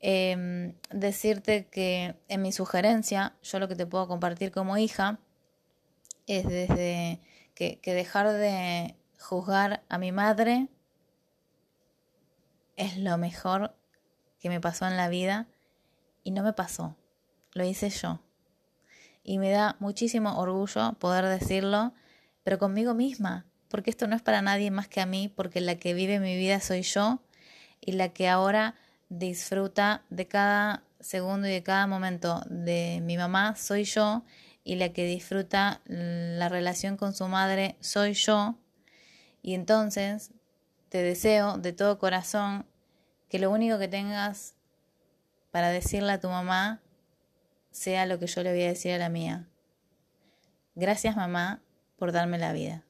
em, 0.00 0.74
decirte 0.90 1.66
que 1.68 2.16
en 2.28 2.42
mi 2.42 2.52
sugerencia, 2.52 3.34
yo 3.42 3.58
lo 3.58 3.68
que 3.68 3.76
te 3.76 3.86
puedo 3.86 4.08
compartir 4.08 4.50
como 4.52 4.76
hija 4.76 5.18
es 6.26 6.46
desde 6.46 7.20
que 7.54 7.94
dejar 7.94 8.32
de 8.32 8.96
juzgar 9.20 9.84
a 9.88 9.98
mi 9.98 10.10
madre 10.10 10.68
es 12.76 12.98
lo 12.98 13.16
mejor 13.18 13.74
que 14.40 14.48
me 14.48 14.60
pasó 14.60 14.86
en 14.86 14.96
la 14.96 15.08
vida 15.08 15.46
y 16.24 16.32
no 16.32 16.42
me 16.42 16.52
pasó, 16.52 16.96
lo 17.52 17.64
hice 17.64 17.90
yo. 17.90 18.20
Y 19.22 19.38
me 19.38 19.50
da 19.50 19.76
muchísimo 19.78 20.38
orgullo 20.38 20.94
poder 20.94 21.26
decirlo, 21.26 21.92
pero 22.42 22.58
conmigo 22.58 22.94
misma, 22.94 23.46
porque 23.72 23.88
esto 23.88 24.06
no 24.06 24.14
es 24.14 24.20
para 24.20 24.42
nadie 24.42 24.70
más 24.70 24.86
que 24.86 25.00
a 25.00 25.06
mí, 25.06 25.32
porque 25.34 25.62
la 25.62 25.76
que 25.76 25.94
vive 25.94 26.20
mi 26.20 26.36
vida 26.36 26.60
soy 26.60 26.82
yo 26.82 27.22
y 27.80 27.92
la 27.92 28.10
que 28.10 28.28
ahora 28.28 28.74
disfruta 29.08 30.04
de 30.10 30.28
cada 30.28 30.84
segundo 31.00 31.48
y 31.48 31.52
de 31.52 31.62
cada 31.62 31.86
momento 31.86 32.42
de 32.50 33.00
mi 33.02 33.16
mamá 33.16 33.56
soy 33.56 33.84
yo 33.84 34.24
y 34.62 34.74
la 34.74 34.90
que 34.90 35.06
disfruta 35.06 35.80
la 35.86 36.50
relación 36.50 36.98
con 36.98 37.14
su 37.14 37.26
madre 37.28 37.76
soy 37.80 38.12
yo. 38.12 38.58
Y 39.40 39.54
entonces 39.54 40.32
te 40.90 41.02
deseo 41.02 41.56
de 41.56 41.72
todo 41.72 41.98
corazón 41.98 42.66
que 43.30 43.38
lo 43.38 43.50
único 43.50 43.78
que 43.78 43.88
tengas 43.88 44.54
para 45.50 45.70
decirle 45.70 46.12
a 46.12 46.20
tu 46.20 46.28
mamá 46.28 46.82
sea 47.70 48.04
lo 48.04 48.18
que 48.18 48.26
yo 48.26 48.42
le 48.42 48.52
voy 48.52 48.64
a 48.64 48.68
decir 48.68 48.92
a 48.92 48.98
la 48.98 49.08
mía. 49.08 49.48
Gracias 50.74 51.16
mamá 51.16 51.62
por 51.96 52.12
darme 52.12 52.36
la 52.36 52.52
vida. 52.52 52.84